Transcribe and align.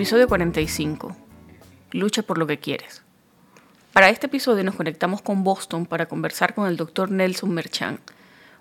Episodio 0.00 0.28
45. 0.28 1.14
Lucha 1.92 2.22
por 2.22 2.38
lo 2.38 2.46
que 2.46 2.58
quieres. 2.58 3.02
Para 3.92 4.08
este 4.08 4.28
episodio 4.28 4.64
nos 4.64 4.74
conectamos 4.74 5.20
con 5.20 5.44
Boston 5.44 5.84
para 5.84 6.06
conversar 6.06 6.54
con 6.54 6.66
el 6.66 6.78
doctor 6.78 7.10
Nelson 7.10 7.50
Merchan, 7.50 8.00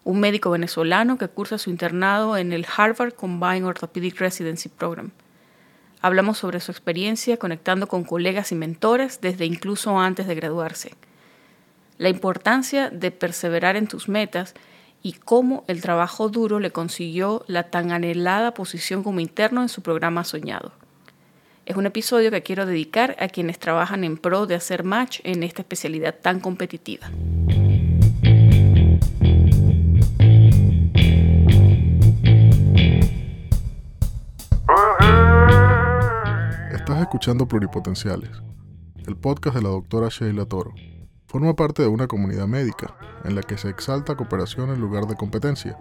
un 0.03 0.19
médico 0.19 0.49
venezolano 0.49 1.17
que 1.17 1.29
cursa 1.29 1.57
su 1.57 1.69
internado 1.69 2.35
en 2.35 2.51
el 2.51 2.65
Harvard 2.75 3.13
Combined 3.13 3.63
Orthopedic 3.63 4.19
Residency 4.19 4.67
Program. 4.67 5.11
Hablamos 6.01 6.39
sobre 6.39 6.59
su 6.59 6.71
experiencia 6.71 7.37
conectando 7.37 7.87
con 7.87 8.03
colegas 8.03 8.51
y 8.51 8.55
mentores 8.55 9.21
desde 9.21 9.45
incluso 9.45 9.97
antes 9.97 10.27
de 10.27 10.35
graduarse. 10.35 10.91
La 11.97 12.09
importancia 12.09 12.89
de 12.89 13.11
perseverar 13.11 13.77
en 13.77 13.87
tus 13.87 14.09
metas 14.09 14.55
y 15.01 15.13
cómo 15.13 15.63
el 15.69 15.79
trabajo 15.79 16.27
duro 16.27 16.59
le 16.59 16.71
consiguió 16.71 17.45
la 17.47 17.69
tan 17.69 17.93
anhelada 17.93 18.53
posición 18.53 19.03
como 19.03 19.21
interno 19.21 19.61
en 19.61 19.69
su 19.69 19.81
programa 19.81 20.25
soñado. 20.25 20.73
Es 21.69 21.75
un 21.75 21.85
episodio 21.85 22.31
que 22.31 22.41
quiero 22.41 22.65
dedicar 22.65 23.15
a 23.19 23.27
quienes 23.27 23.59
trabajan 23.59 24.03
en 24.03 24.17
pro 24.17 24.47
de 24.47 24.55
hacer 24.55 24.83
match 24.83 25.19
en 25.23 25.43
esta 25.43 25.61
especialidad 25.61 26.15
tan 26.19 26.39
competitiva. 26.39 27.11
Estás 36.71 37.01
escuchando 37.01 37.47
Pluripotenciales, 37.47 38.31
el 39.05 39.15
podcast 39.15 39.55
de 39.55 39.61
la 39.61 39.69
doctora 39.69 40.09
Sheila 40.09 40.45
Toro. 40.45 40.73
Forma 41.27 41.55
parte 41.55 41.83
de 41.83 41.87
una 41.87 42.07
comunidad 42.07 42.47
médica 42.47 42.97
en 43.25 43.35
la 43.35 43.43
que 43.43 43.59
se 43.59 43.69
exalta 43.69 44.15
cooperación 44.15 44.71
en 44.71 44.81
lugar 44.81 45.05
de 45.05 45.15
competencia 45.15 45.77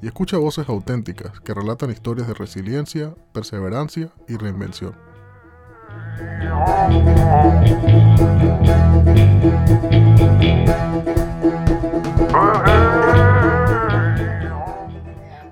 y 0.00 0.06
escucha 0.06 0.36
voces 0.36 0.68
auténticas 0.68 1.40
que 1.40 1.54
relatan 1.54 1.90
historias 1.90 2.28
de 2.28 2.34
resiliencia, 2.34 3.16
perseverancia 3.32 4.12
y 4.28 4.36
reinvención. 4.36 5.13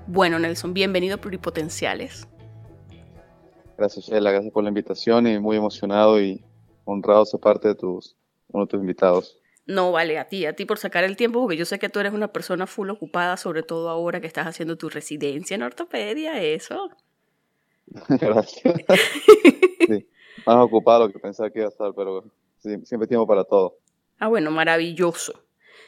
Bueno, 0.07 0.37
Nelson, 0.39 0.73
bienvenido 0.73 1.15
a 1.15 1.17
Pluripotenciales. 1.17 2.27
Gracias, 3.77 4.05
Sheila, 4.05 4.31
gracias 4.31 4.53
por 4.53 4.63
la 4.63 4.69
invitación 4.69 5.27
y 5.27 5.39
muy 5.39 5.57
emocionado 5.57 6.21
y 6.21 6.43
honrado 6.85 7.25
ser 7.25 7.39
parte 7.39 7.69
de 7.69 7.75
tus, 7.75 8.15
uno 8.49 8.65
de 8.65 8.69
tus 8.69 8.79
invitados. 8.79 9.39
No, 9.65 9.91
vale, 9.91 10.19
a 10.19 10.27
ti, 10.27 10.45
a 10.45 10.55
ti 10.55 10.65
por 10.65 10.77
sacar 10.77 11.03
el 11.03 11.17
tiempo, 11.17 11.41
porque 11.41 11.57
yo 11.57 11.65
sé 11.65 11.79
que 11.79 11.89
tú 11.89 11.99
eres 11.99 12.13
una 12.13 12.27
persona 12.27 12.67
full 12.67 12.89
ocupada, 12.89 13.37
sobre 13.37 13.63
todo 13.63 13.89
ahora 13.89 14.21
que 14.21 14.27
estás 14.27 14.45
haciendo 14.45 14.77
tu 14.77 14.89
residencia 14.89 15.55
en 15.55 15.63
ortopedia, 15.63 16.41
eso. 16.41 16.91
Gracias. 18.07 18.75
más 20.45 20.57
ocupado 20.57 21.07
lo 21.07 21.13
que 21.13 21.19
pensaba 21.19 21.49
que 21.49 21.59
iba 21.59 21.67
a 21.67 21.71
estar, 21.71 21.93
pero 21.95 22.23
siempre 22.57 23.07
tiempo 23.07 23.27
para 23.27 23.43
todo. 23.43 23.77
Ah, 24.19 24.27
bueno, 24.27 24.51
maravilloso. 24.51 25.33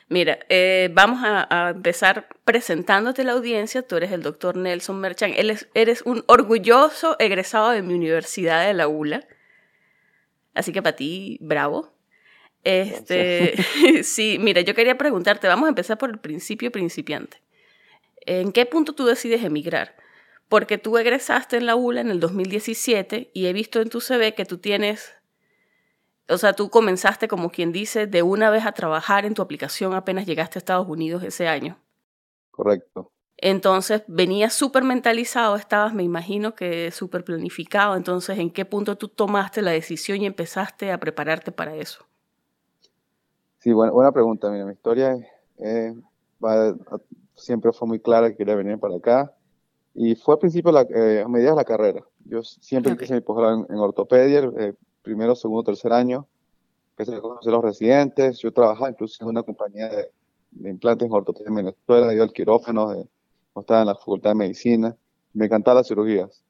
Mira, 0.08 0.40
eh, 0.50 0.90
vamos 0.94 1.22
a, 1.24 1.72
empezar 1.76 2.28
presentándote 2.44 3.24
a 3.24 3.26
la 3.26 3.32
audiencia. 3.32 3.82
Tú 3.82 3.96
eres 3.96 4.12
el 4.12 4.22
doctor 4.22 4.56
Nelson 4.56 5.00
Merchan. 5.00 5.34
Él 5.36 5.58
eres 5.74 6.02
un 6.04 6.24
orgulloso 6.28 7.16
egresado 7.18 7.72
de 7.72 7.82
mi 7.82 7.94
universidad 7.96 8.68
de 8.68 8.74
la 8.74 8.88
ULA. 8.88 9.26
Así 10.54 10.72
que 10.72 10.82
para 10.82 10.96
ti, 10.96 11.38
bravo. 11.42 11.92
Este, 12.64 13.56
sí, 14.04 14.38
mira, 14.40 14.62
yo 14.62 14.76
quería 14.76 14.98
preguntarte, 14.98 15.48
vamos 15.48 15.66
a 15.66 15.70
empezar 15.70 15.98
por 15.98 16.10
el 16.10 16.20
principio 16.20 16.72
principiante. 16.72 17.42
¿En 18.26 18.52
qué 18.52 18.66
punto 18.66 18.94
tú 18.94 19.06
decides 19.06 19.44
emigrar? 19.44 19.96
Porque 20.50 20.78
tú 20.78 20.98
egresaste 20.98 21.58
en 21.58 21.66
la 21.66 21.76
ULA 21.76 22.02
en 22.02 22.10
el 22.10 22.20
2017 22.20 23.32
y 23.34 23.48
he 23.48 23.54
visto 23.54 23.82
en 23.82 23.90
tu 23.90 24.00
CV 24.00 24.36
que 24.36 24.46
tú 24.46 24.60
tienes, 24.60 25.14
o 26.30 26.38
sea, 26.38 26.54
tú 26.54 26.70
comenzaste 26.70 27.28
como 27.28 27.50
quien 27.50 27.72
dice 27.72 28.08
de 28.08 28.22
una 28.22 28.50
vez 28.50 28.66
a 28.66 28.72
trabajar 28.72 29.26
en 29.26 29.34
tu 29.34 29.42
aplicación 29.42 29.94
apenas 29.94 30.26
llegaste 30.26 30.58
a 30.58 30.60
Estados 30.60 30.88
Unidos 30.88 31.24
ese 31.24 31.48
año. 31.48 31.78
Correcto. 32.52 33.12
Entonces 33.38 34.04
venías 34.08 34.54
súper 34.54 34.84
mentalizado, 34.84 35.56
estabas, 35.56 35.94
me 35.94 36.04
imagino 36.04 36.56
que 36.56 36.90
súper 36.92 37.24
planificado. 37.24 37.96
Entonces, 37.96 38.40
¿en 38.40 38.50
qué 38.50 38.66
punto 38.66 38.98
tú 38.98 39.10
tomaste 39.10 39.62
la 39.62 39.72
decisión 39.72 40.22
y 40.22 40.26
empezaste 40.26 40.92
a 40.92 41.00
prepararte 41.00 41.52
para 41.52 41.76
eso? 41.76 42.06
Sí, 43.60 43.74
buena, 43.74 43.92
buena 43.92 44.12
pregunta. 44.12 44.50
Mira, 44.50 44.66
mi 44.66 44.74
historia 44.74 45.18
siempre 47.36 47.74
fue 47.74 47.88
muy 47.88 48.00
clara 48.00 48.30
que 48.30 48.38
quería 48.38 48.56
venir 48.56 48.80
para 48.80 48.96
acá. 48.96 49.35
Y 49.96 50.16
fue 50.16 50.36
al 50.36 50.40
principio, 50.40 50.74
la, 50.74 50.82
eh, 50.82 51.24
a 51.26 51.28
medida 51.30 51.52
de 51.52 51.56
la 51.56 51.64
carrera. 51.64 52.04
Yo 52.26 52.44
siempre 52.44 52.92
okay. 52.92 53.06
quise 53.06 53.16
mi 53.16 53.22
posgrado 53.22 53.66
en, 53.70 53.78
ortopedia, 53.78 54.40
eh, 54.60 54.74
primero, 55.02 55.36
segundo, 55.36 55.64
tercer 55.64 55.94
año. 55.94 56.28
Empecé 56.92 57.16
a 57.16 57.22
conocer 57.22 57.54
a 57.54 57.56
los 57.56 57.64
residentes. 57.64 58.40
Yo 58.40 58.52
trabajaba 58.52 58.90
incluso 58.90 59.24
en 59.24 59.30
una 59.30 59.44
compañía 59.44 59.88
de, 59.88 60.70
implantes 60.70 61.08
en 61.08 61.14
ortopedia 61.14 61.48
en 61.48 61.56
Venezuela. 61.56 62.14
Yo 62.14 62.24
al 62.24 62.34
quirófano, 62.34 62.90
de, 62.90 63.08
estaba 63.56 63.82
en 63.82 63.88
la 63.88 63.96
Facultad 63.96 64.32
de 64.32 64.36
Medicina. 64.36 64.98
Me 65.34 65.46
encantaban 65.46 65.78
las 65.78 65.88
cirugías. 65.88 66.44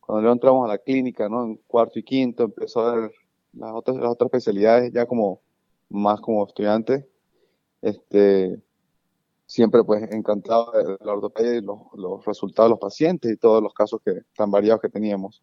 Cuando 0.00 0.22
luego 0.22 0.32
entramos 0.32 0.64
a 0.64 0.68
la 0.68 0.78
clínica, 0.78 1.28
¿no? 1.28 1.44
En 1.44 1.56
cuarto 1.68 2.00
y 2.00 2.02
quinto, 2.02 2.44
empezó 2.44 2.80
a 2.80 2.96
ver 2.96 3.12
las 3.52 3.72
otras, 3.74 3.96
las 3.98 4.10
otras 4.10 4.26
especialidades 4.26 4.92
ya 4.92 5.06
como 5.06 5.40
más 5.88 6.20
como 6.20 6.44
estudiante. 6.44 7.08
Este, 7.80 8.60
siempre 9.48 9.82
pues 9.82 10.02
encantado 10.12 10.70
de 10.72 10.98
la 11.00 11.14
ortopedia 11.14 11.54
y 11.54 11.62
los, 11.62 11.78
los, 11.94 12.24
resultados 12.26 12.68
de 12.68 12.72
los 12.72 12.78
pacientes 12.78 13.32
y 13.32 13.36
todos 13.38 13.62
los 13.62 13.72
casos 13.72 13.98
que 14.04 14.20
tan 14.36 14.50
variados 14.50 14.82
que 14.82 14.90
teníamos. 14.90 15.42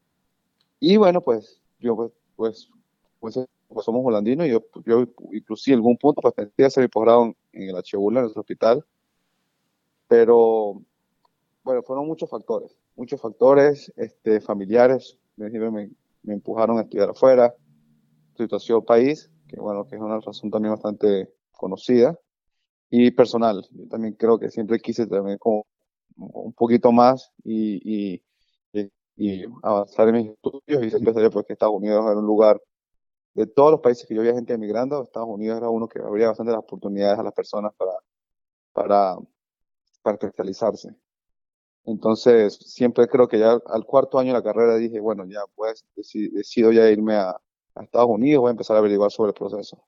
Y 0.79 0.95
bueno, 0.97 1.21
pues 1.21 1.59
yo 1.79 1.95
pues, 1.95 2.11
pues, 2.35 2.69
pues, 3.19 3.47
pues 3.67 3.83
somos 3.83 4.05
holandinos 4.05 4.45
y 4.45 4.51
yo, 4.51 4.63
yo 4.85 5.05
inclusive 5.31 5.73
en 5.73 5.79
algún 5.79 5.97
punto 5.97 6.21
pues 6.21 6.35
pensé 6.35 6.65
hacer 6.65 6.83
mi 6.83 6.87
posgrado 6.87 7.25
en, 7.25 7.35
en 7.53 7.69
el 7.69 7.75
H.U.L. 7.77 8.17
en 8.19 8.21
nuestro 8.21 8.41
hospital. 8.41 8.85
Pero 10.07 10.83
bueno, 11.63 11.81
fueron 11.81 12.05
muchos 12.05 12.29
factores, 12.29 12.77
muchos 12.95 13.19
factores 13.19 13.91
este, 13.95 14.39
familiares, 14.39 15.17
me, 15.35 15.49
me 15.49 16.33
empujaron 16.33 16.77
a 16.77 16.81
estudiar 16.81 17.09
afuera, 17.09 17.55
situación 18.37 18.85
país, 18.85 19.31
que 19.47 19.59
bueno, 19.59 19.87
que 19.87 19.95
es 19.95 20.01
una 20.01 20.19
razón 20.19 20.51
también 20.51 20.75
bastante 20.75 21.33
conocida, 21.53 22.19
y 22.89 23.11
personal. 23.11 23.67
Yo 23.71 23.87
también 23.87 24.13
creo 24.13 24.39
que 24.39 24.49
siempre 24.49 24.79
quise 24.79 25.07
también 25.07 25.37
como 25.37 25.65
un 26.17 26.53
poquito 26.53 26.91
más 26.91 27.31
y, 27.43 28.15
y, 29.17 29.45
avanzar 29.63 30.09
en 30.09 30.15
mis 30.15 30.29
estudios 30.31 30.83
y 30.83 30.89
siempre 30.89 31.13
sabía 31.13 31.29
porque 31.29 31.53
Estados 31.53 31.75
Unidos 31.75 32.03
era 32.05 32.19
un 32.19 32.25
lugar, 32.25 32.61
de 33.33 33.47
todos 33.47 33.71
los 33.71 33.81
países 33.81 34.07
que 34.07 34.15
yo 34.15 34.21
veía 34.21 34.33
gente 34.33 34.53
emigrando, 34.53 35.03
Estados 35.03 35.29
Unidos 35.29 35.57
era 35.57 35.69
uno 35.69 35.87
que 35.87 35.99
abría 35.99 36.27
bastante 36.27 36.51
las 36.53 36.59
oportunidades 36.59 37.19
a 37.19 37.23
las 37.23 37.33
personas 37.33 37.73
para, 37.75 37.91
para, 38.73 39.17
para 40.01 40.15
especializarse. 40.15 40.95
Entonces, 41.85 42.55
siempre 42.55 43.07
creo 43.07 43.27
que 43.27 43.39
ya 43.39 43.59
al 43.67 43.85
cuarto 43.85 44.19
año 44.19 44.29
de 44.29 44.39
la 44.39 44.43
carrera 44.43 44.75
dije, 44.77 44.99
bueno, 44.99 45.25
ya 45.25 45.41
pues 45.53 45.85
decido 45.95 46.71
ya 46.71 46.89
irme 46.89 47.15
a, 47.15 47.31
a 47.75 47.83
Estados 47.83 48.09
Unidos, 48.09 48.41
voy 48.41 48.49
a 48.49 48.51
empezar 48.51 48.77
a 48.77 48.79
averiguar 48.79 49.11
sobre 49.11 49.29
el 49.29 49.35
proceso. 49.35 49.85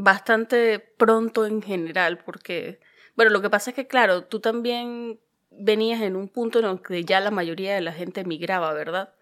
Bastante 0.00 0.78
pronto 0.78 1.44
en 1.44 1.60
general, 1.60 2.20
porque, 2.24 2.78
bueno, 3.16 3.32
lo 3.32 3.42
que 3.42 3.50
pasa 3.50 3.70
es 3.70 3.74
que, 3.74 3.88
claro, 3.88 4.26
tú 4.26 4.38
también 4.38 5.18
venías 5.50 6.00
en 6.02 6.14
un 6.14 6.28
punto 6.28 6.60
en 6.60 6.66
el 6.66 6.80
que 6.80 7.04
ya 7.04 7.18
la 7.18 7.32
mayoría 7.32 7.74
de 7.74 7.80
la 7.80 7.92
gente 7.92 8.20
emigraba, 8.20 8.72
¿verdad? 8.74 9.12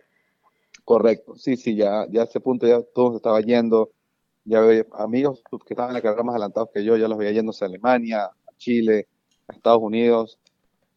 Correcto, 0.84 1.34
sí, 1.36 1.56
sí, 1.56 1.76
ya, 1.76 2.06
ya 2.10 2.20
a 2.20 2.24
ese 2.24 2.40
punto 2.40 2.66
ya 2.66 2.82
todo 2.94 3.12
se 3.12 3.16
estaba 3.16 3.40
yendo, 3.40 3.90
ya 4.44 4.58
había 4.58 4.84
amigos 4.98 5.42
que 5.50 5.72
estaban 5.72 5.92
en 5.92 5.94
la 5.94 6.02
carrera 6.02 6.24
más 6.24 6.34
adelantados 6.34 6.68
que 6.74 6.84
yo, 6.84 6.94
ya 6.98 7.08
los 7.08 7.16
veía 7.16 7.32
yéndose 7.32 7.64
a 7.64 7.68
Alemania, 7.68 8.24
a 8.24 8.56
Chile, 8.58 9.08
a 9.48 9.54
Estados 9.54 9.80
Unidos, 9.80 10.38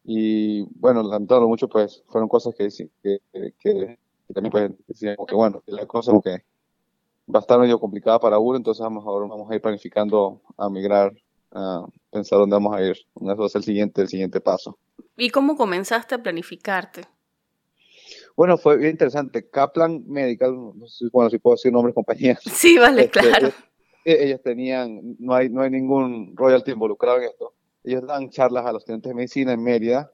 y 0.04 0.66
bueno, 0.78 1.02
lamentando 1.02 1.48
mucho, 1.48 1.68
pues 1.70 2.04
fueron 2.06 2.28
cosas 2.28 2.54
que, 2.54 2.68
que, 3.02 3.18
que, 3.58 3.98
también 4.34 4.52
pues 4.52 4.72
decían 4.86 5.16
que 5.26 5.34
bueno, 5.34 5.62
la 5.64 5.86
cosa 5.86 6.12
que 6.22 6.44
va 7.34 7.38
a 7.38 7.40
estar 7.40 7.58
medio 7.58 7.78
complicada 7.78 8.18
para 8.18 8.38
uno, 8.38 8.56
entonces 8.56 8.82
vamos, 8.82 9.04
ahora 9.06 9.26
vamos 9.26 9.50
a 9.50 9.54
ir 9.54 9.60
planificando 9.60 10.40
a 10.56 10.68
migrar, 10.68 11.12
a 11.52 11.86
pensar 12.10 12.38
dónde 12.38 12.54
vamos 12.54 12.76
a 12.76 12.82
ir. 12.82 12.96
Eso 13.20 13.46
es 13.46 13.54
el 13.54 13.64
siguiente, 13.64 14.02
el 14.02 14.08
siguiente 14.08 14.40
paso. 14.40 14.78
¿Y 15.16 15.30
cómo 15.30 15.56
comenzaste 15.56 16.14
a 16.14 16.22
planificarte? 16.22 17.02
Bueno, 18.36 18.56
fue 18.56 18.76
bien 18.78 18.92
interesante. 18.92 19.48
Kaplan 19.48 20.04
Medical, 20.06 20.54
no 20.54 20.86
sé, 20.86 21.06
bueno, 21.12 21.30
si 21.30 21.38
puedo 21.38 21.56
decir 21.56 21.72
nombres 21.72 21.94
compañías. 21.94 22.40
Sí, 22.52 22.78
vale, 22.78 23.04
este, 23.04 23.20
claro. 23.20 23.48
Ellos, 24.04 24.20
ellos, 24.22 24.42
tenían, 24.42 25.16
no 25.18 25.34
hay, 25.34 25.48
no 25.50 25.62
hay 25.62 25.70
ningún 25.70 26.34
royalty 26.36 26.70
involucrado 26.70 27.18
en 27.18 27.24
esto. 27.24 27.52
Ellos 27.84 28.06
dan 28.06 28.30
charlas 28.30 28.64
a 28.66 28.72
los 28.72 28.82
estudiantes 28.82 29.10
de 29.10 29.14
medicina 29.14 29.52
en 29.52 29.62
Mérida, 29.62 30.10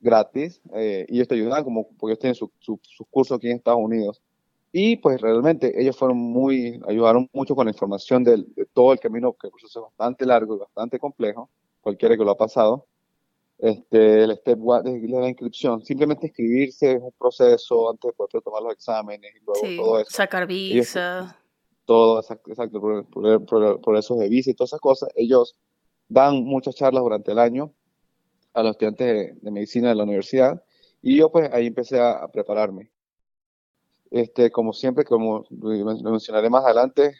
gratis, 0.00 0.60
eh, 0.74 1.06
y 1.08 1.16
ellos 1.16 1.28
te 1.28 1.34
ayudan 1.34 1.64
como, 1.64 1.88
porque 1.96 2.12
ellos 2.12 2.18
tienen 2.18 2.34
sus 2.34 2.50
su, 2.58 2.78
su 2.82 3.04
cursos 3.06 3.38
aquí 3.38 3.48
en 3.48 3.56
Estados 3.56 3.80
Unidos. 3.80 4.20
Y 4.72 4.96
pues 4.96 5.20
realmente 5.20 5.78
ellos 5.78 5.96
fueron 5.96 6.16
muy, 6.16 6.80
ayudaron 6.88 7.28
mucho 7.32 7.54
con 7.54 7.66
la 7.66 7.72
información 7.72 8.24
de, 8.24 8.38
de 8.38 8.66
todo 8.72 8.92
el 8.92 9.00
camino, 9.00 9.34
que 9.34 9.48
el 9.48 9.52
proceso 9.52 9.80
es 9.80 9.96
bastante 9.96 10.24
largo 10.24 10.56
y 10.56 10.58
bastante 10.60 10.98
complejo, 10.98 11.50
cualquiera 11.82 12.16
que 12.16 12.24
lo 12.24 12.30
ha 12.30 12.36
pasado. 12.36 12.86
este, 13.62 14.24
el 14.24 14.36
step 14.38 14.58
one 14.60 14.98
de 14.98 15.08
la 15.08 15.28
inscripción. 15.28 15.84
Simplemente 15.84 16.26
inscribirse 16.26 16.92
es 16.92 17.00
un 17.00 17.12
proceso 17.12 17.90
antes 17.90 18.10
de 18.10 18.12
poder 18.12 18.42
tomar 18.42 18.62
los 18.62 18.72
exámenes 18.72 19.30
y 19.36 19.44
luego 19.44 19.82
todo 19.82 19.98
eso. 20.00 20.10
Sacar 20.10 20.46
visa. 20.48 21.38
todo, 21.84 22.18
exacto, 22.18 22.80
procesos 23.82 24.18
de 24.18 24.28
visa 24.28 24.50
y 24.50 24.54
todas 24.54 24.70
esas 24.70 24.80
cosas. 24.80 25.10
Ellos 25.14 25.56
dan 26.08 26.42
muchas 26.44 26.74
charlas 26.74 27.02
durante 27.04 27.30
el 27.30 27.38
año 27.38 27.72
a 28.52 28.62
los 28.62 28.72
estudiantes 28.72 29.40
de, 29.40 29.50
medicina 29.50 29.90
de 29.90 29.94
la 29.94 30.04
universidad 30.04 30.62
y 31.00 31.16
yo 31.16 31.30
pues 31.30 31.48
ahí 31.52 31.68
empecé 31.68 32.00
a, 32.00 32.28
prepararme. 32.32 32.90
Este, 34.12 34.50
como 34.50 34.74
siempre, 34.74 35.06
como 35.06 35.46
lo 35.48 36.10
mencionaré 36.10 36.50
más 36.50 36.66
adelante, 36.66 37.14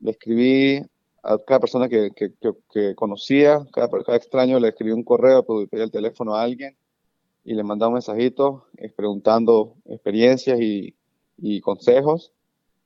le 0.00 0.12
escribí 0.12 0.80
a 1.22 1.36
cada 1.36 1.60
persona 1.60 1.86
que, 1.86 2.12
que, 2.16 2.32
que, 2.72 2.94
conocía, 2.94 3.66
cada, 3.74 3.88
cada, 3.88 4.16
extraño 4.16 4.58
le 4.58 4.68
escribí 4.68 4.92
un 4.92 5.04
correo, 5.04 5.44
pedí 5.44 5.82
el 5.82 5.90
teléfono 5.90 6.34
a 6.34 6.42
alguien 6.42 6.78
y 7.44 7.52
le 7.52 7.62
mandaba 7.62 7.90
un 7.90 7.94
mensajito 7.94 8.64
eh, 8.78 8.88
preguntando 8.88 9.74
experiencias 9.84 10.58
y, 10.62 10.94
y, 11.36 11.60
consejos. 11.60 12.32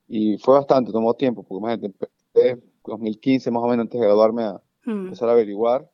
Y 0.09 0.37
fue 0.39 0.55
bastante, 0.55 0.91
tomó 0.91 1.13
tiempo, 1.13 1.43
porque 1.43 1.61
imagínate, 1.61 1.85
empecé 1.85 2.61
2015 2.85 3.51
más 3.51 3.63
o 3.63 3.67
menos 3.67 3.83
antes 3.83 4.01
de 4.01 4.05
graduarme 4.05 4.43
a 4.43 4.61
hmm. 4.83 5.05
empezar 5.05 5.29
a 5.29 5.31
averiguar. 5.31 5.89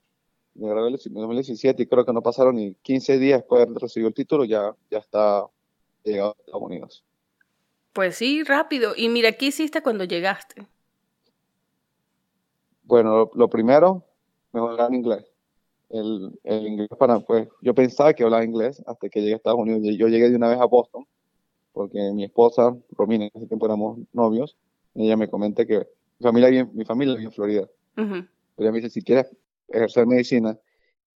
Me 0.55 0.67
gradué 0.67 0.87
en 0.89 1.13
2017 1.13 1.83
y 1.83 1.85
creo 1.85 2.05
que 2.05 2.11
no 2.11 2.23
pasaron 2.23 2.55
ni 2.55 2.73
15 2.73 3.19
días 3.19 3.41
después 3.41 3.67
de 3.67 3.79
recibir 3.79 4.07
el 4.07 4.15
título, 4.15 4.45
ya, 4.45 4.75
ya 4.89 4.97
está 4.97 5.45
llegado 6.03 6.31
a 6.31 6.35
Estados 6.39 6.63
Unidos. 6.63 7.05
Pues 7.93 8.15
sí, 8.15 8.43
rápido. 8.43 8.93
Y 8.95 9.09
mira, 9.09 9.33
¿qué 9.33 9.47
hiciste 9.47 9.81
cuando 9.81 10.03
llegaste? 10.03 10.67
Bueno, 12.83 13.29
lo, 13.33 13.49
primero, 13.49 14.03
me 14.53 14.59
voy 14.59 14.69
a 14.69 14.71
hablar 14.73 14.93
inglés. 14.93 15.25
El, 15.89 16.39
el, 16.43 16.67
inglés 16.67 16.89
para, 16.97 17.19
pues, 17.19 17.49
yo 17.61 17.73
pensaba 17.75 18.13
que 18.13 18.23
hablaba 18.23 18.45
inglés 18.45 18.81
hasta 18.85 19.09
que 19.09 19.19
llegué 19.19 19.33
a 19.33 19.37
Estados 19.37 19.59
Unidos. 19.59 19.81
Yo 19.97 20.07
llegué 20.07 20.29
de 20.29 20.35
una 20.35 20.49
vez 20.49 20.59
a 20.59 20.65
Boston, 20.65 21.05
porque 21.73 22.11
mi 22.13 22.23
esposa, 22.23 22.75
Romina, 22.91 23.25
en 23.25 23.31
ese 23.33 23.47
tiempo 23.47 23.65
éramos 23.65 23.99
novios, 24.13 24.55
y 24.93 25.05
ella 25.05 25.17
me 25.17 25.29
comenta 25.29 25.65
que 25.65 25.79
mi 26.19 26.23
familia 26.23 26.49
vive, 26.49 26.69
mi 26.73 26.85
familia 26.85 27.15
vive 27.15 27.25
en 27.25 27.31
Florida. 27.31 27.67
Ella 27.95 28.71
me 28.71 28.77
dice, 28.77 28.89
si 28.89 29.01
quieres 29.01 29.35
ejercer 29.67 30.07
medicina 30.07 30.57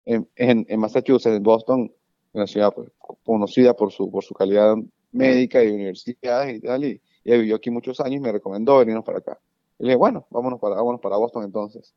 en, 0.06 0.28
en, 0.36 0.80
Massachusetts, 0.80 1.36
en 1.36 1.44
Boston, 1.44 1.92
una 2.34 2.48
ciudad 2.48 2.74
pues, 2.74 2.92
conocida 3.24 3.74
por 3.76 3.92
su, 3.92 4.10
por 4.10 4.24
su 4.24 4.34
calidad 4.34 4.76
médica 5.14 5.64
y 5.64 5.72
universidades 5.72 6.58
y 6.58 6.60
tal, 6.60 6.84
y 6.84 7.02
ella 7.24 7.38
vivió 7.38 7.56
aquí 7.56 7.70
muchos 7.70 8.00
años 8.00 8.18
y 8.18 8.20
me 8.20 8.32
recomendó 8.32 8.80
venirnos 8.80 9.06
para 9.06 9.20
acá. 9.20 9.40
Y 9.80 9.84
le 9.84 9.90
dije, 9.90 9.98
bueno, 9.98 10.28
vámonos 10.30 10.60
para, 10.60 10.76
vámonos 10.76 11.00
para 11.00 11.18
Boston 11.18 11.44
entonces. 11.44 11.94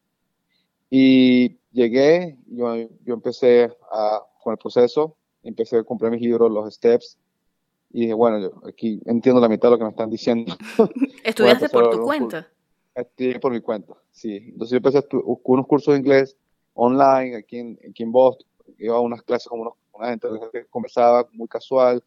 Y 0.89 1.59
llegué, 1.73 2.37
yo, 2.47 2.77
yo 3.05 3.15
empecé 3.15 3.71
a, 3.91 4.23
con 4.43 4.53
el 4.53 4.59
proceso, 4.59 5.17
empecé 5.43 5.79
a 5.79 5.85
comprar 5.85 6.13
mis 6.13 6.21
libros, 6.21 6.51
los 6.51 6.73
steps, 6.73 7.19
y 7.91 8.03
dije, 8.03 8.15
bueno, 8.15 8.39
yo 8.41 8.69
aquí 8.69 9.01
entiendo 9.07 9.41
la 9.41 9.49
mitad 9.49 9.69
de 9.69 9.73
lo 9.73 9.79
que 9.79 9.85
me 9.85 9.91
están 9.91 10.11
diciendo. 10.11 10.55
¿Estudiaste 11.25 11.69
por 11.71 11.91
tu 11.91 12.03
cuenta? 12.03 12.49
Estudié 12.95 13.41
por 13.41 13.53
mi 13.53 13.61
cuenta, 13.61 13.95
sí. 14.11 14.37
Entonces 14.37 14.71
yo 14.71 14.77
empecé 14.77 15.03
unos 15.45 15.67
cursos 15.67 15.95
de 15.95 16.01
inglés 16.01 16.37
online 16.75 17.37
aquí 17.37 17.59
en, 17.59 17.79
aquí 17.89 18.03
en 18.03 18.13
Boston. 18.13 18.47
Iba 18.79 18.97
a 18.97 19.01
unas 19.01 19.23
clases 19.23 19.49
con 19.49 19.61
una 19.93 20.09
gente 20.11 20.29
que 20.53 20.67
conversaba 20.67 21.29
muy 21.33 21.49
casual 21.49 22.03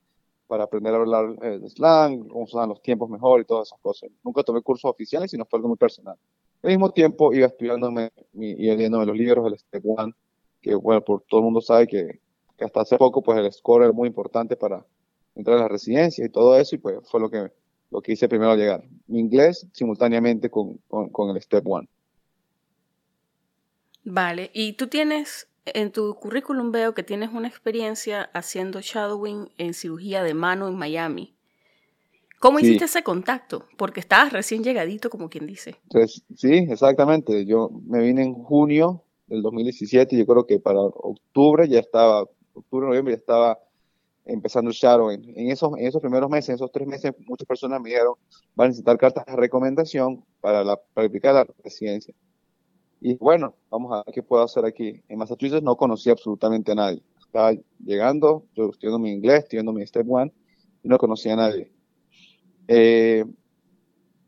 para 0.49 0.63
aprender 0.63 0.95
a 0.95 0.97
hablar 0.97 1.25
eh, 1.43 1.61
slang, 1.69 2.27
cómo 2.27 2.47
se 2.47 2.57
los 2.57 2.81
tiempos 2.81 3.07
mejor 3.07 3.39
y 3.39 3.45
todas 3.45 3.67
esas 3.67 3.79
cosas. 3.81 4.09
Nunca 4.23 4.41
tomé 4.41 4.63
cursos 4.63 4.89
oficiales, 4.89 5.29
sino 5.29 5.45
fue 5.45 5.57
algo 5.57 5.69
muy 5.69 5.77
personal. 5.77 6.17
Al 6.63 6.71
mismo 6.71 6.91
tiempo 6.91 7.31
iba 7.31 7.45
estudiándome 7.45 8.11
y 8.33 8.55
leyéndome 8.55 9.05
los 9.05 9.15
libros 9.15 9.45
del 9.45 9.59
Step 9.59 9.83
One, 9.85 10.11
que 10.59 10.73
bueno, 10.73 11.01
por 11.01 11.21
todo 11.29 11.41
el 11.41 11.43
mundo 11.45 11.61
sabe 11.61 11.85
que, 11.85 12.19
hasta 12.59 12.81
hace 12.81 12.97
poco 12.97 13.21
pues 13.21 13.37
el 13.37 13.53
score 13.53 13.83
era 13.83 13.93
muy 13.93 14.07
importante 14.07 14.57
para 14.57 14.83
entrar 15.35 15.57
a 15.57 15.61
la 15.61 15.67
residencia 15.67 16.25
y 16.25 16.29
todo 16.29 16.57
eso, 16.57 16.75
y 16.75 16.79
pues 16.79 16.97
fue 17.07 17.19
lo 17.19 17.29
que, 17.29 17.51
lo 17.91 18.01
que 18.01 18.13
hice 18.13 18.27
primero 18.27 18.51
al 18.51 18.57
llegar. 18.57 18.83
Mi 19.05 19.19
inglés 19.19 19.67
simultáneamente 19.71 20.49
con, 20.49 20.79
con, 20.87 21.09
con 21.09 21.29
el 21.29 21.39
Step 21.43 21.65
One. 21.67 21.87
Vale, 24.03 24.49
y 24.53 24.73
tú 24.73 24.87
tienes 24.87 25.48
en 25.65 25.91
tu 25.91 26.15
currículum 26.15 26.71
veo 26.71 26.93
que 26.93 27.03
tienes 27.03 27.31
una 27.33 27.47
experiencia 27.47 28.29
haciendo 28.33 28.81
shadowing 28.81 29.49
en 29.57 29.73
cirugía 29.73 30.23
de 30.23 30.33
mano 30.33 30.67
en 30.67 30.75
Miami. 30.75 31.35
¿Cómo 32.39 32.59
hiciste 32.59 32.85
ese 32.85 33.03
contacto? 33.03 33.65
Porque 33.77 33.99
estabas 33.99 34.31
recién 34.31 34.63
llegadito, 34.63 35.09
como 35.09 35.29
quien 35.29 35.45
dice. 35.45 35.75
Pues, 35.89 36.23
sí, 36.35 36.67
exactamente. 36.69 37.45
Yo 37.45 37.69
me 37.85 37.99
vine 37.99 38.23
en 38.23 38.33
junio 38.33 39.03
del 39.27 39.41
2017 39.41 40.15
y 40.15 40.19
yo 40.19 40.25
creo 40.25 40.45
que 40.45 40.59
para 40.59 40.79
octubre 40.79 41.67
ya 41.67 41.79
estaba, 41.79 42.25
octubre, 42.53 42.87
noviembre 42.87 43.13
ya 43.13 43.19
estaba 43.19 43.59
empezando 44.23 44.69
el 44.69 44.75
shadowing. 44.75 45.33
En 45.35 45.51
esos, 45.51 45.77
en 45.77 45.85
esos 45.85 46.01
primeros 46.01 46.29
meses, 46.29 46.49
en 46.49 46.55
esos 46.55 46.71
tres 46.71 46.87
meses, 46.87 47.11
muchas 47.27 47.45
personas 47.45 47.81
me 47.81 47.89
dijeron, 47.89 48.15
van 48.55 48.65
a 48.65 48.67
necesitar 48.69 48.97
cartas 48.97 49.25
de 49.25 49.35
recomendación 49.35 50.23
para, 50.39 50.63
la, 50.63 50.79
para 50.93 51.07
aplicar 51.07 51.33
la 51.33 51.47
residencia. 51.63 52.13
Y 53.01 53.15
bueno, 53.15 53.55
vamos 53.69 53.93
a 53.93 54.03
ver 54.03 54.13
qué 54.13 54.23
puedo 54.23 54.43
hacer 54.43 54.65
aquí. 54.65 55.01
En 55.07 55.19
Massachusetts 55.19 55.63
no 55.63 55.75
conocía 55.75 56.13
absolutamente 56.13 56.71
a 56.71 56.75
nadie. 56.75 57.01
Estaba 57.19 57.53
llegando, 57.83 58.45
yo 58.55 58.69
estudiando 58.69 58.99
mi 58.99 59.11
inglés, 59.11 59.43
estudiando 59.43 59.71
mi 59.71 59.85
Step 59.85 60.05
One, 60.09 60.33
y 60.83 60.87
no 60.87 60.97
conocía 60.97 61.33
a 61.33 61.37
nadie. 61.37 61.71
Eh, 62.67 63.23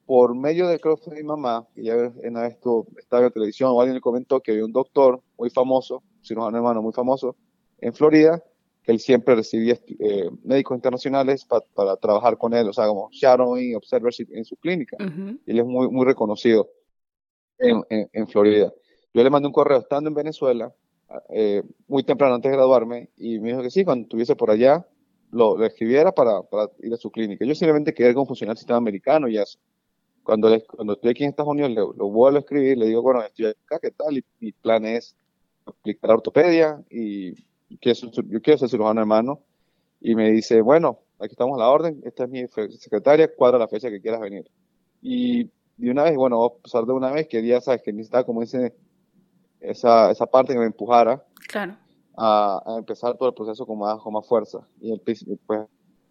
por 0.05 0.35
medio 0.35 0.67
de, 0.67 0.79
creo 0.79 0.97
que 0.97 1.11
mi 1.11 1.23
mamá, 1.23 1.67
que 1.73 1.83
ya 1.83 1.95
una 1.95 2.41
vez 2.43 2.53
estuvo, 2.53 2.87
estaba 2.97 3.25
en 3.25 3.31
televisión, 3.31 3.71
o 3.71 3.79
alguien 3.79 3.95
le 3.95 4.01
comentó 4.01 4.39
que 4.39 4.51
había 4.51 4.65
un 4.65 4.71
doctor 4.71 5.21
muy 5.37 5.49
famoso, 5.49 6.03
cirujano 6.21 6.57
hermano 6.57 6.81
muy 6.81 6.93
famoso, 6.93 7.35
en 7.79 7.93
Florida, 7.93 8.43
que 8.83 8.91
él 8.91 8.99
siempre 8.99 9.35
recibía 9.35 9.77
eh, 9.99 10.29
médicos 10.43 10.75
internacionales 10.75 11.45
para 11.45 11.95
trabajar 11.97 12.37
con 12.37 12.53
él, 12.53 12.67
o 12.67 12.73
sea, 12.73 12.87
como 12.87 13.09
shadowing, 13.11 13.75
observership 13.75 14.27
en 14.31 14.43
su 14.43 14.55
clínica. 14.57 14.97
Y 15.45 15.51
él 15.51 15.59
es 15.59 15.65
muy, 15.65 15.89
muy 15.89 16.05
reconocido 16.05 16.69
en, 17.61 18.27
Florida. 18.27 18.73
Yo 19.13 19.23
le 19.23 19.29
mandé 19.29 19.47
un 19.47 19.53
correo 19.53 19.79
estando 19.79 20.09
en 20.09 20.15
Venezuela, 20.15 20.73
eh, 21.29 21.63
muy 21.87 22.03
temprano 22.03 22.35
antes 22.35 22.51
de 22.51 22.57
graduarme, 22.57 23.09
y 23.17 23.39
me 23.39 23.49
dijo 23.49 23.61
que 23.61 23.69
sí, 23.69 23.83
cuando 23.83 24.03
estuviese 24.03 24.35
por 24.35 24.51
allá, 24.51 24.85
lo, 25.31 25.63
escribiera 25.63 26.11
para, 26.11 26.41
para, 26.43 26.69
ir 26.79 26.93
a 26.93 26.97
su 26.97 27.11
clínica. 27.11 27.45
Yo 27.45 27.55
simplemente 27.55 27.93
quería 27.93 28.13
cómo 28.13 28.25
funciona 28.25 28.51
el 28.51 28.57
sistema 28.57 28.77
americano 28.77 29.27
y 29.27 29.37
eso. 29.37 29.59
Cuando, 30.23 30.49
le, 30.49 30.63
cuando 30.63 30.93
estoy 30.93 31.11
aquí 31.11 31.23
en 31.23 31.29
Estados 31.29 31.51
Unidos, 31.51 31.71
le, 31.71 31.75
lo 31.75 32.09
vuelvo 32.09 32.37
a 32.37 32.41
escribir, 32.41 32.77
le 32.77 32.85
digo, 32.85 33.01
bueno, 33.01 33.23
estoy 33.23 33.47
acá, 33.47 33.79
¿qué 33.79 33.91
tal? 33.91 34.17
Y 34.17 34.25
mi 34.39 34.51
plan 34.51 34.85
es 34.85 35.15
aplicar 35.65 36.11
ortopedia 36.11 36.83
y 36.89 37.33
quiero, 37.77 38.11
yo 38.27 38.41
quiero 38.41 38.57
ser 38.57 38.69
cirujano 38.69 39.01
hermano. 39.01 39.41
Y 39.99 40.15
me 40.15 40.31
dice, 40.31 40.61
bueno, 40.61 40.99
aquí 41.19 41.33
estamos 41.33 41.55
a 41.55 41.59
la 41.59 41.69
orden, 41.69 42.01
esta 42.03 42.23
es 42.23 42.29
mi 42.29 42.47
secretaria, 42.47 43.33
cuadra 43.33 43.59
la 43.59 43.67
fecha 43.67 43.89
que 43.89 44.01
quieras 44.01 44.19
venir. 44.19 44.49
Y 45.01 45.49
de 45.81 45.91
una 45.91 46.03
vez, 46.03 46.15
bueno, 46.15 46.43
a 46.43 46.53
pasar 46.55 46.85
de 46.85 46.93
una 46.93 47.11
vez, 47.11 47.27
que 47.27 47.45
ya 47.45 47.59
sabes 47.59 47.81
que 47.81 47.91
necesitaba 47.91 48.23
como 48.23 48.43
ese, 48.43 48.75
esa, 49.59 50.11
esa 50.11 50.27
parte 50.27 50.53
que 50.53 50.59
me 50.59 50.65
empujara 50.65 51.25
claro. 51.47 51.75
a, 52.15 52.61
a, 52.65 52.77
empezar 52.77 53.17
todo 53.17 53.29
el 53.29 53.35
proceso 53.35 53.65
con 53.65 53.79
más, 53.79 53.99
con 53.99 54.13
más 54.13 54.27
fuerza. 54.27 54.59
Y 54.79 54.91
el, 54.91 55.01
pues, 55.01 55.25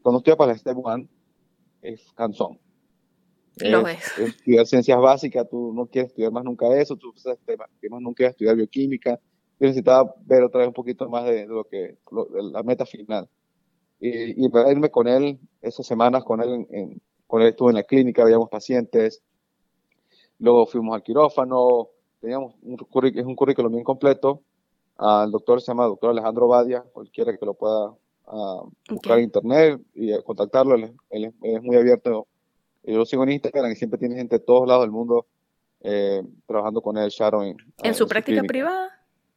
cuando 0.03 0.19
estoy 0.19 0.35
para 0.35 0.53
el 0.53 0.59
Step 0.59 0.77
One, 0.83 1.09
es 1.83 2.13
cansón. 2.15 2.59
Lo 3.59 3.83
ves. 3.83 4.19
estudiar 4.19 4.67
ciencias 4.67 4.99
básicas, 4.99 5.49
tú 5.49 5.73
no 5.73 5.87
quieres 5.87 6.11
estudiar 6.11 6.33
más 6.33 6.45
nunca 6.45 6.67
eso, 6.77 6.97
tú 6.97 7.13
más 7.25 8.01
nunca 8.01 8.17
quieres 8.17 8.33
estudiar 8.33 8.57
bioquímica. 8.57 9.21
Yo 9.61 9.67
necesitaba 9.67 10.15
ver 10.25 10.43
otra 10.43 10.61
vez 10.61 10.69
un 10.69 10.75
poquito 10.75 11.09
más 11.09 11.27
de, 11.27 11.47
lo 11.47 11.65
que, 11.65 11.97
la 12.53 12.63
meta 12.65 12.87
final. 12.87 13.29
Y, 14.01 14.45
y 14.45 14.51
irme 14.69 14.91
con 14.91 15.07
él, 15.07 15.39
esas 15.61 15.87
semanas 15.87 16.25
con 16.25 16.41
él, 16.41 16.67
en, 16.71 17.01
con 17.27 17.43
él 17.43 17.49
estuve 17.49 17.71
en 17.71 17.77
la 17.77 17.83
clínica, 17.85 18.25
veíamos 18.25 18.49
pacientes, 18.49 19.23
Luego 20.41 20.67
fuimos 20.67 20.95
al 20.95 21.03
quirófano, 21.03 21.89
teníamos 22.21 22.55
un, 22.63 22.75
es 23.15 23.25
un 23.25 23.37
currículum 23.37 23.73
bien 23.73 23.85
completo. 23.85 24.43
el 24.99 25.31
doctor 25.31 25.61
se 25.61 25.69
llama 25.69 25.85
doctor 25.85 26.11
Alejandro 26.11 26.49
Badia, 26.49 26.83
cualquiera 26.93 27.37
que 27.37 27.47
lo 27.47 27.55
pueda 27.55 27.95
uh, 28.27 28.71
buscar 28.89 29.19
en 29.19 29.25
internet 29.25 29.81
y 29.95 30.13
eh, 30.13 30.23
contactarlo, 30.25 30.75
él, 30.75 30.95
es 31.11 31.63
muy 31.63 31.77
abierto. 31.77 32.27
Yo 32.83 32.97
lo 32.97 33.05
sigo 33.05 33.23
en 33.25 33.33
Instagram 33.33 33.71
y 33.71 33.77
siempre 33.77 33.99
tiene 33.99 34.17
gente 34.17 34.39
de 34.39 34.45
todos 34.45 34.67
lados 34.67 34.85
del 34.85 34.91
mundo 34.91 35.27
eh, 35.83 36.23
trabajando 36.47 36.81
con 36.81 36.97
él, 36.97 37.11
Sharon. 37.11 37.57
¿En 37.83 37.95
su 37.95 38.07
práctica 38.07 38.43
privada? 38.43 38.91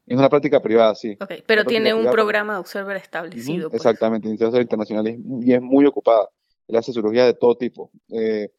Es 0.05 0.17
una 0.17 0.29
práctica 0.29 0.61
privada, 0.61 0.95
sí. 0.95 1.17
Okay, 1.19 1.43
pero 1.45 1.63
tiene 1.63 1.93
un 1.93 2.09
programa 2.11 2.53
de 2.53 2.59
Observer 2.59 2.97
establecido. 2.97 3.69
Pues. 3.69 3.81
Exactamente, 3.81 4.29
internacional 4.29 5.07
y 5.07 5.53
es 5.53 5.61
muy 5.61 5.85
ocupada. 5.85 6.29
Él 6.67 6.75
hace 6.77 6.91
cirugía 6.93 7.25
de 7.25 7.33
todo 7.33 7.55
tipo. 7.55 7.91
Eh, 8.09 8.49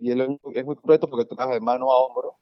y 0.00 0.10
él 0.10 0.38
es 0.54 0.64
muy 0.64 0.76
completo 0.76 1.08
porque 1.08 1.24
trabaja 1.24 1.54
de 1.54 1.60
mano 1.60 1.90
a 1.90 1.98
hombro, 1.98 2.36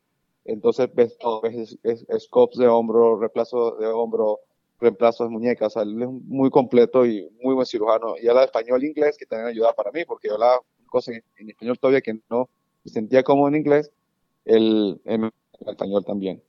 entonces 0.47 0.89
ves 0.95 1.19
todo, 1.19 1.41
ves 1.41 1.77
scopes 2.19 2.59
de 2.59 2.69
hombro, 2.69 3.19
reemplazo 3.19 3.73
de 3.77 3.87
hombro, 3.87 4.41
reemplazo 4.79 5.25
de 5.25 5.31
muñecas, 5.31 5.69
o 5.69 5.71
sea, 5.71 5.83
él 5.83 6.03
es 6.03 6.09
muy 6.09 6.51
completo 6.51 7.05
y 7.05 7.29
muy 7.43 7.55
buen 7.55 7.67
cirujano, 7.67 8.15
y 8.21 8.29
habla 8.29 8.45
español 8.45 8.83
e 8.83 8.89
inglés, 8.89 9.17
que 9.17 9.27
también 9.27 9.49
ayuda 9.49 9.73
para 9.73 9.91
mí, 9.91 10.05
porque 10.05 10.29
yo 10.29 10.35
hablaba 10.35 10.61
cosas 10.87 11.17
en, 11.37 11.51
español 11.51 11.79
todavía 11.79 12.01
que 12.01 12.19
no 12.31 12.49
me 12.85 12.91
sentía 12.91 13.23
como 13.23 13.49
en 13.49 13.57
inglés, 13.57 13.91
el, 14.45 15.01
en, 15.05 15.31
español 15.67 16.05
también. 16.05 16.43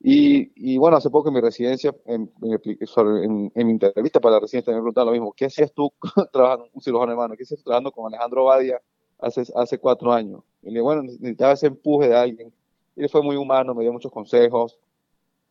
Y, 0.00 0.52
y, 0.54 0.76
bueno, 0.76 0.96
hace 0.96 1.10
poco 1.10 1.28
en 1.28 1.34
mi 1.34 1.40
residencia, 1.40 1.94
en, 2.04 2.30
en, 2.42 3.52
en, 3.54 3.66
mi 3.66 3.72
entrevista 3.72 4.20
para 4.20 4.34
la 4.34 4.40
residencia, 4.40 4.72
me 4.72 4.78
preguntaron 4.78 5.06
lo 5.06 5.12
mismo, 5.12 5.32
¿qué 5.32 5.46
hacías 5.46 5.72
tú 5.72 5.92
trabajando, 6.32 6.68
un 6.72 6.82
cirujano 6.82 7.12
hermano, 7.12 7.34
qué 7.36 7.44
hacías 7.44 7.62
trabajando 7.62 7.92
con 7.92 8.06
Alejandro 8.06 8.44
Badia 8.44 8.80
hace, 9.18 9.44
hace 9.54 9.78
cuatro 9.78 10.12
años? 10.12 10.42
Y 10.62 10.70
le 10.70 10.80
bueno, 10.80 11.02
necesitaba 11.02 11.52
ese 11.52 11.68
empuje 11.68 12.08
de 12.08 12.16
alguien. 12.16 12.52
Y 12.96 13.02
él 13.02 13.08
fue 13.08 13.22
muy 13.22 13.36
humano, 13.36 13.74
me 13.74 13.82
dio 13.82 13.92
muchos 13.92 14.12
consejos, 14.12 14.78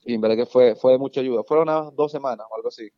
y 0.06 0.14
en 0.14 0.22
verdad 0.22 0.38
que 0.38 0.46
fue, 0.46 0.76
fue 0.76 0.94
de 0.94 0.98
mucha 0.98 1.22
ayuda. 1.22 1.44
Fueron 1.44 1.70
unas 1.70 1.96
dos 1.96 2.12
semanas 2.12 2.46
o 2.50 2.56
algo 2.56 2.70
así 2.70 2.90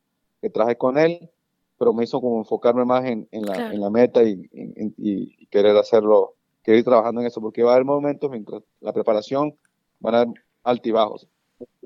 que 0.42 0.50
trabajé 0.50 0.78
con 0.78 0.98
él, 0.98 1.30
pero 1.78 1.94
me 1.94 2.04
hizo 2.04 2.20
como 2.22 2.40
enfocarme 2.40 2.86
más 2.86 3.06
en, 3.06 3.28
en, 3.32 3.46
la, 3.46 3.74
en 3.74 3.80
la, 3.80 3.90
meta 3.90 4.24
y, 4.24 4.50
y, 4.98 5.46
querer 5.48 5.76
hacerlo, 5.78 6.36
querer 6.64 6.80
ir 6.80 6.86
trabajando 6.86 7.22
en 7.22 7.28
eso, 7.28 7.42
porque 7.42 7.64
va 7.64 7.72
a 7.72 7.74
haber 7.76 7.86
momentos 7.86 8.30
mientras 8.30 8.62
la 8.82 8.94
preparación 8.94 9.56
van 10.00 10.16
a 10.16 10.22
haber 10.22 10.34
altibajos 10.64 11.28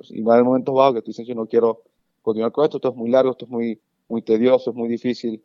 y 0.10 0.22
va 0.22 0.34
a 0.34 0.36
haber 0.36 0.46
momentos 0.46 0.74
bajos 0.74 0.96
que 0.96 1.02
tú 1.02 1.12
dices, 1.12 1.28
yo 1.28 1.36
no 1.36 1.46
quiero 1.46 1.84
continuar 2.22 2.52
con 2.52 2.66
esto, 2.66 2.78
esto 2.78 2.90
es 2.90 2.96
muy 2.96 3.10
largo, 3.10 3.32
esto 3.32 3.46
es 3.46 3.52
muy, 3.52 3.80
muy 4.08 4.22
tedioso, 4.22 4.72
es 4.72 4.76
muy 4.76 4.90
difícil. 4.90 5.44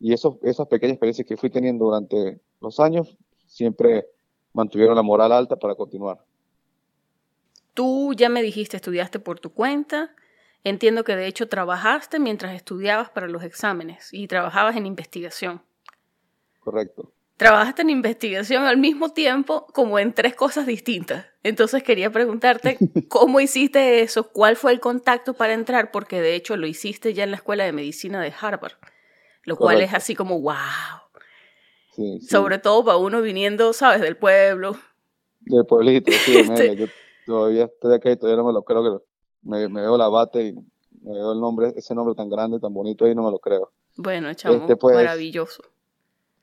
Y 0.00 0.12
esos, 0.12 0.36
esas 0.42 0.66
pequeñas 0.68 0.94
experiencias 0.94 1.26
que 1.26 1.36
fui 1.36 1.50
teniendo 1.50 1.86
durante 1.86 2.40
los 2.60 2.78
años 2.80 3.16
siempre 3.46 4.06
mantuvieron 4.52 4.94
la 4.94 5.02
moral 5.02 5.32
alta 5.32 5.56
para 5.56 5.74
continuar. 5.74 6.18
Tú 7.74 8.12
ya 8.14 8.28
me 8.28 8.42
dijiste, 8.42 8.76
estudiaste 8.76 9.18
por 9.18 9.40
tu 9.40 9.52
cuenta. 9.52 10.10
Entiendo 10.64 11.04
que 11.04 11.16
de 11.16 11.26
hecho 11.26 11.48
trabajaste 11.48 12.18
mientras 12.18 12.54
estudiabas 12.54 13.10
para 13.10 13.28
los 13.28 13.42
exámenes 13.42 14.12
y 14.12 14.26
trabajabas 14.26 14.76
en 14.76 14.86
investigación. 14.86 15.62
Correcto 16.60 17.12
trabajaste 17.38 17.82
en 17.82 17.90
investigación 17.90 18.64
al 18.64 18.76
mismo 18.76 19.10
tiempo 19.10 19.66
como 19.72 19.98
en 19.98 20.12
tres 20.12 20.34
cosas 20.34 20.66
distintas. 20.66 21.24
Entonces 21.42 21.82
quería 21.82 22.10
preguntarte 22.10 22.76
cómo 23.08 23.40
hiciste 23.40 24.02
eso, 24.02 24.28
cuál 24.30 24.56
fue 24.56 24.72
el 24.72 24.80
contacto 24.80 25.32
para 25.34 25.54
entrar, 25.54 25.90
porque 25.90 26.20
de 26.20 26.34
hecho 26.34 26.56
lo 26.56 26.66
hiciste 26.66 27.14
ya 27.14 27.24
en 27.24 27.30
la 27.30 27.36
Escuela 27.36 27.64
de 27.64 27.72
Medicina 27.72 28.20
de 28.20 28.34
Harvard, 28.38 28.74
lo 29.48 29.56
cual 29.56 29.80
es 29.80 29.94
así 29.94 30.14
como 30.14 30.40
wow. 30.40 30.54
Sobre 32.20 32.58
todo 32.58 32.84
para 32.84 32.98
uno 32.98 33.20
viniendo, 33.22 33.72
¿sabes? 33.72 34.00
Del 34.00 34.16
pueblo. 34.16 34.76
Del 35.40 35.66
pueblito, 35.66 36.12
sí, 36.12 36.36
este 36.38 36.76
yo 36.76 36.86
todavía 37.26 37.64
estoy 37.64 37.94
acá 37.94 38.10
y 38.10 38.16
todavía 38.16 38.40
no 38.42 38.46
me 38.46 38.52
lo 38.52 38.62
creo 38.62 38.82
que 38.84 39.04
me, 39.42 39.68
me 39.68 39.80
veo 39.80 39.96
la 39.96 40.08
bate 40.08 40.48
y 40.48 40.52
me 40.52 41.12
veo 41.12 41.32
el 41.32 41.40
nombre, 41.40 41.72
ese 41.76 41.94
nombre 41.94 42.14
tan 42.14 42.28
grande, 42.28 42.60
tan 42.60 42.72
bonito 42.72 43.04
ahí, 43.04 43.14
no 43.14 43.24
me 43.24 43.30
lo 43.30 43.38
creo. 43.38 43.70
Bueno, 43.96 44.32
chamo, 44.34 44.56
este, 44.56 44.76
pues, 44.76 44.94
maravilloso. 44.94 45.62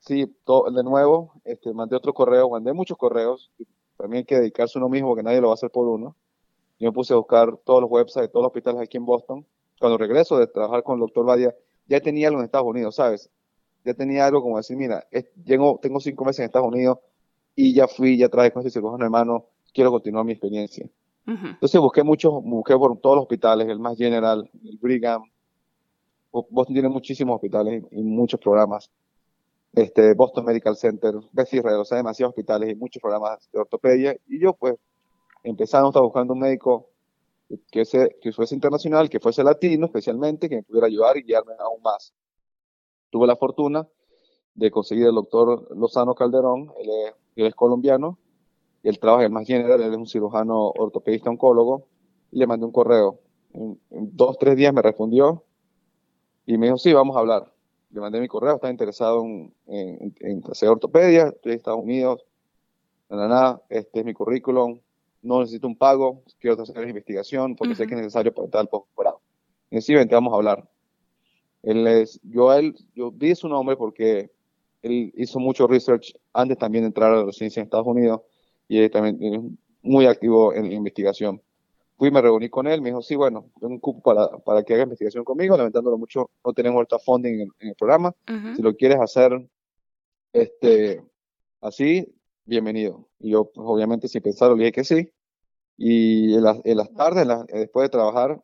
Sí, 0.00 0.24
de 0.24 0.84
nuevo, 0.84 1.32
este, 1.44 1.72
mandé 1.72 1.96
otro 1.96 2.12
correo, 2.12 2.50
mandé 2.50 2.72
muchos 2.72 2.98
correos. 2.98 3.50
También 3.96 4.18
hay 4.18 4.24
que 4.24 4.36
dedicarse 4.36 4.78
uno 4.78 4.88
mismo, 4.88 5.08
porque 5.08 5.22
nadie 5.22 5.40
lo 5.40 5.48
va 5.48 5.52
a 5.52 5.54
hacer 5.54 5.70
por 5.70 5.88
uno. 5.88 6.16
Yo 6.78 6.90
me 6.90 6.92
puse 6.92 7.14
a 7.14 7.16
buscar 7.16 7.56
todos 7.64 7.80
los 7.80 7.90
websites 7.90 8.22
de 8.22 8.28
todos 8.28 8.42
los 8.42 8.50
hospitales 8.50 8.82
aquí 8.82 8.98
en 8.98 9.06
Boston. 9.06 9.46
Cuando 9.80 9.96
regreso 9.96 10.38
de 10.38 10.46
trabajar 10.46 10.82
con 10.82 10.96
el 10.96 11.00
doctor 11.00 11.24
Badia, 11.24 11.54
ya 11.86 12.00
tenía 12.00 12.28
algo 12.28 12.40
en 12.40 12.46
Estados 12.46 12.66
Unidos, 12.66 12.96
¿sabes? 12.96 13.30
Ya 13.84 13.94
tenía 13.94 14.26
algo 14.26 14.42
como 14.42 14.56
decir, 14.56 14.76
mira, 14.76 15.06
llego, 15.44 15.78
tengo 15.80 16.00
cinco 16.00 16.24
meses 16.24 16.40
en 16.40 16.46
Estados 16.46 16.68
Unidos 16.68 16.98
y 17.54 17.74
ya 17.74 17.86
fui, 17.86 18.18
ya 18.18 18.28
traje 18.28 18.52
con 18.52 18.62
ese 18.62 18.70
cirujano 18.70 19.04
hermano, 19.04 19.46
quiero 19.72 19.90
continuar 19.90 20.24
mi 20.24 20.32
experiencia. 20.32 20.88
Entonces 21.26 21.80
busqué 21.80 22.04
muchos, 22.04 22.32
busqué 22.44 22.76
por 22.76 23.00
todos 23.00 23.16
los 23.16 23.22
hospitales, 23.22 23.68
el 23.68 23.80
más 23.80 23.96
general, 23.96 24.48
el 24.64 24.78
Brigham. 24.78 25.22
Boston 26.30 26.74
tiene 26.74 26.88
muchísimos 26.88 27.36
hospitales 27.36 27.82
y 27.90 28.02
muchos 28.02 28.38
programas 28.38 28.90
este, 29.76 30.14
Boston 30.14 30.44
Medical 30.46 30.76
Center, 30.76 31.14
Beth 31.32 31.52
Israel, 31.52 31.76
o 31.76 31.84
sea, 31.84 31.98
demasiados 31.98 32.30
hospitales 32.30 32.70
y 32.70 32.74
muchos 32.74 33.00
programas 33.00 33.48
de 33.52 33.60
ortopedia. 33.60 34.16
Y 34.26 34.40
yo, 34.40 34.54
pues, 34.54 34.74
empezando, 35.42 35.88
estaba 35.88 36.06
buscando 36.06 36.32
un 36.32 36.40
médico 36.40 36.88
que, 37.70 37.84
que 38.20 38.32
fuese 38.32 38.54
internacional, 38.54 39.08
que 39.08 39.20
fuese 39.20 39.44
latino 39.44 39.86
especialmente, 39.86 40.48
que 40.48 40.56
me 40.56 40.62
pudiera 40.62 40.86
ayudar 40.86 41.16
y 41.16 41.22
guiarme 41.22 41.54
aún 41.58 41.82
más. 41.82 42.12
Tuve 43.10 43.26
la 43.26 43.36
fortuna 43.36 43.86
de 44.54 44.70
conseguir 44.70 45.06
al 45.06 45.14
doctor 45.14 45.68
Lozano 45.76 46.14
Calderón, 46.14 46.72
él 46.78 47.46
es, 47.46 47.54
colombiano, 47.54 48.18
y 48.82 48.88
él 48.88 48.98
trabaja 48.98 49.24
en 49.24 49.32
más 49.32 49.46
general, 49.46 49.80
él 49.80 49.92
es 49.92 49.98
un 49.98 50.06
cirujano 50.06 50.68
ortopedista 50.68 51.30
oncólogo, 51.30 51.88
y 52.32 52.38
le 52.38 52.46
mandé 52.46 52.66
un 52.66 52.72
correo. 52.72 53.20
En, 53.52 53.80
en 53.90 54.16
dos, 54.16 54.38
tres 54.38 54.56
días 54.56 54.72
me 54.72 54.82
respondió 54.82 55.44
y 56.46 56.58
me 56.58 56.66
dijo, 56.66 56.78
sí, 56.78 56.92
vamos 56.92 57.16
a 57.16 57.20
hablar 57.20 57.52
le 57.90 58.00
mandé 58.00 58.20
mi 58.20 58.28
correo, 58.28 58.56
estaba 58.56 58.70
interesado 58.70 59.24
en, 59.24 59.54
en, 59.66 60.42
hacer 60.50 60.68
ortopedia, 60.68 61.28
estoy 61.28 61.52
en 61.52 61.58
Estados 61.58 61.82
Unidos, 61.82 62.26
nada, 63.08 63.28
nada, 63.28 63.62
este 63.68 64.00
es 64.00 64.04
mi 64.04 64.12
currículum, 64.12 64.80
no 65.26 65.40
necesito 65.40 65.66
un 65.66 65.76
pago, 65.76 66.22
quiero 66.38 66.62
hacer 66.62 66.76
la 66.76 66.88
investigación 66.88 67.56
porque 67.56 67.74
sé 67.74 67.86
que 67.86 67.94
es 67.94 68.00
necesario 68.00 68.32
para 68.32 68.46
estar 68.46 68.68
postgrado. 68.68 69.20
Y 69.70 69.80
sí, 69.80 69.94
vente, 69.94 70.14
vamos 70.14 70.32
a 70.32 70.36
hablar. 70.36 70.68
Él 71.62 71.86
es, 71.86 72.20
yo, 72.22 72.52
él, 72.52 72.76
yo 72.94 73.10
vi 73.10 73.34
su 73.34 73.48
nombre 73.48 73.76
porque 73.76 74.30
él 74.82 75.12
hizo 75.16 75.40
mucho 75.40 75.66
research 75.66 76.14
antes 76.32 76.56
también 76.58 76.84
de 76.84 76.88
entrar 76.88 77.12
a 77.12 77.24
la 77.24 77.32
ciencia 77.32 77.60
en 77.60 77.64
Estados 77.64 77.86
Unidos 77.86 78.20
y 78.68 78.78
él 78.78 78.90
también 78.90 79.18
es 79.20 79.40
muy 79.82 80.06
activo 80.06 80.52
en 80.54 80.68
la 80.68 80.74
investigación 80.74 81.40
fui, 81.96 82.10
me 82.10 82.20
reuní 82.20 82.48
con 82.48 82.66
él, 82.66 82.82
me 82.82 82.90
dijo, 82.90 83.02
sí, 83.02 83.16
bueno, 83.16 83.50
tengo 83.58 83.72
un 83.72 83.80
cupo 83.80 84.02
para, 84.02 84.28
para 84.38 84.62
que 84.62 84.74
haga 84.74 84.82
investigación 84.82 85.24
conmigo, 85.24 85.56
lamentándolo 85.56 85.96
mucho, 85.96 86.30
no 86.44 86.52
tenemos 86.52 86.76
ahorita 86.76 86.98
funding 86.98 87.40
en, 87.40 87.68
el 87.68 87.74
programa, 87.74 88.14
si 88.54 88.62
lo 88.62 88.74
quieres 88.76 89.00
hacer 89.00 89.48
este, 90.32 91.02
así, 91.60 92.14
bienvenido. 92.44 93.08
Y 93.18 93.30
yo, 93.30 93.46
pues, 93.46 93.66
obviamente, 93.66 94.08
sin 94.08 94.22
pensarlo, 94.22 94.56
le 94.56 94.64
dije 94.64 94.72
que 94.72 94.84
sí, 94.84 95.12
y 95.76 96.34
en, 96.34 96.42
las 96.42 96.94
tardes, 96.94 97.26
después 97.48 97.84
de 97.84 97.88
trabajar, 97.90 98.40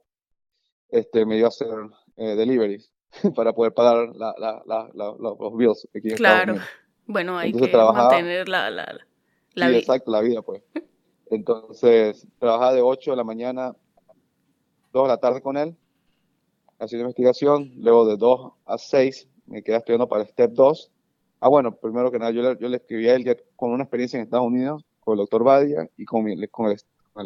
este, 0.90 1.24
me 1.24 1.36
dio 1.36 1.46
a 1.46 1.48
hacer 1.48 1.68
eh, 2.16 2.34
deliveries 2.36 2.92
para 3.34 3.52
poder 3.52 3.72
pagar 3.72 4.14
la, 4.14 4.34
la, 4.38 4.90
los 4.94 5.56
bills. 5.56 5.88
claro, 6.16 6.56
bueno, 7.06 7.38
hay 7.38 7.52
que 7.52 7.76
mantener 7.76 8.48
la, 8.48 8.70
la, 8.70 8.98
la 9.54 9.68
vida. 9.68 9.78
Exacto, 9.78 10.10
la 10.10 10.20
vida, 10.20 10.42
pues. 10.42 10.62
Entonces, 11.30 12.26
trabajaba 12.38 12.74
de 12.74 12.82
8 12.82 13.12
de 13.12 13.16
la 13.16 13.24
mañana, 13.24 13.74
2 14.92 15.02
de 15.04 15.08
la 15.08 15.16
tarde 15.16 15.40
con 15.40 15.56
él, 15.56 15.74
haciendo 16.78 17.04
investigación. 17.04 17.72
Luego 17.76 18.06
de 18.06 18.18
2 18.18 18.52
a 18.66 18.76
6 18.76 19.28
me 19.46 19.62
quedé 19.62 19.76
estudiando 19.76 20.08
para 20.08 20.22
el 20.22 20.28
STEP 20.28 20.52
2. 20.52 20.90
Ah, 21.40 21.48
bueno, 21.48 21.74
primero 21.74 22.10
que 22.10 22.18
nada, 22.18 22.30
yo 22.30 22.42
le, 22.42 22.58
yo 22.60 22.68
le 22.68 22.76
escribí 22.76 23.08
a 23.08 23.14
él 23.14 23.24
ya 23.24 23.34
con 23.56 23.70
una 23.70 23.84
experiencia 23.84 24.18
en 24.18 24.24
Estados 24.24 24.46
Unidos, 24.46 24.84
con 25.00 25.14
el 25.14 25.18
doctor 25.18 25.42
Badia 25.42 25.88
y 25.96 26.04
con, 26.04 26.24
con, 26.50 26.70
el, 26.70 26.78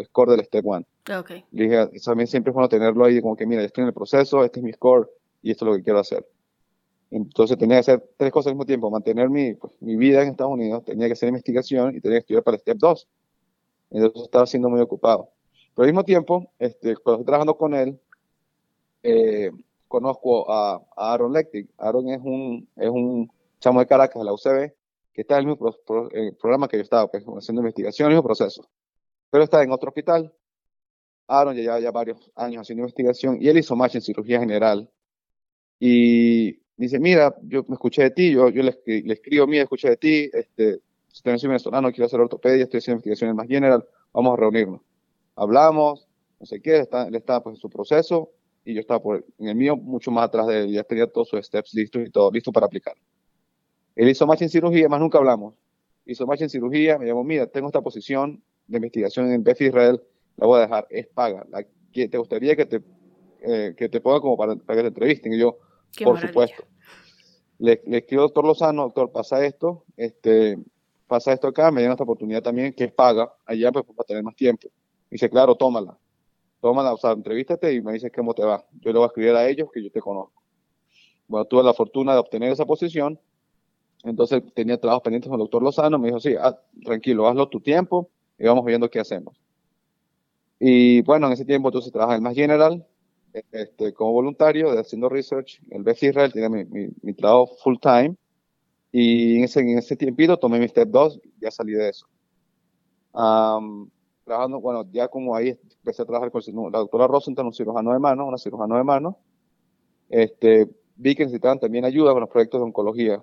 score 0.04 0.30
del 0.32 0.44
STEP 0.44 0.64
1. 0.64 0.86
Okay. 1.20 1.44
Le 1.52 1.64
dije, 1.64 2.00
también 2.04 2.26
siempre 2.26 2.50
es 2.50 2.54
bueno 2.54 2.68
tenerlo 2.68 3.04
ahí, 3.04 3.20
como 3.20 3.36
que 3.36 3.46
mira, 3.46 3.62
estoy 3.62 3.82
en 3.82 3.88
el 3.88 3.94
proceso, 3.94 4.44
este 4.44 4.60
es 4.60 4.64
mi 4.64 4.72
score 4.72 5.10
y 5.42 5.50
esto 5.50 5.64
es 5.64 5.70
lo 5.70 5.76
que 5.76 5.82
quiero 5.82 5.98
hacer. 5.98 6.26
Entonces 7.10 7.56
tenía 7.56 7.76
que 7.76 7.80
hacer 7.80 8.10
tres 8.16 8.32
cosas 8.32 8.48
al 8.48 8.54
mismo 8.54 8.66
tiempo, 8.66 8.90
mantener 8.90 9.30
mi, 9.30 9.54
pues, 9.54 9.72
mi 9.80 9.96
vida 9.96 10.22
en 10.22 10.30
Estados 10.30 10.52
Unidos, 10.52 10.84
tenía 10.84 11.06
que 11.06 11.12
hacer 11.12 11.28
investigación 11.28 11.94
y 11.94 12.00
tenía 12.00 12.18
que 12.18 12.20
estudiar 12.20 12.42
para 12.42 12.56
el 12.56 12.60
STEP 12.60 12.78
2 12.78 13.08
entonces 13.90 14.22
estaba 14.22 14.46
siendo 14.46 14.68
muy 14.68 14.80
ocupado. 14.80 15.30
Pero 15.74 15.84
al 15.84 15.92
mismo 15.92 16.04
tiempo, 16.04 16.50
este, 16.58 16.96
cuando 16.96 17.20
estoy 17.20 17.26
trabajando 17.26 17.56
con 17.56 17.74
él, 17.74 18.00
eh, 19.02 19.50
conozco 19.88 20.50
a, 20.50 20.82
Aaron 20.96 21.32
Lectic. 21.32 21.68
Aaron 21.78 22.08
es 22.08 22.20
un, 22.22 22.68
es 22.76 22.88
un 22.88 23.30
chamo 23.60 23.80
de 23.80 23.86
Caracas, 23.86 24.20
de 24.20 24.24
la 24.24 24.32
UCB, 24.32 24.74
que 25.12 25.20
está 25.22 25.34
en 25.38 25.40
el 25.40 25.46
mismo 25.46 25.72
programa 26.38 26.68
que 26.68 26.76
yo 26.76 26.82
estaba, 26.82 27.08
pues, 27.08 27.24
haciendo 27.24 27.60
investigación, 27.60 28.08
el 28.08 28.16
mismo 28.16 28.26
proceso. 28.26 28.66
Pero 29.36 29.44
está 29.44 29.62
en 29.62 29.70
otro 29.70 29.90
hospital. 29.90 30.32
Aaron 31.26 31.54
ya 31.54 31.60
lleva 31.60 31.78
ya 31.78 31.90
varios 31.90 32.32
años 32.36 32.62
haciendo 32.62 32.84
investigación 32.84 33.36
y 33.38 33.48
él 33.48 33.58
hizo 33.58 33.76
más 33.76 33.94
en 33.94 34.00
cirugía 34.00 34.40
general. 34.40 34.90
Y 35.78 36.52
dice, 36.74 36.98
mira, 36.98 37.36
yo 37.42 37.62
me 37.68 37.74
escuché 37.74 38.04
de 38.04 38.12
ti, 38.12 38.32
yo, 38.32 38.48
yo 38.48 38.62
le, 38.62 38.80
le 38.86 39.12
escribo, 39.12 39.46
mira, 39.46 39.64
escuché 39.64 39.90
de 39.90 39.98
ti, 39.98 40.30
este, 40.32 40.80
soy 41.08 41.48
venezolano, 41.48 41.90
quiero 41.90 42.06
hacer 42.06 42.18
ortopedia, 42.18 42.64
estoy 42.64 42.78
haciendo 42.78 42.96
investigaciones 42.96 43.36
más 43.36 43.46
general, 43.46 43.86
vamos 44.10 44.32
a 44.32 44.36
reunirnos. 44.40 44.80
Hablamos, 45.34 46.08
no 46.40 46.46
sé 46.46 46.62
qué, 46.62 46.78
está, 46.78 47.06
él 47.06 47.14
estaba 47.14 47.42
pues, 47.42 47.56
en 47.56 47.60
su 47.60 47.68
proceso 47.68 48.32
y 48.64 48.72
yo 48.72 48.80
estaba 48.80 49.02
por, 49.02 49.22
en 49.38 49.48
el 49.48 49.54
mío 49.54 49.76
mucho 49.76 50.10
más 50.10 50.24
atrás 50.24 50.46
de 50.46 50.60
él, 50.60 50.72
ya 50.72 50.82
tenía 50.82 51.06
todos 51.08 51.28
sus 51.28 51.44
steps 51.44 51.74
listos 51.74 52.06
y 52.06 52.10
todo, 52.10 52.30
listo 52.30 52.52
para 52.52 52.64
aplicar. 52.64 52.94
Él 53.96 54.08
hizo 54.08 54.26
más 54.26 54.40
en 54.40 54.48
cirugía, 54.48 54.88
más 54.88 54.98
nunca 54.98 55.18
hablamos. 55.18 55.52
Hizo 56.06 56.26
más 56.26 56.40
en 56.40 56.48
cirugía, 56.48 56.96
me 56.96 57.04
llamó, 57.04 57.22
mira, 57.22 57.46
tengo 57.46 57.66
esta 57.66 57.82
posición 57.82 58.42
de 58.66 58.76
investigación 58.76 59.30
en 59.32 59.42
Beth 59.42 59.60
Israel, 59.60 60.02
la 60.36 60.46
voy 60.46 60.58
a 60.58 60.62
dejar, 60.62 60.86
es 60.90 61.06
paga. 61.06 61.46
La, 61.50 61.64
¿Te 61.92 62.18
gustaría 62.18 62.54
que 62.54 62.66
te, 62.66 62.82
eh, 63.40 63.74
que 63.76 63.88
te 63.88 64.00
ponga 64.00 64.20
como 64.20 64.36
para, 64.36 64.54
para, 64.56 64.76
que 64.76 64.82
te 64.82 64.88
entrevisten? 64.88 65.32
Y 65.32 65.38
yo, 65.38 65.58
por 66.04 66.20
supuesto. 66.20 66.64
Le, 67.58 67.80
le 67.86 67.98
escribo 67.98 68.22
al 68.22 68.28
doctor 68.28 68.44
Lozano, 68.44 68.82
doctor, 68.82 69.10
pasa 69.12 69.44
esto, 69.46 69.84
este, 69.96 70.58
pasa 71.06 71.32
esto 71.32 71.48
acá, 71.48 71.70
me 71.70 71.80
dieron 71.80 71.94
esta 71.94 72.04
oportunidad 72.04 72.42
también, 72.42 72.74
que 72.74 72.84
es 72.84 72.92
paga, 72.92 73.32
allá 73.46 73.72
pues 73.72 73.86
para 73.86 74.06
tener 74.06 74.22
más 74.22 74.36
tiempo. 74.36 74.68
Y 75.08 75.14
dice, 75.14 75.30
claro, 75.30 75.54
tómala, 75.54 75.96
tómala, 76.60 76.92
o 76.92 76.98
sea, 76.98 77.12
entrevístate 77.12 77.72
y 77.72 77.80
me 77.80 77.94
dices 77.94 78.12
cómo 78.14 78.34
te 78.34 78.44
va. 78.44 78.62
Yo 78.80 78.92
le 78.92 78.98
voy 78.98 79.04
a 79.04 79.06
escribir 79.06 79.34
a 79.34 79.48
ellos 79.48 79.70
que 79.72 79.82
yo 79.82 79.90
te 79.90 80.00
conozco. 80.00 80.42
Bueno, 81.28 81.46
tuve 81.46 81.62
la 81.62 81.72
fortuna 81.72 82.12
de 82.12 82.18
obtener 82.18 82.52
esa 82.52 82.66
posición, 82.66 83.18
entonces 84.04 84.42
tenía 84.54 84.78
trabajos 84.78 85.02
pendientes 85.02 85.30
con 85.30 85.40
el 85.40 85.44
doctor 85.44 85.62
Lozano, 85.62 85.98
me 85.98 86.08
dijo, 86.08 86.20
sí, 86.20 86.34
tranquilo, 86.84 87.26
hazlo 87.26 87.48
tu 87.48 87.60
tiempo 87.60 88.10
y 88.38 88.44
vamos 88.44 88.64
viendo 88.64 88.88
qué 88.90 89.00
hacemos. 89.00 89.36
Y 90.58 91.02
bueno, 91.02 91.26
en 91.26 91.34
ese 91.34 91.44
tiempo 91.44 91.68
entonces 91.68 91.92
trabajaba 91.92 92.16
en 92.16 92.22
Más 92.22 92.34
General, 92.34 92.86
este, 93.52 93.92
como 93.92 94.12
voluntario, 94.12 94.70
haciendo 94.78 95.08
research. 95.08 95.60
El 95.70 95.82
Beth 95.82 96.02
Israel 96.02 96.32
tenía 96.32 96.48
mi, 96.48 96.64
mi, 97.02 97.12
trabajo 97.14 97.54
full 97.62 97.76
time. 97.80 98.16
Y 98.92 99.38
en 99.38 99.44
ese, 99.44 99.60
en 99.60 99.78
ese 99.78 99.96
tiempito 99.96 100.38
tomé 100.38 100.58
mi 100.58 100.68
step 100.68 100.88
2 100.88 101.20
y 101.22 101.32
ya 101.40 101.50
salí 101.50 101.72
de 101.72 101.90
eso. 101.90 102.06
trabajando, 104.24 104.60
bueno, 104.60 104.86
ya 104.90 105.08
como 105.08 105.36
ahí 105.36 105.58
empecé 105.78 106.02
a 106.02 106.06
trabajar 106.06 106.30
con 106.30 106.42
la 106.72 106.78
doctora 106.78 107.06
Rosenthal, 107.06 107.46
un 107.46 107.52
cirujano 107.52 107.92
de 107.92 107.98
mano, 107.98 108.26
una 108.26 108.38
cirujano 108.38 108.76
de 108.76 108.84
mano. 108.84 109.18
Este, 110.08 110.68
vi 110.96 111.14
que 111.14 111.24
necesitaban 111.24 111.58
también 111.58 111.84
ayuda 111.84 112.12
con 112.12 112.20
los 112.20 112.30
proyectos 112.30 112.60
de 112.60 112.64
oncología, 112.64 113.22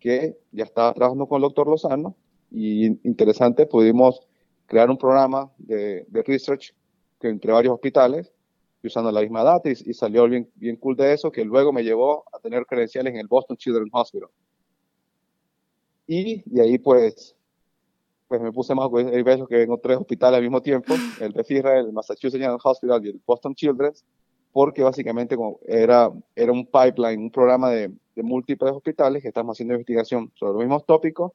que 0.00 0.36
ya 0.50 0.64
estaba 0.64 0.92
trabajando 0.92 1.26
con 1.26 1.36
el 1.36 1.42
doctor 1.42 1.68
Lozano 1.68 2.16
y 2.50 2.86
interesante, 3.06 3.66
pudimos 3.66 4.20
crear 4.66 4.90
un 4.90 4.98
programa 4.98 5.50
de, 5.58 6.04
de 6.08 6.22
research 6.22 6.74
que 7.20 7.28
entre 7.28 7.52
varios 7.52 7.74
hospitales 7.74 8.34
usando 8.86 9.10
la 9.10 9.20
misma 9.20 9.42
data 9.42 9.68
y, 9.70 9.94
salió 9.94 10.28
bien, 10.28 10.50
bien 10.54 10.76
cool 10.76 10.96
de 10.96 11.12
eso, 11.12 11.30
que 11.30 11.44
luego 11.44 11.72
me 11.72 11.82
llevó 11.82 12.24
a 12.32 12.38
tener 12.38 12.66
credenciales 12.66 13.12
en 13.12 13.20
el 13.20 13.26
Boston 13.26 13.56
Children's 13.56 13.90
Hospital. 13.92 14.28
Y 16.06 16.42
de 16.44 16.62
ahí 16.62 16.78
pues, 16.78 17.34
pues 18.28 18.40
me 18.40 18.52
puse 18.52 18.74
más, 18.74 18.88
hay 18.92 19.22
veces 19.22 19.46
que 19.48 19.56
vengo 19.56 19.78
tres 19.78 19.96
hospitales 19.96 20.38
al 20.38 20.42
mismo 20.42 20.60
tiempo, 20.60 20.94
el 21.20 21.32
de 21.32 21.44
FIRA, 21.44 21.78
el 21.80 21.92
Massachusetts 21.92 22.34
General 22.34 22.58
Hospital 22.62 23.04
y 23.06 23.10
el 23.10 23.20
Boston 23.24 23.54
Children's, 23.54 24.04
porque 24.52 24.82
básicamente 24.82 25.36
era, 25.66 26.12
era 26.36 26.52
un 26.52 26.66
pipeline, 26.66 27.20
un 27.20 27.30
programa 27.30 27.70
de, 27.70 27.90
de 28.14 28.22
múltiples 28.22 28.72
hospitales 28.72 29.22
que 29.22 29.28
estamos 29.28 29.56
haciendo 29.56 29.74
investigación 29.74 30.30
sobre 30.34 30.52
los 30.52 30.60
mismos 30.60 30.84
tópicos, 30.86 31.32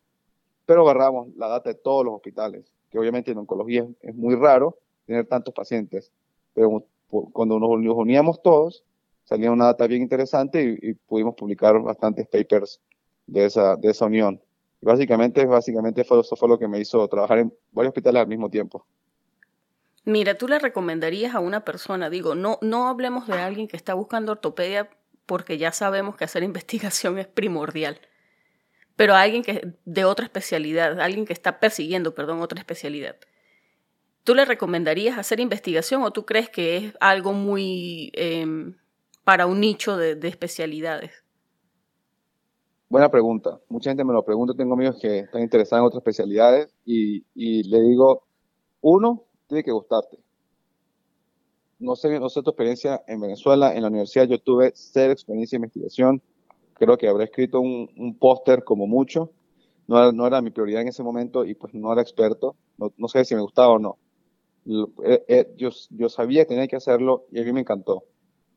pero 0.66 0.84
agarramos 0.88 1.36
la 1.36 1.48
data 1.48 1.72
de 1.72 1.76
todos 1.76 2.06
los 2.06 2.14
hospitales, 2.14 2.72
que 2.90 3.00
obviamente 3.00 3.32
en 3.32 3.38
oncología 3.38 3.86
es, 4.02 4.16
muy 4.16 4.36
raro 4.36 4.78
tener 5.06 5.26
tantos 5.26 5.54
pacientes, 5.54 6.12
pero 6.54 6.86
cuando 7.10 7.60
nos, 7.60 7.70
uníamos 7.70 8.42
todos, 8.42 8.84
salía 9.24 9.52
una 9.52 9.66
data 9.66 9.88
bien 9.88 10.02
interesante 10.02 10.78
y, 10.82 10.94
pudimos 10.94 11.36
publicar 11.36 11.80
bastantes 11.82 12.28
papers 12.28 12.80
de 13.26 13.46
esa, 13.46 13.76
de 13.76 13.90
esa 13.90 14.06
unión. 14.06 14.42
Y 14.82 14.86
básicamente, 14.86 15.46
básicamente 15.46 16.04
fue, 16.04 16.20
eso 16.20 16.36
fue 16.36 16.50
lo 16.50 16.58
que 16.58 16.68
me 16.68 16.80
hizo 16.80 17.08
trabajar 17.08 17.40
en 17.40 17.54
varios 17.72 17.92
hospitales 17.92 18.22
al 18.22 18.28
mismo 18.28 18.50
tiempo. 18.50 18.86
Mira, 20.06 20.38
tú 20.38 20.48
le 20.48 20.60
recomendarías 20.60 21.36
a 21.36 21.40
una 21.40 21.66
persona, 21.66 22.10
digo, 22.10 22.34
no, 22.36 22.58
no 22.62 22.88
hablemos 22.88 23.28
de 23.28 23.34
alguien 23.34 23.68
que 23.68 23.78
está 23.78 23.94
buscando 23.94 24.32
ortopedia 24.32 24.90
porque 25.26 25.58
ya 25.58 25.72
sabemos 25.72 26.16
que 26.16 26.24
hacer 26.24 26.44
investigación 26.52 27.20
es 27.20 27.28
primordial, 27.28 28.00
pero 29.00 29.14
a 29.14 29.22
alguien 29.22 29.44
que 29.44 29.76
de 29.86 30.04
otra 30.04 30.26
especialidad, 30.26 31.00
alguien 31.00 31.24
que 31.26 31.32
está 31.32 31.62
persiguiendo, 31.62 32.14
perdón, 32.14 32.42
otra 32.42 32.60
especialidad. 32.60 33.16
¿Tú 34.26 34.36
le 34.36 34.44
recomendarías 34.44 35.18
hacer 35.18 35.40
investigación 35.40 36.04
o 36.04 36.12
tú 36.12 36.26
crees 36.26 36.50
que 36.50 36.76
es 36.76 36.94
algo 37.00 37.32
muy 37.32 38.12
em, 38.14 38.76
para 39.24 39.46
un 39.46 39.62
nicho 39.62 39.96
de, 39.96 40.20
especialidades? 40.28 41.12
Buena 42.90 43.10
pregunta. 43.10 43.62
Mucha 43.70 43.90
gente 43.90 44.04
me 44.04 44.12
lo 44.12 44.22
pregunta. 44.26 44.54
Tengo 44.54 44.74
amigos 44.74 44.98
que 45.02 45.20
están 45.20 45.44
interesados 45.44 45.84
en 45.84 45.88
otras 45.88 46.02
especialidades 46.02 46.68
y, 46.84 47.24
le 47.70 47.80
digo, 47.80 48.24
uno, 48.82 49.24
tiene 49.48 49.64
que 49.64 49.72
gustarte. 49.72 50.20
No 51.80 51.96
sé, 51.96 52.20
no 52.20 52.28
sé 52.28 52.42
tu 52.42 52.50
experiencia 52.50 53.02
en 53.08 53.22
Venezuela. 53.22 53.74
En 53.74 53.84
la 53.84 53.88
universidad 53.88 54.28
yo 54.28 54.42
tuve 54.42 54.74
cero 54.76 55.14
experiencia 55.14 55.56
en 55.56 55.62
investigación. 55.62 56.22
Creo 56.80 56.98
que 56.98 57.08
habré 57.08 57.26
escrito 57.26 57.60
un, 57.60 58.18
póster 58.20 58.64
como 58.64 58.88
mucho. 58.88 59.32
No 59.88 59.98
era, 59.98 60.12
no 60.12 60.26
era, 60.26 60.42
mi 60.42 60.50
prioridad 60.52 60.82
en 60.82 60.88
ese 60.88 61.04
momento 61.04 61.46
y 61.46 61.54
pues 61.54 61.74
no 61.74 61.92
era 61.92 62.02
experto. 62.02 62.56
No, 62.78 62.94
no 62.98 63.08
sé 63.08 63.26
si 63.26 63.36
me 63.36 63.42
gustaba 63.42 63.74
o 63.74 63.80
no. 63.80 63.98
Eh, 65.04 65.26
eh, 65.28 65.54
yo, 65.58 65.70
yo 65.90 66.10
sabía 66.10 66.44
que 66.44 66.50
tenía 66.50 66.68
que 66.68 66.76
hacerlo 66.76 67.26
y 67.32 67.40
a 67.40 67.44
mí 67.44 67.52
me 67.52 67.62
encantó 67.62 68.04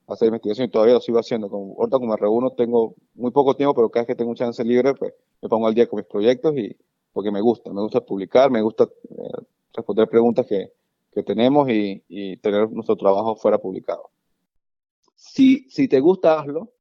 hacer 0.07 0.26
investigación 0.26 0.69
y 0.69 0.71
todavía 0.71 0.95
lo 0.95 1.00
sigo 1.00 1.19
haciendo. 1.19 1.49
Como, 1.49 1.75
ahorita 1.78 1.99
como 1.99 2.13
me 2.13 2.17
reúno 2.17 2.50
tengo 2.52 2.95
muy 3.15 3.30
poco 3.30 3.56
tiempo, 3.56 3.75
pero 3.75 3.91
cada 3.91 4.02
vez 4.02 4.08
que 4.08 4.15
tengo 4.15 4.30
un 4.30 4.37
chance 4.37 4.63
libre, 4.65 4.95
pues 4.95 5.15
me 5.41 5.49
pongo 5.49 5.67
al 5.67 5.75
día 5.75 5.89
con 5.89 5.99
mis 5.99 6.06
proyectos 6.06 6.56
y 6.56 6.76
porque 7.13 7.30
me 7.30 7.41
gusta, 7.41 7.73
me 7.73 7.82
gusta 7.82 8.00
publicar, 8.00 8.50
me 8.50 8.63
gusta 8.63 8.85
eh, 8.85 9.43
responder 9.75 10.08
preguntas 10.08 10.47
que, 10.47 10.73
que 11.13 11.23
tenemos 11.23 11.69
y, 11.69 12.02
y, 12.08 12.37
tener 12.39 12.71
nuestro 12.71 12.97
trabajo 12.97 13.37
fuera 13.37 13.58
publicado. 13.58 14.11
Si, 15.15 15.69
si 15.71 15.89
te 15.89 16.00
gusta, 16.00 16.41
hazlo, 16.41 16.73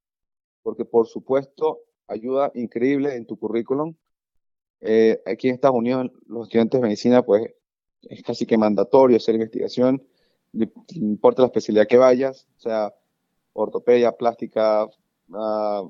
porque 0.63 0.85
por 0.85 1.07
supuesto 1.07 1.79
ayuda 2.07 2.51
increíble 2.55 3.15
en 3.15 3.25
tu 3.25 3.37
currículum. 3.37 3.95
aquí 5.25 5.49
en 5.49 5.55
Estados 5.55 5.77
Unidos 5.77 6.11
los 6.27 6.47
estudiantes 6.47 6.81
de 6.81 6.87
medicina 6.87 7.23
pues 7.23 7.53
es 8.03 8.23
casi 8.23 8.45
que 8.45 8.57
mandatorio 8.57 9.17
hacer 9.17 9.35
investigación, 9.35 10.03
no 10.53 10.67
importa 10.95 11.41
la 11.41 11.47
especialidad 11.47 11.87
que 11.87 11.97
vayas, 11.97 12.47
o 12.57 12.59
sea, 12.59 12.93
ortopedia, 13.53 14.11
plástica, 14.11 14.87
ah, 15.33 15.83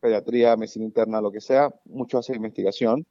pediatría, 0.00 0.56
medicina 0.56 0.84
interna, 0.84 1.20
lo 1.20 1.32
que 1.32 1.40
sea, 1.40 1.74
mucho 1.84 2.18
hacer 2.18 2.36
investigación 2.36 3.06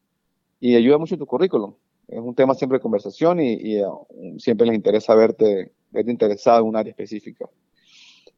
y 0.60 0.76
ayuda 0.76 0.98
mucho 0.98 1.16
en 1.16 1.20
tu 1.20 1.26
currículum. 1.26 1.76
Es 2.08 2.20
un 2.20 2.36
tema 2.36 2.54
siempre 2.54 2.78
de 2.78 2.82
conversación 2.82 3.40
y, 3.40 3.80
ah, 3.80 3.92
siempre 4.38 4.68
les 4.68 4.76
interesa 4.76 5.16
verte, 5.16 5.72
verte 5.92 6.12
interesado 6.12 6.62
en 6.62 6.68
un 6.68 6.76
área 6.76 6.92
específica. 6.92 7.50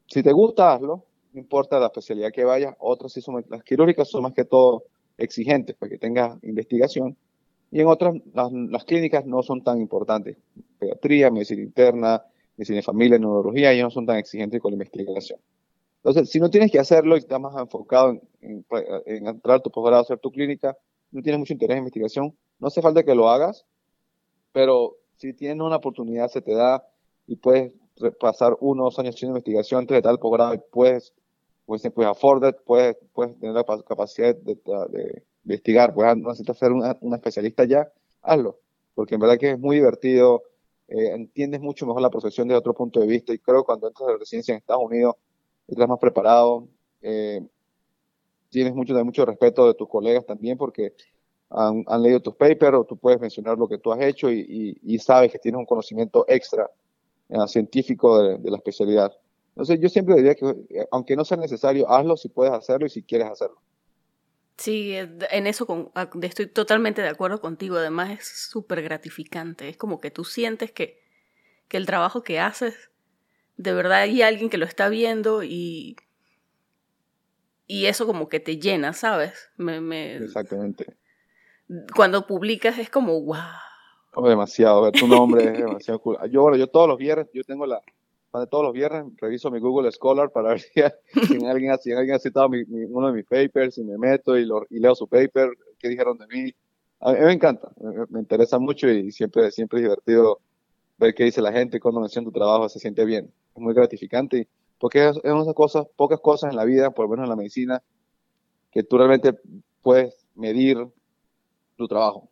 Si 0.06 0.22
te 0.22 0.32
gusta, 0.32 0.74
hazlo, 0.74 1.06
no 1.34 1.40
importa 1.40 1.78
la 1.78 1.86
especialidad 1.86 2.32
que 2.32 2.44
vayas, 2.44 2.74
otras 2.78 3.12
sí 3.12 3.20
son, 3.20 3.44
las 3.48 3.62
quirúrgicas 3.64 4.08
son 4.08 4.22
más 4.22 4.32
que 4.32 4.44
todo 4.44 4.84
exigentes 5.18 5.76
para 5.76 5.90
que 5.90 5.98
tengas 5.98 6.42
investigación, 6.42 7.16
y 7.74 7.80
en 7.80 7.88
otras, 7.88 8.14
las, 8.32 8.84
clínicas 8.84 9.26
no 9.26 9.42
son 9.42 9.64
tan 9.64 9.80
importantes. 9.80 10.36
Pediatría, 10.78 11.32
medicina 11.32 11.60
interna, 11.60 12.22
medicina 12.56 12.76
de 12.76 12.82
familia, 12.82 13.18
neurología, 13.18 13.72
ellos 13.72 13.86
no 13.86 13.90
son 13.90 14.06
tan 14.06 14.16
exigentes 14.16 14.60
con 14.60 14.70
la 14.70 14.74
investigación. 14.76 15.40
Entonces, 15.96 16.30
si 16.30 16.38
no 16.38 16.50
tienes 16.50 16.70
que 16.70 16.78
hacerlo 16.78 17.16
y 17.16 17.18
estás 17.18 17.40
más 17.40 17.56
enfocado 17.56 18.20
en, 18.40 18.64
entrar 19.04 19.56
a 19.56 19.60
tu 19.60 19.72
posgrado, 19.72 20.02
hacer 20.02 20.18
tu 20.18 20.30
clínica, 20.30 20.76
no 21.10 21.20
tienes 21.20 21.40
mucho 21.40 21.52
interés 21.52 21.74
en 21.74 21.78
investigación, 21.78 22.36
no 22.60 22.68
hace 22.68 22.80
falta 22.80 23.02
que 23.02 23.14
lo 23.16 23.28
hagas, 23.28 23.66
pero 24.52 24.96
si 25.16 25.32
tienes 25.32 25.58
una 25.60 25.76
oportunidad, 25.76 26.28
se 26.28 26.42
te 26.42 26.54
da 26.54 26.86
y 27.26 27.34
puedes 27.34 27.72
pasar 28.20 28.56
uno 28.60 28.82
o 28.82 28.84
dos 28.86 28.98
años 29.00 29.16
haciendo 29.16 29.36
investigación 29.36 29.80
antes 29.80 29.96
de 29.96 30.02
tal 30.02 30.20
posgrado 30.20 30.54
y 30.54 30.60
puedes, 30.70 31.12
pues, 31.66 31.82
puedes 31.94 32.10
afford 32.10 32.54
puedes, 32.64 32.96
puedes 33.12 33.38
tener 33.38 33.54
la 33.54 33.64
capacidad 33.64 34.34
de, 34.34 34.54
de 34.54 35.22
investigar, 35.44 35.94
pues 35.94 36.16
no 36.16 36.28
necesitas 36.28 36.58
ser 36.58 36.72
una, 36.72 36.96
especialista 37.14 37.64
ya, 37.64 37.90
hazlo, 38.22 38.58
porque 38.94 39.14
en 39.14 39.20
verdad 39.20 39.38
que 39.38 39.52
es 39.52 39.58
muy 39.58 39.76
divertido, 39.76 40.42
eh, 40.88 41.12
entiendes 41.12 41.60
mucho 41.60 41.86
mejor 41.86 42.02
la 42.02 42.10
profesión 42.10 42.48
desde 42.48 42.58
otro 42.58 42.74
punto 42.74 43.00
de 43.00 43.06
vista 43.06 43.32
y 43.32 43.38
creo 43.38 43.62
que 43.62 43.66
cuando 43.66 43.88
entras 43.88 44.08
a 44.08 44.12
la 44.12 44.18
residencia 44.18 44.52
en 44.52 44.58
Estados 44.58 44.84
Unidos 44.84 45.14
estás 45.66 45.88
más 45.88 45.98
preparado, 45.98 46.68
eh, 47.00 47.46
tienes 48.50 48.74
mucho, 48.74 48.94
mucho 49.04 49.24
respeto 49.24 49.66
de 49.66 49.74
tus 49.74 49.88
colegas 49.88 50.26
también 50.26 50.58
porque 50.58 50.94
han, 51.50 51.84
leído 52.02 52.20
tus 52.20 52.34
papers 52.34 52.76
o 52.76 52.84
tú 52.84 52.96
puedes 52.96 53.20
mencionar 53.20 53.56
lo 53.56 53.68
que 53.68 53.78
tú 53.78 53.92
has 53.92 54.00
hecho 54.00 54.30
y, 54.30 54.98
sabes 54.98 55.30
que 55.30 55.38
tienes 55.38 55.58
un 55.58 55.66
conocimiento 55.66 56.24
extra 56.28 56.70
eh, 57.28 57.36
científico 57.46 58.22
de, 58.22 58.38
de 58.38 58.50
la 58.50 58.56
especialidad. 58.56 59.12
Entonces 59.54 59.78
yo 59.80 59.88
siempre 59.88 60.16
diría 60.16 60.34
que 60.34 60.52
aunque 60.90 61.14
no 61.14 61.24
sea 61.24 61.36
necesario, 61.36 61.88
hazlo 61.88 62.16
si 62.16 62.28
puedes 62.28 62.52
hacerlo 62.52 62.86
y 62.86 62.90
si 62.90 63.02
quieres 63.02 63.28
hacerlo. 63.28 63.60
Sí, 64.56 64.94
en 64.94 65.46
eso 65.46 65.92
estoy 66.22 66.46
totalmente 66.46 67.02
de 67.02 67.08
acuerdo 67.08 67.40
contigo. 67.40 67.76
Además 67.76 68.10
es 68.10 68.26
súper 68.50 68.82
gratificante. 68.82 69.68
Es 69.68 69.76
como 69.76 70.00
que 70.00 70.10
tú 70.10 70.24
sientes 70.24 70.72
que, 70.72 71.00
que 71.68 71.76
el 71.76 71.86
trabajo 71.86 72.22
que 72.22 72.40
haces, 72.40 72.90
de 73.56 73.72
verdad 73.72 74.02
hay 74.02 74.22
alguien 74.22 74.50
que 74.50 74.58
lo 74.58 74.64
está 74.64 74.88
viendo 74.88 75.44
y, 75.44 75.96
y 77.66 77.86
eso 77.86 78.06
como 78.06 78.28
que 78.28 78.40
te 78.40 78.58
llena, 78.58 78.92
¿sabes? 78.92 79.50
Me, 79.56 80.16
Exactamente. 80.16 80.96
Cuando 81.94 82.26
publicas 82.26 82.78
es 82.78 82.90
como, 82.90 83.20
wow. 83.22 84.26
demasiado, 84.28 84.82
ver 84.82 84.92
tu 84.92 85.06
nombre 85.06 85.44
es 85.44 85.58
demasiado 85.58 86.00
cool. 86.00 86.18
Yo, 86.30 86.42
bueno, 86.42 86.56
yo 86.56 86.66
todos 86.66 86.88
los 86.88 86.98
viernes, 86.98 87.28
yo 87.32 87.42
tengo 87.42 87.66
la, 87.66 87.80
todos 88.50 88.64
los 88.64 88.72
viernes 88.72 89.04
reviso 89.20 89.50
mi 89.50 89.60
Google 89.60 89.90
Scholar 89.92 90.30
para 90.30 90.48
ver 90.50 90.60
si, 90.60 90.80
alguien, 91.46 91.70
ha, 91.70 91.74
alguien 91.96 92.14
ha 92.14 92.18
citado 92.18 92.48
uno 92.48 93.06
de 93.08 93.12
mis 93.12 93.24
papers 93.24 93.78
y 93.78 93.84
me 93.84 93.96
meto 93.96 94.36
y, 94.36 94.44
lo, 94.44 94.66
y 94.70 94.80
leo 94.80 94.94
su 94.94 95.06
paper, 95.08 95.50
qué 95.78 95.88
dijeron 95.88 96.18
de 96.18 96.26
mí. 96.26 96.54
A 97.00 97.12
mí 97.12 97.20
me 97.20 97.32
encanta, 97.32 97.70
me, 98.08 98.20
interesa 98.20 98.58
mucho 98.58 98.88
y 98.88 99.12
siempre, 99.12 99.50
siempre 99.50 99.78
es 99.78 99.84
divertido 99.84 100.40
ver 100.96 101.14
qué 101.14 101.24
dice 101.24 101.42
la 101.42 101.52
gente 101.52 101.80
cuando 101.80 102.00
menciona 102.00 102.26
tu 102.26 102.32
trabajo, 102.32 102.68
se 102.68 102.78
siente 102.78 103.04
bien, 103.04 103.30
es 103.54 103.60
muy 103.60 103.74
gratificante 103.74 104.48
porque 104.78 105.08
es, 105.08 105.16
es 105.16 105.32
una 105.32 105.52
cosas, 105.54 105.86
pocas 105.96 106.20
cosas 106.20 106.50
en 106.50 106.56
la 106.56 106.64
vida, 106.64 106.90
por 106.90 107.06
lo 107.06 107.10
menos 107.10 107.24
en 107.24 107.30
la 107.30 107.36
medicina, 107.36 107.82
que 108.70 108.82
tú 108.82 108.98
realmente 108.98 109.32
puedes 109.82 110.26
medir 110.34 110.86
tu 111.76 111.86
trabajo. 111.88 112.28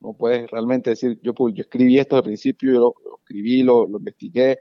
No 0.00 0.14
puedes 0.14 0.50
realmente 0.50 0.90
decir, 0.90 1.18
yo, 1.22 1.32
yo 1.50 1.62
escribí 1.62 1.98
esto 1.98 2.16
al 2.16 2.22
principio, 2.22 2.72
yo 2.72 2.80
lo, 2.80 3.18
escribí, 3.18 3.62
lo, 3.62 3.86
lo 3.86 3.98
investigué, 3.98 4.60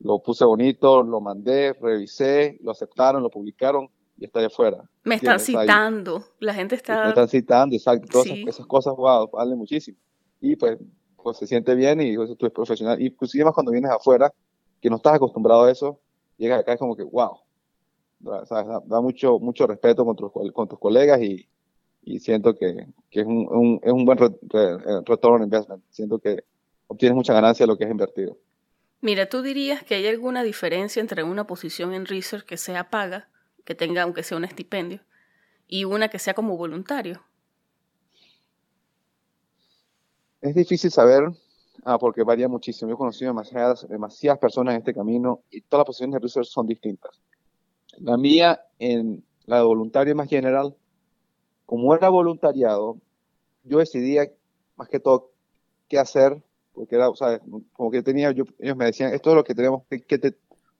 lo 0.00 0.20
puse 0.20 0.44
bonito, 0.44 1.02
lo 1.02 1.20
mandé, 1.20 1.72
revisé, 1.72 2.58
lo 2.62 2.70
aceptaron, 2.70 3.22
lo 3.22 3.30
publicaron 3.30 3.88
y 4.16 4.24
está 4.24 4.38
allá 4.38 4.48
afuera. 4.48 4.90
Me 5.04 5.16
están 5.16 5.40
citando, 5.40 6.24
la 6.40 6.54
gente 6.54 6.74
está... 6.74 7.04
Me 7.04 7.08
están 7.10 7.28
citando, 7.28 7.74
exacto, 7.74 8.06
todas 8.10 8.26
esas, 8.26 8.66
cosas, 8.66 8.94
wow, 8.96 9.28
valen 9.30 9.58
muchísimo. 9.58 9.98
Y 10.40 10.56
pues, 10.56 10.78
pues 11.16 11.38
se 11.38 11.46
siente 11.46 11.74
bien 11.74 12.00
y 12.00 12.16
pues, 12.16 12.30
tú 12.36 12.46
eres 12.46 12.54
profesional. 12.54 13.00
Inclusive 13.00 13.44
más 13.44 13.54
cuando 13.54 13.72
vienes 13.72 13.90
afuera, 13.90 14.32
que 14.80 14.90
no 14.90 14.96
estás 14.96 15.14
acostumbrado 15.14 15.64
a 15.64 15.70
eso, 15.70 16.00
llegas 16.36 16.60
acá 16.60 16.74
es 16.74 16.78
como 16.78 16.96
que, 16.96 17.02
wow, 17.04 17.38
Da, 18.20 19.00
mucho, 19.00 19.38
mucho 19.38 19.66
respeto 19.68 20.04
con 20.04 20.16
tus, 20.16 20.32
con 20.52 20.66
tus 20.66 20.78
colegas 20.80 21.22
y, 21.22 21.48
y 22.02 22.18
siento 22.18 22.56
que, 22.56 22.88
que 23.10 23.20
es, 23.20 23.26
un, 23.26 23.78
es 23.80 23.92
un 23.92 24.04
buen 24.04 24.18
retorno 24.18 25.44
investment. 25.44 25.84
Siento 25.90 26.18
que 26.18 26.42
obtienes 26.88 27.14
mucha 27.14 27.32
ganancia 27.32 27.64
de 27.64 27.68
lo 27.68 27.78
que 27.78 27.84
es 27.84 27.90
invertido. 27.90 28.36
Mira, 29.00 29.28
¿tú 29.28 29.42
dirías 29.42 29.84
que 29.84 29.94
hay 29.94 30.06
alguna 30.06 30.42
diferencia 30.42 31.00
entre 31.00 31.22
una 31.22 31.46
posición 31.46 31.94
en 31.94 32.06
research 32.06 32.44
que 32.44 32.56
sea 32.56 32.90
paga, 32.90 33.28
que 33.64 33.74
tenga 33.74 34.02
aunque 34.02 34.22
sea 34.22 34.36
un 34.36 34.44
estipendio, 34.44 35.00
y 35.68 35.84
una 35.84 36.08
que 36.08 36.18
sea 36.18 36.34
como 36.34 36.56
voluntario? 36.56 37.22
Es 40.40 40.54
difícil 40.54 40.90
saber 40.90 41.30
ah, 41.84 41.98
porque 41.98 42.22
varía 42.22 42.48
muchísimo. 42.48 42.88
Yo 42.88 42.94
he 42.94 42.98
conocido 42.98 43.30
demasiadas, 43.30 43.88
demasiadas 43.88 44.38
personas 44.38 44.74
en 44.74 44.78
este 44.78 44.94
camino 44.94 45.42
y 45.50 45.60
todas 45.62 45.80
las 45.80 45.86
posiciones 45.86 46.14
de 46.14 46.20
research 46.20 46.48
son 46.48 46.66
distintas. 46.66 47.20
La 47.98 48.16
mía, 48.16 48.60
en 48.78 49.24
la 49.46 49.58
de 49.58 49.62
voluntario 49.62 50.14
más 50.14 50.28
general, 50.28 50.76
como 51.66 51.94
era 51.94 52.08
voluntariado, 52.08 52.98
yo 53.64 53.78
decidía 53.78 54.30
más 54.76 54.88
que 54.88 55.00
todo 55.00 55.32
qué 55.88 55.98
hacer, 55.98 56.42
porque 56.78 56.94
era, 56.94 57.08
o 57.08 57.16
sea, 57.16 57.40
como 57.72 57.90
que 57.90 58.02
tenía, 58.04 58.30
yo, 58.30 58.44
ellos 58.60 58.76
me 58.76 58.84
decían, 58.84 59.12
esto 59.12 59.30
es 59.30 59.36
lo 59.36 59.42
que 59.42 59.52
tenemos, 59.52 59.82
que 59.88 60.18
te 60.18 60.36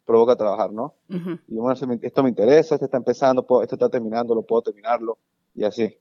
provoca 0.06 0.36
trabajar, 0.36 0.72
¿no? 0.72 0.94
Y 1.08 1.54
bueno, 1.56 1.72
esto 2.00 2.22
me 2.22 2.28
interesa, 2.28 2.76
esto 2.76 2.84
está 2.84 2.98
empezando, 2.98 3.44
esto 3.62 3.74
está 3.74 3.88
terminando, 3.88 4.32
lo 4.32 4.42
puedo 4.42 4.62
terminarlo, 4.62 5.18
y 5.56 5.64
así. 5.64 5.98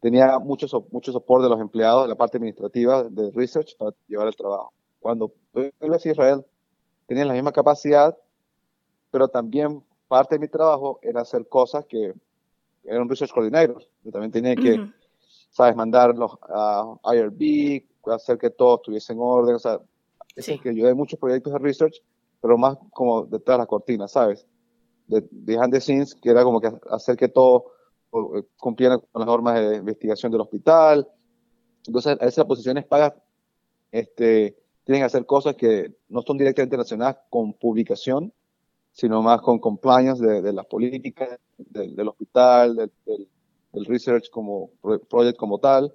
Tenía 0.00 0.40
mucho, 0.40 0.66
mucho 0.90 1.12
soporte 1.12 1.44
de 1.44 1.50
los 1.50 1.60
empleados 1.60 2.02
de 2.02 2.08
la 2.08 2.16
parte 2.16 2.38
administrativa 2.38 3.04
de 3.04 3.30
research 3.30 3.76
para 3.78 3.94
llevar 4.08 4.26
el 4.26 4.34
trabajo. 4.34 4.72
Cuando 4.98 5.32
fui 5.52 5.72
a 5.80 5.96
Israel, 6.10 6.44
tenía 7.06 7.24
la 7.24 7.34
misma 7.34 7.52
capacidad, 7.52 8.18
pero 9.12 9.28
también 9.28 9.84
parte 10.08 10.34
de 10.34 10.40
mi 10.40 10.48
trabajo 10.48 10.98
era 11.00 11.20
hacer 11.20 11.46
cosas 11.48 11.86
que 11.86 12.12
eran 12.82 13.08
research 13.08 13.32
coordinators. 13.32 13.88
Yo 14.02 14.10
también 14.10 14.32
tenía 14.32 14.56
que, 14.56 14.84
¿sabes?, 15.50 15.76
mandarlos 15.76 16.36
a 16.42 16.96
IRB, 17.14 17.84
hacer 18.06 18.38
que 18.38 18.50
todo 18.50 18.76
estuviese 18.76 19.12
en 19.12 19.18
orden. 19.20 19.54
O 19.54 19.58
sea, 19.58 19.80
sí. 20.36 20.58
que 20.58 20.74
yo 20.74 20.86
de 20.86 20.94
muchos 20.94 21.18
proyectos 21.18 21.52
de 21.52 21.58
research, 21.58 22.02
pero 22.40 22.58
más 22.58 22.78
como 22.92 23.24
detrás 23.24 23.56
de 23.56 23.58
las 23.58 23.66
cortinas, 23.66 24.12
¿sabes? 24.12 24.46
De, 25.06 25.26
behind 25.30 25.72
the 25.72 25.80
scenes, 25.80 26.14
que 26.14 26.30
era 26.30 26.44
como 26.44 26.60
que 26.60 26.72
hacer 26.90 27.16
que 27.16 27.28
todo 27.28 27.66
eh, 28.12 28.42
cumpliera 28.56 28.98
con 28.98 29.20
las 29.20 29.26
normas 29.26 29.60
de 29.60 29.76
investigación 29.76 30.32
del 30.32 30.40
hospital. 30.40 31.08
Entonces, 31.86 32.16
a 32.20 32.26
esas 32.26 32.44
posiciones 32.44 32.84
pagas 32.86 33.14
este, 33.90 34.56
tienen 34.84 35.02
que 35.02 35.06
hacer 35.06 35.26
cosas 35.26 35.54
que 35.54 35.94
no 36.08 36.22
son 36.22 36.38
directamente 36.38 36.76
relacionadas 36.76 37.18
con 37.30 37.52
publicación, 37.52 38.32
sino 38.92 39.22
más 39.22 39.40
con 39.40 39.58
compliance 39.58 40.24
de, 40.24 40.42
de 40.42 40.52
las 40.52 40.66
políticas 40.66 41.38
del, 41.56 42.08
hospital, 42.08 42.76
del, 42.76 42.92
del, 43.72 43.84
research 43.86 44.28
como 44.30 44.70
project 45.08 45.38
como 45.38 45.58
tal, 45.58 45.94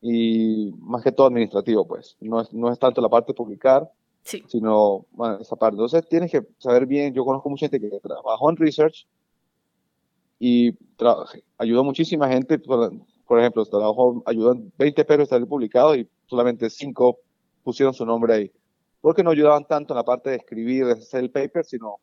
y 0.00 0.72
más 0.78 1.02
que 1.02 1.12
todo 1.12 1.28
administrativo, 1.28 1.86
pues. 1.86 2.16
No 2.20 2.40
es, 2.40 2.52
no 2.52 2.70
es 2.70 2.78
tanto 2.78 3.00
la 3.00 3.08
parte 3.08 3.32
de 3.32 3.36
publicar, 3.36 3.90
sino 4.22 5.06
bueno, 5.12 5.38
esa 5.40 5.56
parte. 5.56 5.74
Entonces 5.74 6.08
tienes 6.08 6.30
que 6.30 6.46
saber 6.58 6.86
bien, 6.86 7.14
yo 7.14 7.24
conozco 7.24 7.48
mucha 7.48 7.68
gente 7.68 7.80
que 7.80 8.00
trabajó 8.00 8.50
en 8.50 8.56
research 8.56 9.06
y 10.38 10.76
ayudó 11.58 11.84
muchísima 11.84 12.28
gente, 12.28 12.58
por, 12.58 12.92
ejemplo, 13.38 13.64
trabajó, 13.64 14.22
ayudó 14.26 14.52
en 14.52 14.72
20 14.76 15.04
perros 15.04 15.32
a 15.32 15.36
estar 15.36 15.48
publicados 15.48 15.96
y 15.96 16.08
solamente 16.26 16.68
5 16.68 17.18
pusieron 17.62 17.94
su 17.94 18.04
nombre 18.04 18.34
ahí. 18.34 18.52
Porque 19.00 19.22
no 19.22 19.30
ayudaban 19.30 19.66
tanto 19.66 19.94
en 19.94 19.96
la 19.96 20.04
parte 20.04 20.30
de 20.30 20.36
escribir, 20.36 20.86
de 20.86 20.92
hacer 20.92 21.20
el 21.20 21.30
paper, 21.30 21.64
sino 21.64 22.00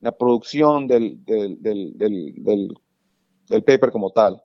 la 0.00 0.12
producción 0.12 0.86
del, 0.86 1.24
del, 1.24 1.62
del, 1.62 1.92
del, 1.96 2.74
del 3.48 3.64
paper 3.64 3.90
como 3.90 4.10
tal. 4.10 4.42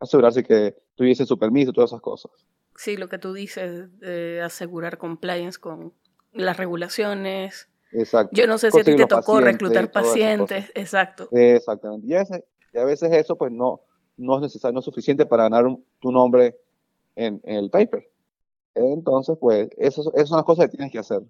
Asegurarse 0.00 0.42
que 0.42 0.76
tuviese 0.94 1.26
su 1.26 1.38
permiso, 1.38 1.72
todas 1.72 1.90
esas 1.90 2.00
cosas. 2.00 2.30
Sí, 2.76 2.96
lo 2.96 3.08
que 3.08 3.18
tú 3.18 3.32
dices, 3.32 3.98
de 4.00 4.42
asegurar 4.42 4.98
compliance 4.98 5.58
con 5.58 5.92
las 6.32 6.56
regulaciones. 6.56 7.68
Exacto. 7.92 8.30
Yo 8.34 8.46
no 8.46 8.58
sé 8.58 8.70
si 8.70 8.80
a 8.80 8.84
ti 8.84 8.96
te 8.96 9.06
tocó 9.06 9.40
reclutar 9.40 9.90
pacientes, 9.92 10.70
exacto. 10.74 11.28
Exactamente. 11.32 12.06
Y 12.06 12.14
a, 12.14 12.18
veces, 12.20 12.44
y 12.72 12.78
a, 12.78 12.84
veces, 12.84 13.12
eso 13.12 13.36
pues 13.36 13.52
no, 13.52 13.82
no 14.16 14.36
es 14.36 14.42
necesario, 14.42 14.72
no 14.72 14.80
es 14.80 14.84
suficiente 14.84 15.26
para 15.26 15.44
ganar 15.44 15.64
tu 16.00 16.10
nombre 16.10 16.56
en, 17.14 17.40
en, 17.44 17.56
el 17.56 17.70
paper. 17.70 18.10
Entonces, 18.74 19.36
pues, 19.40 19.68
eso, 19.76 20.12
esas 20.14 20.28
son 20.28 20.38
las 20.38 20.44
cosas 20.44 20.66
que 20.66 20.76
tienes 20.76 20.92
que 20.92 20.98
hacer. 20.98 21.22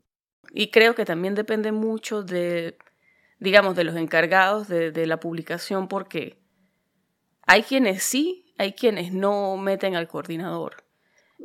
Y 0.53 0.70
creo 0.70 0.94
que 0.94 1.05
también 1.05 1.35
depende 1.35 1.72
mucho 1.72 2.22
de 2.22 2.79
digamos, 3.44 3.77
de 3.77 3.85
los 3.85 3.96
encargados 3.96 4.68
de, 4.68 5.07
la 5.07 5.20
publicación, 5.20 5.87
porque 5.87 6.38
hay 7.46 7.62
quienes 7.62 8.03
sí, 8.03 8.43
hay 8.58 8.72
quienes 8.72 9.12
no 9.12 9.56
meten 9.56 9.94
al 9.94 10.08
coordinador. 10.08 10.84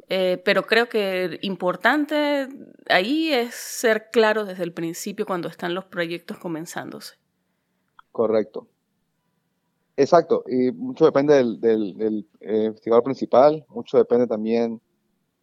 Eh, 0.08 0.42
pero 0.46 0.66
creo 0.66 0.88
que 0.88 1.40
importante 1.42 2.48
ahí 2.90 3.34
es 3.34 3.56
ser 3.56 4.10
claro 4.12 4.46
desde 4.46 4.64
el 4.64 4.74
principio 4.74 5.26
cuando 5.26 5.48
están 5.48 5.74
los 5.74 5.86
proyectos 5.86 6.38
comenzándose. 6.38 7.16
Correcto. 8.12 8.68
Exacto, 9.98 10.46
y 10.48 10.72
mucho 10.72 11.04
depende 11.04 11.34
del, 11.36 11.60
del, 11.60 12.26
eh, 12.40 12.66
investigador 12.68 13.04
principal, 13.04 13.66
mucho 13.68 13.98
depende 13.98 14.28
también 14.28 14.80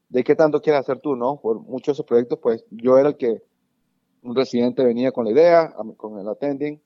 de 0.09 0.25
qué 0.25 0.35
tanto 0.35 0.63
quieres 0.63 0.81
hacer 0.81 0.99
tú, 1.01 1.15
¿no? 1.15 1.39
Por 1.43 1.61
muchos 1.61 1.89
de 1.89 1.93
esos 1.93 2.07
proyectos, 2.07 2.39
pues 2.41 2.65
yo 2.71 2.97
era 2.97 3.11
el 3.11 3.19
que 3.19 3.43
un 4.23 4.35
residente 4.35 4.83
venía 4.83 5.13
con 5.13 5.27
la 5.27 5.33
idea, 5.33 5.75
con 5.99 6.19
el 6.19 6.27
attending, 6.27 6.81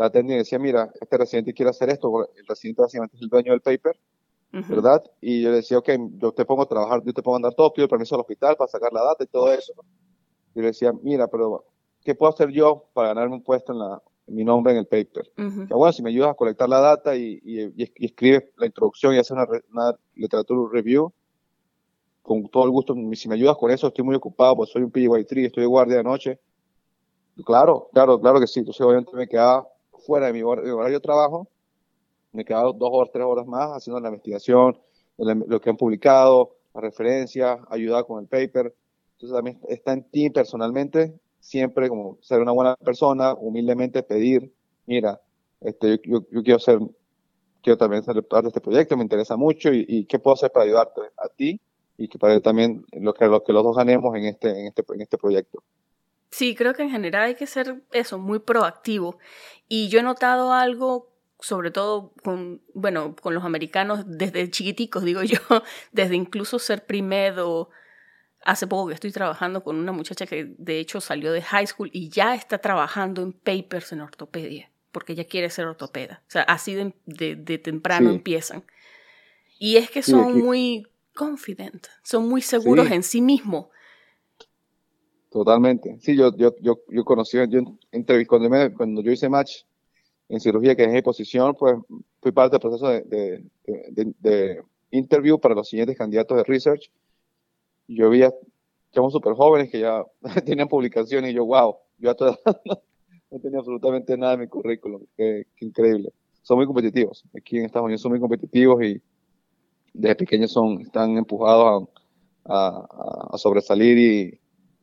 attending 0.00 0.38
decía, 0.38 0.58
mira, 0.58 0.90
este 1.00 1.18
residente 1.18 1.54
quiere 1.54 1.70
hacer 1.70 1.90
esto, 1.90 2.28
el 2.36 2.46
residente 2.46 2.82
básicamente 2.82 3.16
es 3.16 3.22
el 3.22 3.28
dueño 3.28 3.52
del 3.52 3.60
paper, 3.60 3.98
¿verdad? 4.52 5.02
Y 5.20 5.42
yo 5.42 5.50
le 5.50 5.56
decía, 5.56 5.78
ok, 5.78 5.90
yo 6.18 6.32
te 6.32 6.44
pongo 6.44 6.62
a 6.62 6.66
trabajar, 6.66 7.02
yo 7.04 7.12
te 7.12 7.22
pongo 7.22 7.36
a 7.36 7.38
andar 7.38 7.54
todo, 7.54 7.72
pido 7.72 7.84
el 7.84 7.90
permiso 7.90 8.14
al 8.14 8.22
hospital 8.22 8.56
para 8.56 8.68
sacar 8.68 8.92
la 8.92 9.02
data 9.02 9.24
y 9.24 9.26
todo 9.26 9.52
eso. 9.52 9.72
Y 10.54 10.60
le 10.60 10.68
decía, 10.68 10.92
mira, 11.02 11.28
pero 11.28 11.64
¿qué 12.02 12.14
puedo 12.14 12.32
hacer 12.32 12.50
yo 12.50 12.88
para 12.94 13.08
ganarme 13.08 13.34
un 13.34 13.42
puesto 13.42 13.72
en, 13.72 13.80
la, 13.80 14.02
mi 14.28 14.44
nombre 14.44 14.72
en 14.72 14.78
el 14.78 14.86
paper? 14.86 15.30
bueno, 15.68 15.92
si 15.92 16.02
me 16.02 16.10
ayudas 16.10 16.30
a 16.30 16.34
colectar 16.34 16.68
la 16.68 16.80
data 16.80 17.14
y, 17.14 17.40
y, 17.44 18.04
escribes 18.04 18.44
la 18.56 18.66
introducción 18.66 19.14
y 19.14 19.18
haces 19.18 19.32
una, 19.32 19.46
una 19.72 19.94
literatura 20.14 20.70
review, 20.72 21.12
con 22.22 22.48
todo 22.48 22.64
el 22.64 22.70
gusto, 22.70 22.94
si 23.12 23.28
me 23.28 23.34
ayudas 23.34 23.56
con 23.56 23.70
eso, 23.70 23.88
estoy 23.88 24.04
muy 24.04 24.16
ocupado, 24.16 24.56
pues 24.56 24.70
soy 24.70 24.82
un 24.82 24.90
PGY3, 24.90 25.46
estoy 25.46 25.62
de 25.62 25.68
guardia 25.68 25.98
de 25.98 26.02
noche, 26.02 26.40
Claro, 27.44 27.88
claro, 27.92 28.18
claro 28.20 28.40
que 28.40 28.46
sí. 28.46 28.60
Entonces, 28.60 28.80
obviamente 28.80 29.14
me 29.14 29.28
quedaba 29.28 29.68
fuera 30.06 30.26
de 30.26 30.32
mi, 30.32 30.42
horario 30.42 30.84
de 30.84 31.00
trabajo, 31.00 31.48
me 32.32 32.44
quedaba 32.44 32.72
dos 32.72 32.90
o 32.92 33.06
tres 33.12 33.24
horas 33.24 33.46
más 33.46 33.70
haciendo 33.70 34.00
la 34.00 34.08
investigación, 34.08 34.78
lo 35.18 35.60
que 35.60 35.70
han 35.70 35.76
publicado, 35.76 36.56
las 36.74 36.84
referencias, 36.84 37.58
ayudar 37.70 38.04
con 38.06 38.22
el 38.22 38.28
paper. 38.28 38.74
Entonces, 39.12 39.34
también 39.34 39.58
está 39.68 39.92
en 39.92 40.04
ti 40.04 40.30
personalmente, 40.30 41.18
siempre 41.40 41.88
como 41.88 42.18
ser 42.20 42.40
una 42.40 42.52
buena 42.52 42.76
persona, 42.76 43.34
humildemente 43.34 44.02
pedir, 44.02 44.52
mira, 44.86 45.20
este, 45.60 46.00
yo, 46.04 46.26
yo, 46.30 46.42
quiero 46.42 46.58
ser, 46.58 46.78
quiero 47.62 47.78
también 47.78 48.02
ser 48.02 48.22
parte 48.24 48.44
de 48.44 48.48
este 48.48 48.60
proyecto, 48.60 48.96
me 48.96 49.02
interesa 49.02 49.36
mucho 49.36 49.70
y, 49.72 50.04
qué 50.04 50.18
puedo 50.18 50.34
hacer 50.34 50.52
para 50.52 50.64
ayudarte 50.64 51.00
a 51.16 51.28
ti 51.28 51.60
y 51.96 52.08
que 52.08 52.18
para 52.18 52.38
también 52.40 52.84
lo 52.92 53.14
que, 53.14 53.26
lo 53.26 53.42
que 53.42 53.52
los 53.52 53.64
dos 53.64 53.76
ganemos 53.76 54.14
en 54.14 54.24
este, 54.24 54.50
en 54.50 54.66
este, 54.66 54.84
en 54.92 55.00
este 55.00 55.16
proyecto. 55.16 55.62
Sí, 56.36 56.54
creo 56.54 56.74
que 56.74 56.82
en 56.82 56.90
general 56.90 57.24
hay 57.24 57.34
que 57.34 57.46
ser 57.46 57.82
eso, 57.92 58.18
muy 58.18 58.40
proactivo. 58.40 59.18
Y 59.68 59.88
yo 59.88 60.00
he 60.00 60.02
notado 60.02 60.52
algo, 60.52 61.10
sobre 61.40 61.70
todo 61.70 62.12
con, 62.22 62.60
bueno, 62.74 63.16
con 63.16 63.32
los 63.32 63.42
americanos 63.42 64.04
desde 64.06 64.50
chiquiticos, 64.50 65.02
digo 65.02 65.22
yo, 65.22 65.38
desde 65.92 66.14
incluso 66.14 66.58
ser 66.58 66.84
primedo. 66.84 67.70
Hace 68.44 68.66
poco 68.66 68.88
que 68.88 68.92
estoy 68.92 69.12
trabajando 69.12 69.64
con 69.64 69.76
una 69.76 69.92
muchacha 69.92 70.26
que 70.26 70.54
de 70.58 70.78
hecho 70.78 71.00
salió 71.00 71.32
de 71.32 71.40
high 71.40 71.66
school 71.66 71.88
y 71.90 72.10
ya 72.10 72.34
está 72.34 72.58
trabajando 72.58 73.22
en 73.22 73.32
papers 73.32 73.92
en 73.92 74.02
ortopedia, 74.02 74.70
porque 74.92 75.14
ella 75.14 75.24
quiere 75.24 75.48
ser 75.48 75.64
ortopeda. 75.64 76.22
O 76.28 76.30
sea, 76.30 76.42
así 76.42 76.74
de, 77.06 77.58
temprano 77.64 78.10
empiezan. 78.10 78.62
Y 79.58 79.78
es 79.78 79.90
que 79.90 80.02
son 80.02 80.38
muy 80.38 80.86
confident, 81.14 81.86
son 82.02 82.28
muy 82.28 82.42
seguros 82.42 82.90
en 82.90 83.02
sí 83.02 83.22
mismos. 83.22 83.68
Totalmente. 85.30 85.98
Sí, 86.00 86.16
yo, 86.16 86.34
yo, 86.36 86.54
yo, 86.60 86.80
yo 86.88 87.04
conocí, 87.04 87.36
yo 87.48 87.60
cuando, 88.26 88.48
me, 88.48 88.72
cuando 88.72 89.02
yo 89.02 89.12
hice 89.12 89.28
match 89.28 89.64
en 90.28 90.40
cirugía, 90.40 90.74
que 90.74 90.84
es 90.84 90.92
mi 90.92 91.02
posición, 91.02 91.54
pues 91.54 91.76
fui 92.20 92.32
parte 92.32 92.54
del 92.54 92.60
proceso 92.60 92.88
de, 92.88 93.02
de, 93.02 94.14
de, 94.18 94.62
interview 94.90 95.38
para 95.38 95.54
los 95.54 95.68
siguientes 95.68 95.96
candidatos 95.96 96.36
de 96.36 96.44
research. 96.44 96.90
Yo 97.88 98.10
vi 98.10 98.22
a 98.22 98.32
chavos 98.92 99.12
súper 99.12 99.34
jóvenes 99.34 99.70
que 99.70 99.80
ya 99.80 100.04
tenían 100.44 100.68
publicaciones 100.68 101.30
y 101.30 101.34
yo, 101.34 101.44
wow, 101.44 101.76
yo 101.98 102.10
a 102.10 102.14
toda 102.14 102.38
no 103.30 103.40
tenía 103.40 103.58
absolutamente 103.58 104.16
nada 104.16 104.34
en 104.34 104.40
mi 104.40 104.46
currículum. 104.46 105.02
Qué, 105.16 105.46
increíble. 105.60 106.12
Son 106.42 106.56
muy 106.56 106.66
competitivos. 106.66 107.24
Aquí 107.36 107.58
en 107.58 107.64
Estados 107.64 107.86
Unidos 107.86 108.00
son 108.00 108.12
muy 108.12 108.20
competitivos 108.20 108.82
y 108.82 109.00
desde 109.92 110.14
pequeños 110.14 110.52
son, 110.52 110.80
están 110.80 111.16
empujados 111.16 111.88
a, 112.44 113.36
sobresalir 113.36 113.98
y, 113.98 114.40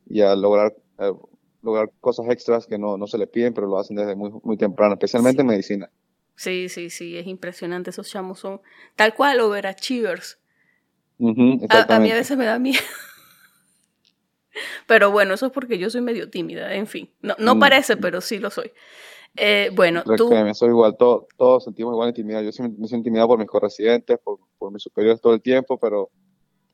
y 0.08 0.22
a 0.22 0.36
lograr, 0.36 0.76
eh, 1.00 1.13
lograr 1.62 1.92
cosas 2.00 2.28
extras 2.30 2.68
que 2.68 2.78
no, 2.78 2.98
no, 2.98 3.08
se 3.08 3.18
le 3.18 3.28
piden, 3.28 3.54
pero 3.54 3.68
lo 3.68 3.78
hacen 3.78 3.96
desde 3.96 4.16
muy, 4.16 4.32
muy 4.44 4.58
temprano, 4.58 4.94
especialmente 4.94 5.42
en 5.42 5.48
medicina. 5.48 5.89
Sí, 6.36 6.70
sí, 6.70 6.89
sí, 6.89 7.18
es 7.18 7.28
impresionante. 7.28 7.92
Esos 7.92 8.10
chamos 8.10 8.39
son 8.39 8.62
tal 8.96 9.13
cual 9.13 9.39
overachievers. 9.39 10.39
a, 11.70 11.96
a 11.96 12.00
mí 12.00 12.12
a 12.12 12.16
veces 12.16 12.38
me 12.38 12.46
da 12.46 12.60
miedo. 12.60 12.82
Pero 14.88 15.12
bueno, 15.12 15.34
eso 15.34 15.48
es 15.48 15.52
porque 15.52 15.78
yo 15.78 15.89
soy 15.89 16.02
medio 16.02 16.30
tímida, 16.30 16.74
en 16.74 16.88
fin. 16.88 17.10
No, 17.22 17.36
no 17.39 17.56
mm. 17.56 17.60
parece, 17.60 17.98
pero 17.98 18.22
sí 18.22 18.39
lo 18.39 18.50
soy. 18.50 18.72
Eh, 19.36 19.72
bueno, 19.74 20.04
tú... 20.04 20.30
soy 20.54 20.70
igual, 20.70 20.96
todos, 20.96 21.26
todos 21.38 21.63
sentimos 21.63 21.94
igual 21.94 22.10
intimidad. 22.10 22.42
Yo 22.42 22.50
me 22.50 22.52
siento 22.88 22.96
intimidado 22.96 23.30
por 23.30 23.39
mis 23.39 23.48
corresidentes, 23.48 24.20
por, 24.24 24.39
por 24.60 24.72
mis 24.72 24.84
superiores 24.84 25.22
todo 25.22 25.34
el 25.34 25.42
tiempo, 25.42 25.80
pero 25.80 26.12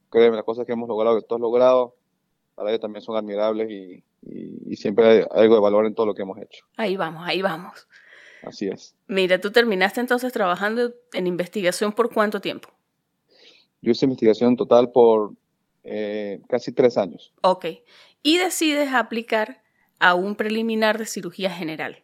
créeme, 0.10 0.36
las 0.36 0.46
cosas 0.46 0.66
que 0.66 0.74
hemos 0.74 0.90
logrado, 0.90 1.20
que 1.20 1.26
todos 1.26 1.42
logrado, 1.42 1.96
para 2.60 2.72
ellos 2.72 2.82
también 2.82 3.02
son 3.02 3.16
admirables 3.16 3.72
y, 3.72 4.04
y, 4.22 4.76
siempre 4.76 5.08
hay 5.08 5.24
algo 5.32 5.56
de 5.56 5.62
valor 5.62 5.86
en 5.86 5.96
todo 5.96 6.06
lo 6.06 6.14
que 6.14 6.24
hemos 6.24 6.38
hecho. 6.40 6.66
Ahí 6.76 6.98
vamos, 6.98 7.24
ahí 7.26 7.42
vamos. 7.42 7.88
Así 8.44 8.68
es. 8.68 8.98
Mira, 9.08 9.40
tú 9.40 9.50
terminaste 9.50 10.02
entonces 10.02 10.34
trabajando 10.34 10.94
en 11.14 11.26
investigación 11.26 11.94
por 11.94 12.14
cuánto 12.14 12.42
tiempo? 12.42 12.68
Yo 13.82 13.92
hice 13.92 14.06
investigación 14.06 14.58
total 14.58 14.92
por 14.92 15.36
eh, 15.86 16.42
casi 16.50 16.74
tres 16.74 16.98
años. 16.98 17.34
Ok. 17.44 17.66
Y 18.24 18.38
decides 18.40 18.92
aplicar 18.94 19.62
a 20.00 20.16
un 20.16 20.36
preliminar 20.36 20.98
de 20.98 21.06
cirugía 21.06 21.50
general. 21.50 22.04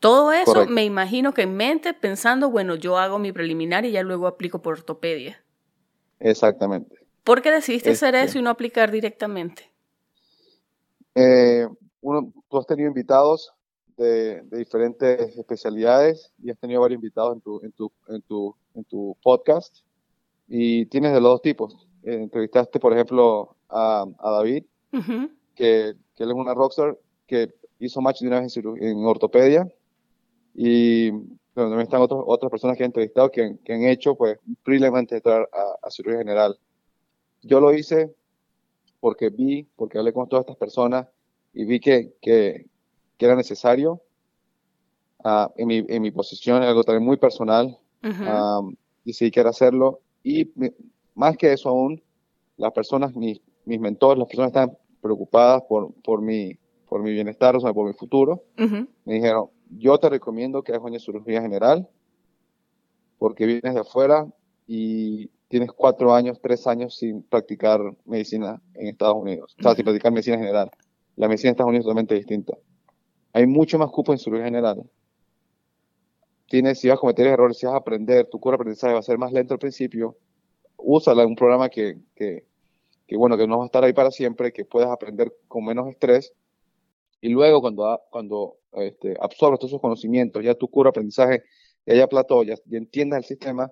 Todo 0.00 0.32
eso 0.32 0.66
me 0.66 0.84
imagino 0.84 1.32
que 1.32 1.42
en 1.42 1.56
mente 1.56 1.94
pensando, 1.94 2.50
bueno, 2.50 2.74
yo 2.74 2.98
hago 2.98 3.18
mi 3.18 3.32
preliminar 3.32 3.86
y 3.86 3.92
ya 3.92 4.02
luego 4.02 4.26
aplico 4.26 4.60
por 4.60 4.74
ortopedia. 4.74 5.42
Exactamente. 6.20 7.01
¿Por 7.24 7.42
qué 7.42 7.50
decidiste 7.50 7.90
hacer 7.90 8.14
eso 8.14 8.38
y 8.38 8.42
no 8.42 8.50
aplicar 8.50 8.90
directamente? 8.90 9.70
Eh, 11.14 11.66
uno, 12.00 12.32
tú 12.48 12.58
has 12.58 12.66
tenido 12.66 12.88
invitados 12.88 13.52
de, 13.96 14.42
diferentes 14.50 15.36
especialidades 15.36 16.32
y 16.42 16.50
has 16.50 16.58
tenido 16.58 16.80
varios 16.80 16.98
invitados 16.98 17.34
en 17.34 17.40
tu, 17.40 17.60
en 17.62 17.72
tu, 17.72 17.92
en 18.08 18.22
tu, 18.22 18.56
en 18.74 18.84
tu 18.84 19.16
podcast 19.22 19.84
y 20.48 20.86
tienes 20.86 21.12
de 21.12 21.20
los 21.20 21.30
dos 21.30 21.42
tipos. 21.42 21.88
Eh, 22.02 22.14
entrevistaste, 22.14 22.80
por 22.80 22.92
ejemplo, 22.92 23.56
a, 23.68 24.04
David, 24.22 24.64
que, 25.54 25.88
él 25.88 26.30
es 26.30 26.34
una 26.34 26.54
rockstar 26.54 26.98
que 27.26 27.52
hizo 27.78 28.00
match 28.00 28.20
de 28.20 28.28
una 28.28 28.40
vez 28.40 28.56
en, 28.56 29.04
ortopedia. 29.04 29.66
Y 30.54 31.10
también 31.54 31.80
están 31.80 32.02
otros, 32.02 32.22
otras 32.26 32.50
personas 32.50 32.76
que 32.76 32.84
han 32.84 32.88
entrevistado 32.88 33.30
que, 33.30 33.58
han 33.68 33.84
hecho 33.84 34.14
pues 34.14 34.38
previamente 34.62 35.16
entrar 35.16 35.48
a, 35.82 35.90
cirugía 35.90 36.18
general. 36.18 36.58
Yo 37.42 37.60
lo 37.60 37.72
hice 37.72 38.14
porque 39.00 39.30
vi, 39.30 39.64
porque 39.76 39.98
hablé 39.98 40.12
con 40.12 40.28
todas 40.28 40.44
estas 40.44 40.56
personas 40.56 41.08
y 41.52 41.64
vi 41.64 41.80
que, 41.80 42.14
que, 42.20 42.66
era 43.18 43.36
necesario. 43.36 44.02
Ah, 45.24 45.52
en, 45.56 45.68
mi, 45.68 45.84
en 45.88 46.02
mi 46.02 46.10
posición, 46.10 46.62
algo 46.64 46.82
también 46.82 47.04
muy 47.04 47.16
personal, 47.16 47.78
uh 48.02 48.72
decidí 49.04 49.32
que 49.32 49.40
era 49.40 49.50
hacerlo 49.50 50.00
y 50.22 50.48
más 51.14 51.36
que 51.36 51.52
eso 51.52 51.68
aún, 51.68 52.02
las 52.56 52.72
personas, 52.72 53.14
mis, 53.14 53.40
mis 53.64 53.80
mentores, 53.80 54.18
las 54.18 54.28
personas 54.28 54.52
que 54.52 54.58
están 54.60 54.78
preocupadas 55.00 55.62
por, 55.68 55.92
por, 56.02 56.22
mi, 56.22 56.56
por 56.88 57.02
mi 57.02 57.12
bienestar, 57.12 57.56
o 57.56 57.60
sea, 57.60 57.72
por 57.72 57.86
mi 57.86 57.92
futuro, 57.92 58.44
me 58.56 59.14
dijeron, 59.14 59.48
yo 59.70 59.98
te 59.98 60.08
recomiendo 60.08 60.62
que 60.62 60.72
hagas 60.72 60.84
una 60.84 60.98
cirugía 60.98 61.42
general 61.42 61.88
porque 63.18 63.46
vienes 63.46 63.74
de 63.74 63.80
afuera 63.80 64.26
y 64.66 65.30
tienes 65.52 65.70
cuatro 65.70 66.14
años, 66.14 66.40
tres 66.40 66.66
años 66.66 66.96
sin 66.96 67.22
practicar 67.24 67.78
medicina 68.06 68.62
en 68.72 68.86
Estados 68.88 69.16
Unidos, 69.16 69.54
o 69.58 69.62
sea, 69.62 69.74
sin 69.74 69.84
practicar 69.84 70.10
medicina 70.10 70.38
general. 70.38 70.70
La 71.14 71.28
medicina 71.28 71.50
en 71.50 71.52
Estados 71.52 71.68
Unidos 71.68 71.82
es 71.82 71.84
totalmente 71.84 72.14
distinta. 72.14 72.56
Hay 73.34 73.46
mucho 73.46 73.78
más 73.78 73.90
cupo 73.90 74.12
en 74.12 74.18
cirugía 74.18 74.46
general. 74.46 74.82
Tienes, 76.48 76.80
si 76.80 76.88
vas 76.88 76.96
a 76.96 77.00
cometer 77.00 77.26
errores, 77.26 77.58
si 77.58 77.66
vas 77.66 77.74
a 77.74 77.78
aprender, 77.78 78.30
tu 78.30 78.40
curva 78.40 78.52
de 78.52 78.62
aprendizaje 78.62 78.94
va 78.94 79.00
a 79.00 79.02
ser 79.02 79.18
más 79.18 79.30
lento 79.30 79.52
al 79.52 79.60
principio, 79.60 80.16
úsala 80.78 81.22
en 81.22 81.28
un 81.28 81.36
programa 81.36 81.68
que, 81.68 81.98
que, 82.14 82.46
que, 83.06 83.16
bueno, 83.18 83.36
que 83.36 83.46
no 83.46 83.58
va 83.58 83.64
a 83.64 83.66
estar 83.66 83.84
ahí 83.84 83.92
para 83.92 84.10
siempre, 84.10 84.54
que 84.54 84.64
puedas 84.64 84.88
aprender 84.88 85.34
con 85.48 85.66
menos 85.66 85.86
estrés. 85.86 86.32
Y 87.20 87.28
luego 87.28 87.60
cuando, 87.60 88.00
cuando 88.08 88.56
este, 88.72 89.18
absorbas 89.20 89.58
todos 89.58 89.72
esos 89.72 89.82
conocimientos, 89.82 90.42
ya 90.42 90.54
tu 90.54 90.68
cura 90.68 90.88
aprendizaje 90.88 91.42
ya 91.84 91.92
haya 91.92 92.06
plató, 92.06 92.42
ya, 92.42 92.54
entiendas 92.70 93.18
el 93.18 93.24
sistema, 93.24 93.70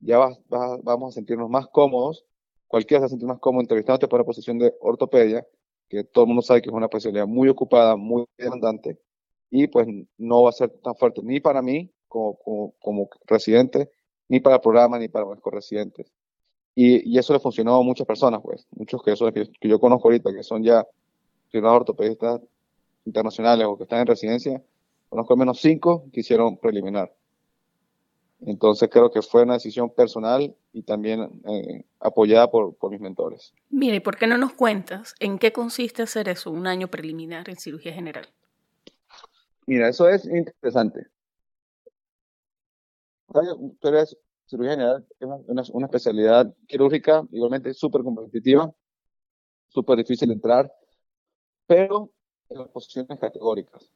ya 0.00 0.18
vamos 0.48 1.14
a 1.14 1.14
sentirnos 1.14 1.50
más 1.50 1.66
cómodos. 1.68 2.24
Cualquiera 2.66 3.00
se 3.00 3.02
va 3.02 3.06
a 3.06 3.10
sentir 3.10 3.28
más 3.28 3.38
cómodo 3.38 3.62
entrevistándote 3.62 4.08
por 4.08 4.20
la 4.20 4.24
posición 4.24 4.58
de 4.58 4.74
ortopedia, 4.80 5.46
que 5.88 6.04
todo 6.04 6.24
el 6.24 6.28
mundo 6.28 6.42
sabe 6.42 6.62
que 6.62 6.68
es 6.68 6.74
una 6.74 6.86
especialidad 6.86 7.26
muy 7.26 7.48
ocupada, 7.48 7.96
muy 7.96 8.24
demandante, 8.36 8.98
y 9.50 9.68
pues 9.68 9.86
no 10.18 10.42
va 10.42 10.50
a 10.50 10.52
ser 10.52 10.70
tan 10.82 10.94
fuerte 10.96 11.20
ni 11.22 11.40
para 11.40 11.62
mí 11.62 11.90
como, 12.08 12.36
como, 12.38 12.74
como 12.80 13.08
residente, 13.26 13.90
ni 14.28 14.40
para 14.40 14.56
el 14.56 14.62
programa, 14.62 14.98
ni 14.98 15.08
para 15.08 15.26
los 15.26 15.38
residentes. 15.44 16.12
Y, 16.74 17.14
y, 17.14 17.18
eso 17.18 17.32
le 17.32 17.40
funcionó 17.40 17.76
a 17.76 17.82
muchas 17.82 18.06
personas, 18.06 18.40
pues, 18.42 18.66
muchos 18.70 19.02
que, 19.02 19.12
eso, 19.12 19.32
que, 19.32 19.48
yo 19.62 19.80
conozco 19.80 20.08
ahorita, 20.08 20.32
que 20.34 20.42
son 20.42 20.62
ya 20.62 20.84
ortopedistas 21.54 22.40
internacionales 23.04 23.66
o 23.66 23.76
que 23.76 23.84
están 23.84 24.00
en 24.00 24.06
residencia, 24.06 24.62
conozco 25.08 25.32
al 25.32 25.38
menos 25.38 25.60
cinco 25.60 26.04
que 26.12 26.20
hicieron 26.20 26.58
preliminar. 26.58 27.14
Entonces 28.40 28.88
creo 28.92 29.10
que 29.10 29.22
fue 29.22 29.42
una 29.42 29.54
decisión 29.54 29.90
personal 29.90 30.54
y 30.72 30.82
también 30.82 31.42
eh, 31.48 31.84
apoyada 32.00 32.50
por, 32.50 32.76
por, 32.76 32.90
mis 32.90 33.00
mentores. 33.00 33.54
Mira, 33.70 33.96
¿y 33.96 34.00
por 34.00 34.16
qué 34.16 34.26
no 34.26 34.36
nos 34.36 34.52
cuentas 34.52 35.14
en 35.20 35.38
qué 35.38 35.52
consiste 35.52 36.02
hacer 36.02 36.28
eso, 36.28 36.50
un 36.50 36.66
año 36.66 36.88
preliminar 36.88 37.48
en 37.48 37.56
cirugía 37.56 37.92
general? 37.92 38.26
Mira, 39.66 39.88
eso 39.88 40.08
es 40.08 40.24
interesante. 40.26 41.06
Tú 43.80 43.88
eres 43.88 44.16
cirugía 44.46 44.72
general 44.72 45.06
es 45.18 45.70
una, 45.70 45.86
especialidad 45.86 46.54
quirúrgica 46.66 47.26
igualmente 47.32 47.74
súper 47.74 48.02
competitiva, 48.02 48.72
súper 49.68 49.98
difícil 49.98 50.30
entrar, 50.30 50.72
pero 51.66 52.12
en 52.48 52.58
las 52.58 52.68
posiciones 52.68 53.18
categóricas. 53.18 53.90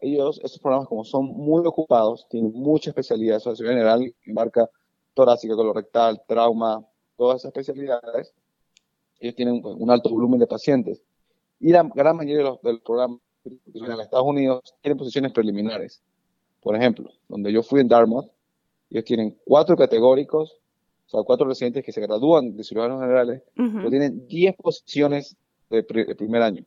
Ellos, 0.00 0.40
estos 0.42 0.58
programas 0.60 0.88
como 0.88 1.04
son 1.04 1.26
muy 1.26 1.66
ocupados, 1.66 2.26
tienen 2.28 2.52
mucha 2.52 2.90
especialidad, 2.90 3.40
la 3.44 3.54
cirugía 3.56 3.76
general 3.76 4.14
marca 4.26 4.68
torácica, 5.14 5.54
colorectal, 5.54 6.22
trauma, 6.26 6.84
todas 7.16 7.40
esas 7.40 7.50
especialidades, 7.50 8.32
ellos 9.20 9.36
tienen 9.36 9.62
un 9.64 9.90
alto 9.90 10.10
volumen 10.10 10.40
de 10.40 10.46
pacientes. 10.46 11.02
Y 11.60 11.70
la 11.70 11.88
gran 11.94 12.16
mayoría 12.16 12.38
de 12.38 12.44
los, 12.44 12.62
del 12.62 12.80
programa 12.80 13.18
en 13.44 14.00
Estados 14.00 14.26
Unidos 14.26 14.74
tienen 14.80 14.98
posiciones 14.98 15.32
preliminares. 15.32 16.02
Por 16.60 16.76
ejemplo, 16.76 17.10
donde 17.28 17.52
yo 17.52 17.62
fui 17.62 17.80
en 17.80 17.88
Dartmouth, 17.88 18.30
ellos 18.90 19.04
tienen 19.04 19.38
cuatro 19.44 19.76
categóricos, 19.76 20.58
o 21.06 21.10
sea, 21.10 21.20
cuatro 21.24 21.46
residentes 21.46 21.84
que 21.84 21.92
se 21.92 22.00
gradúan 22.00 22.56
de 22.56 22.64
cirujanos 22.64 23.00
generales, 23.00 23.42
pero 23.54 23.90
tienen 23.90 24.26
10 24.26 24.56
posiciones 24.56 25.36
de, 25.70 25.82
primer 25.82 26.42
año. 26.42 26.64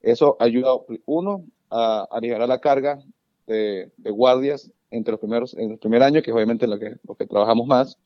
Eso 0.00 0.36
ayuda, 0.40 0.72
uno, 1.06 1.44
a, 1.72 2.06
aliviar 2.10 2.46
la 2.46 2.58
carga 2.58 3.00
de, 3.46 3.90
guardias 4.04 4.70
entre 4.90 5.12
los 5.12 5.20
primeros, 5.20 5.54
en 5.54 5.72
el 5.72 5.78
primer 5.78 6.02
año, 6.02 6.22
que 6.22 6.30
es 6.30 6.34
obviamente 6.34 6.66
lo 6.66 6.78
que, 6.78 6.96
lo 7.06 7.14
que 7.14 7.26
trabajamos 7.26 7.66
más, 7.66 7.98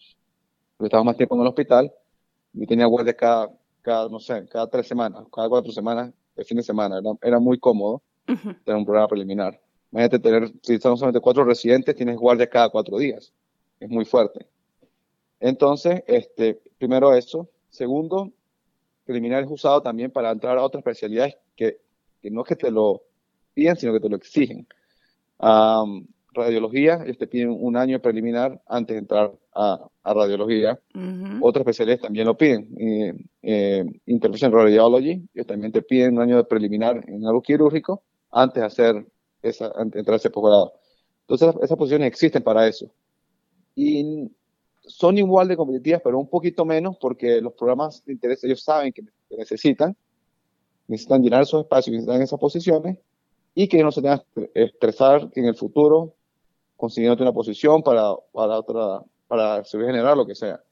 porque 0.76 0.86
estamos 0.86 1.06
más 1.06 1.16
tiempo 1.16 1.34
en 1.34 1.40
el 1.42 1.48
hospital. 1.48 1.92
Yo 2.52 2.66
tenía 2.66 2.86
guardias 2.86 3.16
cada, 3.16 3.50
cada, 3.82 4.08
no 4.08 4.20
sé, 4.20 4.46
cada 4.48 4.68
tres 4.68 4.86
semanas, 4.86 5.24
cada 5.32 5.48
cuatro 5.48 5.72
semanas, 5.72 6.12
el 6.36 6.44
fin 6.44 6.56
de 6.56 6.62
semana. 6.62 7.00
Era, 7.22 7.40
muy 7.40 7.58
cómodo 7.58 8.02
tener 8.24 8.76
un 8.76 8.84
programa 8.84 9.08
preliminar. 9.08 9.60
Imagínate 9.90 10.18
tener, 10.18 10.52
si 10.62 10.74
estamos 10.74 11.00
solamente 11.00 11.20
cuatro 11.20 11.44
residentes, 11.44 11.94
tienes 11.94 12.16
guardia 12.16 12.48
cada 12.48 12.68
cuatro 12.68 12.98
días. 12.98 13.32
Es 13.80 13.88
muy 13.88 14.04
fuerte. 14.04 14.46
Entonces, 15.40 16.02
este, 16.06 16.60
primero 16.78 17.14
eso. 17.14 17.48
Segundo, 17.68 18.30
preliminar 19.04 19.42
es 19.42 19.50
usado 19.50 19.82
también 19.82 20.10
para 20.10 20.30
entrar 20.30 20.56
a 20.56 20.62
otras 20.62 20.80
especialidades 20.80 21.36
que, 21.56 21.78
que 22.22 22.30
no 22.30 22.42
es 22.42 22.48
que 22.48 22.56
te 22.56 22.70
lo 22.70 23.02
piden, 23.56 23.76
sino 23.76 23.92
que 23.94 24.00
te 24.00 24.08
lo 24.08 24.16
exigen. 24.16 24.66
radiología, 26.34 27.02
ellos 27.04 27.16
te 27.16 27.26
piden 27.26 27.50
un 27.50 27.76
año 27.76 28.00
preliminar 28.00 28.60
antes 28.66 28.94
de 28.94 28.98
entrar 29.00 29.32
a, 29.54 29.88
a 30.02 30.14
radiología. 30.14 30.78
Otras 31.40 31.62
especialidades 31.62 32.02
también 32.02 32.26
lo 32.26 32.36
piden. 32.36 32.68
Eh, 32.78 33.14
eh, 33.42 33.84
Intervention 34.04 34.52
Radiology, 34.52 35.26
ellos 35.34 35.46
también 35.46 35.72
te 35.72 35.82
piden 35.82 36.14
un 36.14 36.22
año 36.22 36.36
de 36.36 36.44
preliminar 36.44 37.02
en 37.08 37.26
algo 37.26 37.40
quirúrgico 37.40 38.02
antes 38.30 38.60
de 38.60 38.66
hacer 38.66 39.06
esa, 39.42 39.72
entrar 39.80 40.14
a 40.14 40.16
ese 40.16 40.30
posgrado. 40.30 40.74
Entonces, 41.22 41.54
esas 41.62 41.78
posiciones 41.78 42.06
existen 42.08 42.42
para 42.42 42.68
eso. 42.68 42.92
Y 43.74 44.30
son 44.82 45.16
igual 45.18 45.48
de 45.48 45.56
competitivas, 45.56 46.02
pero 46.04 46.18
un 46.18 46.28
poquito 46.28 46.64
menos 46.64 46.96
porque 47.00 47.40
los 47.40 47.54
programas 47.54 48.04
de 48.04 48.12
interés 48.12 48.44
ellos 48.44 48.62
saben 48.62 48.92
que 48.92 49.02
necesitan, 49.30 49.96
necesitan 50.86 51.22
llenar 51.22 51.42
esos 51.42 51.62
espacios, 51.62 51.92
necesitan 51.94 52.22
esas 52.22 52.38
posiciones 52.38 52.98
y 53.58 53.68
que 53.68 53.82
no 53.82 53.90
se 53.90 54.02
tengan 54.02 54.22
que 54.34 54.50
estresar 54.54 55.30
en 55.34 55.46
el 55.46 55.56
futuro 55.56 56.12
consiguiendo 56.76 57.22
una 57.22 57.32
posición 57.32 57.82
para, 57.82 58.14
para 58.30 58.58
otra, 58.58 59.02
para 59.26 59.64
servir 59.64 59.86
general, 59.86 60.18
lo 60.18 60.26
que 60.26 60.34
sea. 60.34 60.62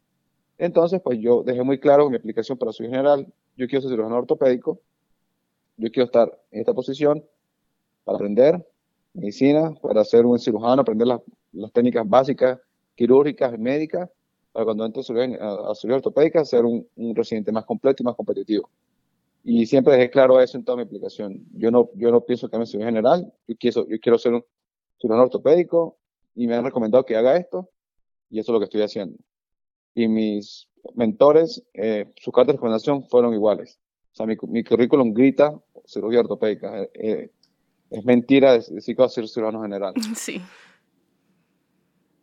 Entonces, 0.59 1.01
pues 1.03 1.19
yo 1.19 1.43
dejé 1.43 1.63
muy 1.63 1.81
claro 1.81 2.11
mi 2.11 2.17
aplicación 2.17 2.59
para 2.59 2.73
su 2.73 2.83
general, 2.83 3.27
yo 3.57 3.67
quiero 3.67 3.81
ser 3.81 3.91
cirujano 3.91 4.19
ortopédico, 4.19 4.81
yo 5.79 5.91
quiero 5.91 6.05
estar 6.05 6.39
en 6.51 6.61
esta 6.61 6.75
posición 6.75 7.25
para 8.05 8.17
aprender 8.17 8.63
medicina, 9.15 9.73
para 9.81 10.05
ser 10.05 10.27
un 10.27 10.39
cirujano, 10.39 10.83
aprender 10.83 11.09
las, 11.09 11.21
las 11.53 11.73
técnicas 11.73 12.07
básicas, 12.07 12.61
quirúrgicas 12.95 13.59
médicas, 13.59 14.11
para 14.53 14.67
cuando 14.67 14.85
entre 14.85 15.01
a 15.01 15.75
cirugía 15.75 15.97
ortopédica 15.97 16.45
ser 16.45 16.67
un, 16.67 16.87
un, 16.97 17.17
residente 17.17 17.51
más 17.51 17.65
completo 17.65 18.03
y 18.03 18.05
más 18.05 18.15
competitivo. 18.15 18.69
Y 19.45 19.67
siempre 19.67 19.93
dejé 19.93 20.11
claro 20.11 20.41
eso 20.41 20.57
en 20.57 20.65
toda 20.65 20.77
mi 20.77 20.85
aplicación. 20.85 21.45
Yo 21.53 21.71
no, 21.71 21.91
yo 21.95 22.11
no 22.11 22.25
pienso 22.25 22.49
que 22.49 22.59
me 22.59 22.65
cirugía 22.65 22.87
general, 22.87 23.31
yo 23.47 23.55
quiero, 23.59 23.87
yo 23.87 24.01
quiero 24.01 24.19
ser 24.19 24.33
un 24.33 24.45
cirujano 24.99 25.25
ortopédico 25.25 25.99
y 26.35 26.47
me 26.47 26.57
han 26.57 26.65
recomendado 26.65 27.05
que 27.05 27.15
haga 27.15 27.37
esto 27.37 27.69
y 28.31 28.41
eso 28.41 28.51
es 28.51 28.55
lo 28.55 28.59
que 28.59 28.65
estoy 28.65 28.81
haciendo. 28.81 29.19
Y 29.95 30.09
mis 30.09 30.69
mentores, 30.95 31.63
eh, 31.75 32.11
sus 32.17 32.33
cartas 32.33 32.49
de 32.49 32.53
recomendación 32.55 33.05
fueron 33.05 33.35
iguales. 33.35 33.79
O 34.13 34.17
sea, 34.17 34.27
mi, 34.27 34.37
mi 34.49 34.65
currículum 34.65 35.13
grita 35.13 35.61
cirugía 35.87 36.21
ortopédica. 36.21 36.81
Eh, 36.81 36.91
eh, 36.95 37.31
es 37.91 38.05
mentira 38.05 38.53
decir 38.53 38.97
que 38.97 39.03
va 39.03 39.07
a 39.07 39.11
ser 39.11 39.29
cirujano 39.29 39.63
general. 39.63 39.93
Sí. 40.17 40.41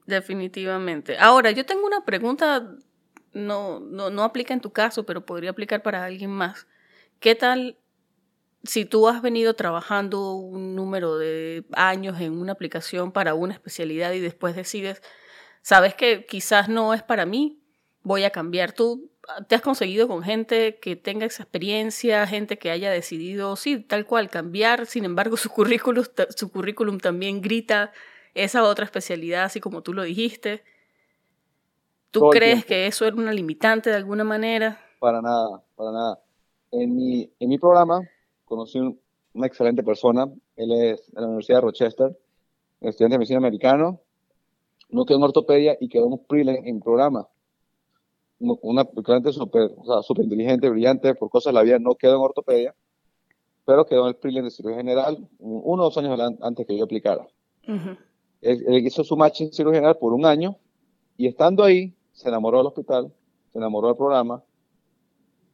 Definitivamente. 0.07 1.17
Ahora, 1.19 1.51
yo 1.51 1.65
tengo 1.65 1.85
una 1.85 2.03
pregunta, 2.03 2.75
no, 3.33 3.79
no, 3.79 4.09
no 4.09 4.23
aplica 4.23 4.53
en 4.53 4.59
tu 4.59 4.71
caso, 4.71 5.05
pero 5.05 5.25
podría 5.25 5.51
aplicar 5.51 5.83
para 5.83 6.03
alguien 6.03 6.31
más. 6.31 6.65
¿Qué 7.21 7.35
tal 7.35 7.77
si 8.63 8.83
tú 8.83 9.07
has 9.07 9.21
venido 9.21 9.53
trabajando 9.53 10.33
un 10.33 10.75
número 10.75 11.19
de 11.19 11.63
años 11.73 12.19
en 12.19 12.33
una 12.33 12.53
aplicación 12.53 13.11
para 13.11 13.35
una 13.35 13.53
especialidad 13.53 14.11
y 14.13 14.19
después 14.19 14.55
decides, 14.55 15.03
sabes 15.61 15.93
que 15.93 16.25
quizás 16.25 16.67
no 16.67 16.95
es 16.95 17.03
para 17.03 17.27
mí, 17.27 17.61
voy 18.01 18.23
a 18.23 18.31
cambiar? 18.31 18.71
¿Tú 18.71 19.11
te 19.47 19.53
has 19.53 19.61
conseguido 19.61 20.07
con 20.07 20.23
gente 20.23 20.79
que 20.79 20.95
tenga 20.95 21.27
esa 21.27 21.43
experiencia, 21.43 22.25
gente 22.25 22.57
que 22.57 22.71
haya 22.71 22.89
decidido, 22.89 23.55
sí, 23.55 23.79
tal 23.79 24.07
cual, 24.07 24.31
cambiar, 24.31 24.87
sin 24.87 25.05
embargo 25.05 25.37
su 25.37 25.51
currículum, 25.51 26.03
su 26.35 26.51
currículum 26.51 26.97
también 26.97 27.39
grita 27.39 27.91
esa 28.33 28.63
otra 28.63 28.85
especialidad, 28.85 29.43
así 29.43 29.59
como 29.59 29.83
tú 29.83 29.93
lo 29.93 30.01
dijiste? 30.01 30.63
¿Tú 32.09 32.31
crees 32.31 32.65
que 32.65 32.87
eso 32.87 33.05
era 33.05 33.15
una 33.15 33.31
limitante 33.31 33.91
de 33.91 33.95
alguna 33.95 34.23
manera? 34.23 34.83
Para 34.99 35.21
nada, 35.21 35.61
para 35.75 35.91
nada. 35.91 36.19
En 36.71 36.95
mi, 36.95 37.29
en 37.39 37.49
mi 37.49 37.57
programa 37.57 38.01
conocí 38.45 38.79
una 39.33 39.47
excelente 39.47 39.83
persona, 39.83 40.25
él 40.55 40.71
es 40.71 41.11
de 41.11 41.21
la 41.21 41.27
Universidad 41.27 41.57
de 41.57 41.61
Rochester, 41.61 42.17
estudiante 42.81 43.13
de 43.13 43.19
medicina 43.19 43.37
americano, 43.37 43.99
no 44.89 45.05
quedó 45.05 45.17
en 45.17 45.23
ortopedia 45.23 45.77
y 45.79 45.87
quedó 45.87 46.07
en 46.07 46.13
un 46.13 46.25
pre 46.25 46.41
en 46.41 46.79
programa. 46.79 47.27
Una 48.39 48.85
cliente 48.85 49.31
súper 49.31 49.69
o 49.77 49.85
sea, 49.85 50.01
super 50.01 50.23
inteligente, 50.23 50.69
brillante, 50.69 51.13
por 51.13 51.29
cosas 51.29 51.53
de 51.53 51.59
la 51.59 51.63
vida, 51.63 51.77
no 51.79 51.95
quedó 51.95 52.15
en 52.15 52.21
ortopedia, 52.21 52.75
pero 53.65 53.85
quedó 53.85 54.03
en 54.03 54.07
el 54.09 54.15
prelim 54.15 54.43
de 54.43 54.49
cirugía 54.49 54.77
general 54.77 55.29
uno 55.39 55.83
o 55.83 55.85
dos 55.85 55.97
años 55.97 56.19
antes 56.41 56.65
que 56.65 56.77
yo 56.77 56.85
aplicara. 56.85 57.27
él, 58.41 58.85
hizo 58.85 59.03
su 59.03 59.15
match 59.15 59.41
en 59.41 59.53
cirugía 59.53 59.77
general 59.77 59.97
por 59.99 60.13
un 60.13 60.25
año 60.25 60.57
y 61.17 61.27
estando 61.27 61.63
ahí, 61.63 61.93
se 62.13 62.29
enamoró 62.29 62.57
del 62.57 62.67
hospital, 62.67 63.13
se 63.51 63.59
enamoró 63.59 63.89
del 63.89 63.97
programa 63.97 64.43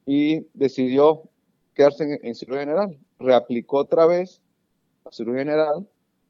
y 0.07 0.47
decidió 0.55 1.29
quedarse 1.75 2.05
en, 2.05 2.19
en 2.23 2.33
cirugía 2.33 2.61
general. 2.61 2.97
Reaplicó 3.19 3.77
otra 3.77 4.07
vez 4.07 4.41
a 5.05 5.11
cirugía 5.11 5.41
general 5.41 5.85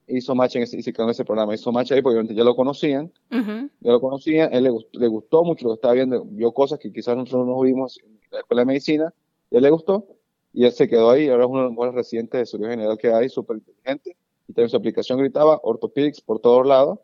hizo 0.08 0.36
match 0.36 0.56
en 0.56 0.64
ese, 0.64 0.78
y 0.78 0.84
se 0.84 0.94
quedó 0.94 1.06
en 1.06 1.12
ese 1.12 1.26
programa. 1.26 1.54
Hizo 1.54 1.72
match 1.72 1.92
ahí 1.92 2.02
porque 2.02 2.34
ya 2.34 2.44
lo 2.44 2.56
conocían. 2.56 3.12
Ya 3.30 3.92
lo 3.92 4.00
conocían. 4.00 4.54
Él 4.54 4.64
le, 4.64 4.72
le, 4.94 5.08
gustó 5.08 5.44
mucho 5.44 5.66
lo 5.66 5.72
que 5.72 5.76
estaba 5.76 5.94
viendo. 5.94 6.24
Vio 6.26 6.52
cosas 6.52 6.80
que 6.80 6.92
quizás 6.92 7.16
nosotros 7.16 7.46
no 7.46 7.60
vimos 7.62 8.00
en 8.04 8.20
la 8.32 8.40
escuela 8.40 8.62
de 8.62 8.66
medicina. 8.66 9.14
Y 9.52 9.58
él 9.58 9.64
le 9.64 9.70
gustó. 9.70 10.08
Y 10.54 10.66
él 10.66 10.72
se 10.72 10.88
quedó 10.88 11.12
ahí. 11.12 11.28
Ahora 11.28 11.44
es 11.44 11.50
uno 11.50 11.60
de 11.60 11.64
los 11.66 11.72
mejores 11.72 11.96
residentes 11.96 12.40
de 12.40 12.46
cirugía 12.46 12.72
general 12.72 12.98
que 12.98 13.12
hay. 13.12 13.30
Súper 13.30 13.58
inteligente. 13.58 14.16
Y 14.48 14.54
también 14.54 14.70
su 14.70 14.78
aplicación 14.78 15.20
gritaba 15.20 15.60
orthopedics 15.62 16.22
por 16.22 16.40
todos 16.40 16.66
lados. 16.66 17.00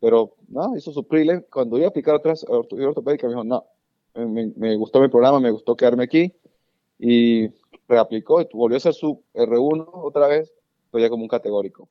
Pero 0.00 0.34
no, 0.48 0.76
hizo 0.76 0.92
su 0.92 1.04
prelim. 1.04 1.42
Cuando 1.52 1.76
iba 1.76 1.86
a 1.86 1.90
aplicar 1.90 2.14
otras 2.14 2.44
ortopédicas, 2.48 3.28
me 3.28 3.34
dijo, 3.34 3.44
no, 3.44 3.64
me, 4.26 4.76
gustó 4.76 5.00
mi 5.00 5.08
programa, 5.08 5.40
me 5.40 5.50
gustó 5.50 5.76
quedarme 5.76 6.04
aquí. 6.04 6.34
Y 6.98 7.48
reaplicó 7.86 8.40
y 8.40 8.48
volvió 8.52 8.76
a 8.76 8.78
hacer 8.78 8.94
su 8.94 9.22
R1 9.34 9.88
otra 9.92 10.26
vez, 10.26 10.52
pero 10.90 11.02
ya 11.02 11.08
como 11.08 11.22
un 11.22 11.28
categórico 11.28 11.88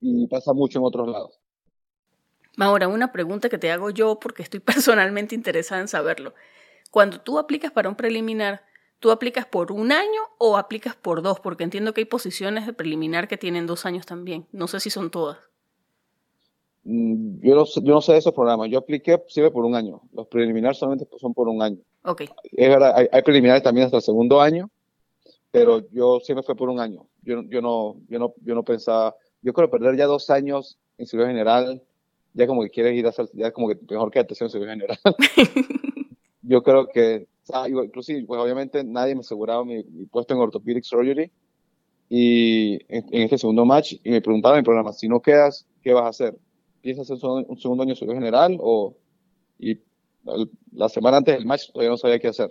y, 0.00 0.26
pasa 0.28 0.52
mucho 0.52 0.78
en 0.78 0.84
otros 0.84 1.08
lados. 1.08 1.38
Ahora, 2.58 2.88
una 2.88 3.12
pregunta 3.12 3.48
que 3.48 3.58
te 3.58 3.70
hago 3.70 3.90
yo 3.90 4.18
porque 4.18 4.42
estoy 4.42 4.60
personalmente 4.60 5.34
interesada 5.34 5.80
en 5.80 5.88
saberlo. 5.88 6.34
Cuando 6.90 7.20
tú 7.20 7.38
aplicas 7.38 7.70
para 7.72 7.88
un 7.88 7.96
preliminar, 7.96 8.64
¿tú 8.98 9.10
aplicas 9.10 9.46
por 9.46 9.72
un 9.72 9.92
año 9.92 10.20
o 10.38 10.56
aplicas 10.56 10.96
por 10.96 11.22
dos? 11.22 11.40
Porque 11.40 11.64
entiendo 11.64 11.92
que 11.92 12.02
hay 12.02 12.06
posiciones 12.06 12.66
de 12.66 12.72
preliminar 12.72 13.28
que 13.28 13.36
tienen 13.36 13.66
dos 13.66 13.86
años 13.86 14.06
también. 14.06 14.46
No 14.52 14.68
sé 14.68 14.80
si 14.80 14.90
son 14.90 15.10
todas. 15.10 15.38
Mm, 16.90 17.40
yo 17.40 17.54
no, 17.54 17.66
sé, 17.66 17.80
yo 17.82 17.92
no 17.92 18.00
sé 18.00 18.12
de 18.12 18.18
esos 18.18 18.32
programas. 18.32 18.70
Yo 18.70 18.78
apliqué 18.78 19.22
siempre 19.28 19.50
por 19.50 19.64
un 19.64 19.74
año. 19.74 20.00
Los 20.12 20.26
preliminares 20.28 20.78
solamente 20.78 21.06
son 21.18 21.34
por 21.34 21.48
un 21.48 21.60
año. 21.62 21.78
Ok. 22.04 22.22
Es 22.22 22.68
verdad, 22.68 22.94
hay, 22.96 23.06
hay 23.12 23.22
preliminares 23.22 23.62
también 23.62 23.84
hasta 23.84 23.98
el 23.98 24.02
segundo 24.02 24.40
año, 24.40 24.70
pero 25.50 25.88
yo 25.90 26.20
siempre 26.20 26.42
fue 26.42 26.56
por 26.56 26.70
un 26.70 26.80
año. 26.80 27.06
Yo, 27.22 27.42
yo, 27.42 27.60
no, 27.60 27.96
yo, 28.08 28.18
no, 28.18 28.34
yo 28.42 28.54
no 28.54 28.62
pensaba 28.62 29.14
yo 29.42 29.52
creo 29.52 29.70
perder 29.70 29.96
ya 29.96 30.06
dos 30.06 30.30
años 30.30 30.78
en 30.96 31.06
cirugía 31.06 31.28
general, 31.28 31.82
ya 32.34 32.46
como 32.46 32.62
que 32.62 32.70
quieres 32.70 32.96
ir 32.96 33.06
a 33.06 33.10
hacer, 33.10 33.28
ya 33.32 33.52
como 33.52 33.68
que 33.68 33.78
mejor 33.88 34.10
que 34.10 34.18
atención 34.18 34.46
en 34.46 34.50
cirugía 34.50 34.74
general. 34.74 34.98
yo 36.42 36.62
creo 36.62 36.88
que, 36.88 37.26
inclusive, 37.68 38.24
pues 38.26 38.40
obviamente 38.40 38.82
nadie 38.84 39.14
me 39.14 39.20
aseguraba 39.20 39.64
mi, 39.64 39.82
puesto 40.10 40.34
en 40.34 40.40
orthopedic 40.40 40.84
surgery 40.84 41.30
y 42.08 42.78
en, 42.88 43.22
este 43.22 43.38
segundo 43.38 43.64
match 43.64 43.94
y 44.02 44.10
me 44.10 44.20
preguntaba 44.20 44.56
en 44.56 44.62
mi 44.62 44.64
programa, 44.64 44.92
si 44.92 45.08
no 45.08 45.20
quedas, 45.20 45.66
¿qué 45.82 45.92
vas 45.92 46.04
a 46.04 46.08
hacer? 46.08 46.38
¿Piensas 46.80 47.10
hacer 47.10 47.28
un, 47.28 47.58
segundo 47.58 47.82
año 47.82 47.94
cirugía 47.94 48.20
general 48.20 48.58
o 48.60 48.96
y 49.58 49.78
la 50.72 50.88
semana 50.88 51.18
antes 51.18 51.36
del 51.36 51.46
match 51.46 51.72
todavía 51.72 51.90
no 51.90 51.96
sabía 51.96 52.18
qué 52.18 52.28
hacer? 52.28 52.50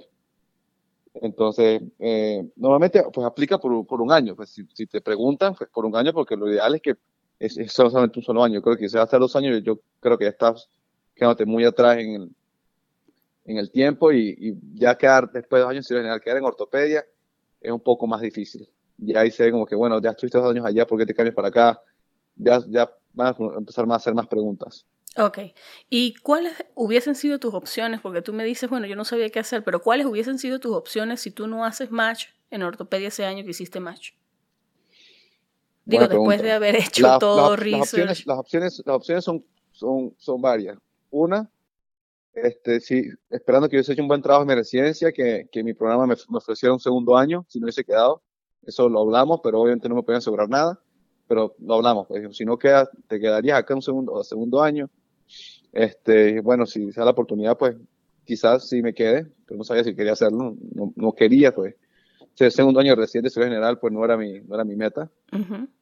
Entonces, 1.14 1.82
eh, 2.00 2.48
normalmente 2.56 3.04
pues 3.14 3.26
aplica 3.26 3.58
por, 3.58 3.86
por, 3.86 4.02
un 4.02 4.12
año. 4.12 4.36
Pues 4.36 4.50
si, 4.50 4.86
te 4.86 5.02
preguntan, 5.02 5.56
pues 5.56 5.70
por 5.70 5.86
un 5.86 5.96
año, 5.96 6.14
porque 6.14 6.36
lo 6.36 6.50
ideal 6.50 6.76
es 6.76 6.82
que 6.82 6.96
es, 7.40 7.56
solamente 7.72 8.20
un 8.20 8.24
solo 8.24 8.44
año. 8.44 8.62
Creo 8.62 8.78
que 8.78 8.90
si 8.90 8.98
va 8.98 9.08
a 9.12 9.18
dos 9.18 9.36
años, 9.36 9.62
yo 9.64 9.80
creo 10.00 10.18
que 10.18 10.26
ya 10.26 10.32
estás 10.32 10.70
quedándote 11.16 11.46
muy 11.46 11.64
atrás 11.66 11.98
en 11.98 12.10
el, 12.14 12.32
en 13.46 13.58
el 13.58 13.72
tiempo 13.72 14.12
y, 14.12 14.36
y 14.40 14.80
ya 14.80 14.98
quedar 14.98 15.32
después 15.32 15.60
de 15.60 15.64
dos 15.64 15.72
años 15.72 15.90
en 15.90 15.98
general, 15.98 16.22
quedar 16.22 16.38
en 16.38 16.46
ortopedia 16.46 17.06
es 17.62 17.72
un 17.72 17.80
poco 17.80 18.08
más 18.08 18.22
difícil. 18.22 18.68
Y 19.00 19.16
ahí 19.16 19.32
se 19.32 19.44
ve 19.44 19.52
como 19.52 19.66
que, 19.66 19.76
bueno, 19.76 20.02
ya 20.02 20.12
estuviste 20.12 20.38
dos 20.38 20.52
años 20.52 20.66
allá, 20.66 20.86
¿por 20.86 20.98
qué 20.98 21.06
te 21.06 21.14
cambias 21.14 21.36
para 21.36 21.50
acá? 21.50 21.82
Ya, 22.36 22.60
ya 22.68 22.90
van 23.18 23.36
a 23.36 23.58
empezar 23.58 23.86
a 23.90 23.96
hacer 23.96 24.14
más 24.14 24.28
preguntas. 24.28 24.86
Ok. 25.18 25.40
¿Y 25.90 26.14
cuáles 26.16 26.54
hubiesen 26.76 27.16
sido 27.16 27.40
tus 27.40 27.54
opciones? 27.54 28.00
Porque 28.02 28.22
tú 28.22 28.34
me 28.34 28.46
dices, 28.46 28.70
bueno, 28.70 28.86
yo 28.86 28.96
no 28.96 29.04
sabía 29.04 29.30
qué 29.30 29.40
hacer, 29.40 29.64
pero 29.64 29.82
¿cuáles 29.82 30.06
hubiesen 30.06 30.38
sido 30.38 30.60
tus 30.60 30.74
opciones 30.76 31.22
si 31.22 31.32
tú 31.32 31.48
no 31.48 31.66
haces 31.66 31.92
match 31.92 32.28
en 32.52 32.64
ortopedia 32.64 33.08
ese 33.08 33.26
año 33.26 33.44
que 33.44 33.50
hiciste 33.50 33.80
match? 33.80 34.12
Digo, 35.86 36.08
después 36.08 36.42
de 36.42 36.52
haber 36.52 36.76
hecho 36.76 37.18
todo 37.20 37.56
research. 37.56 38.26
Las 38.26 38.38
opciones, 38.38 38.84
las 38.86 38.96
opciones, 38.96 39.24
son, 39.24 39.44
son, 39.72 40.14
son 40.18 40.42
varias. 40.42 40.78
Una, 41.10 41.50
este, 42.34 42.80
sí, 42.82 43.10
esperando 43.30 43.68
que 43.68 43.76
yo 43.76 43.80
hubiese 43.80 43.94
hecho 43.94 44.02
un 44.04 44.10
buen 44.10 44.22
trabajo 44.22 44.44
en 44.44 44.50
mi 44.50 44.56
residencia, 44.56 45.12
que, 45.12 45.48
que 45.52 45.64
mi 45.64 45.74
programa 45.74 46.06
me, 46.06 46.16
me, 46.30 46.38
ofreciera 46.38 46.74
un 46.74 46.80
segundo 46.80 47.18
año, 47.18 47.46
si 47.48 47.60
no 47.60 47.66
hubiese 47.66 47.84
quedado. 47.84 48.22
Eso 48.64 48.90
lo 48.90 49.02
hablamos, 49.02 49.40
pero 49.42 49.62
obviamente 49.62 49.88
no 49.88 49.96
me 49.96 50.04
podían 50.04 50.20
asegurar 50.20 50.50
nada. 50.50 50.80
Pero 51.28 51.56
lo 51.60 51.76
hablamos, 51.76 52.08
pues, 52.08 52.36
si 52.36 52.46
no 52.46 52.58
quedas, 52.58 52.90
te 53.08 53.20
quedarías 53.20 53.60
acá 53.60 53.76
un 53.76 53.82
segundo, 53.82 54.24
segundo 54.24 54.62
año 54.62 54.90
este, 55.78 56.42
bueno, 56.42 56.66
si 56.66 56.92
se 56.92 57.00
da 57.00 57.06
la 57.06 57.12
oportunidad, 57.12 57.58
pues 57.58 57.76
quizás 58.26 58.68
sí 58.68 58.82
me 58.82 58.96
quede, 58.96 59.28
pero 59.46 59.60
no 59.60 59.64
sabía 59.64 59.84
si 59.84 59.96
quería 59.96 60.14
hacerlo, 60.14 60.56
no, 60.74 60.94
no 60.96 61.14
quería, 61.14 61.54
pues. 61.54 61.76
el 62.40 62.52
segundo 62.52 62.80
año 62.80 62.96
recién 62.96 63.22
de 63.22 63.28
estudio 63.28 63.48
general, 63.48 63.78
pues 63.80 63.94
no 63.94 64.04
era 64.04 64.18
mi, 64.18 64.42
no 64.42 64.56
era 64.56 64.64
mi 64.64 64.76
meta. 64.76 65.10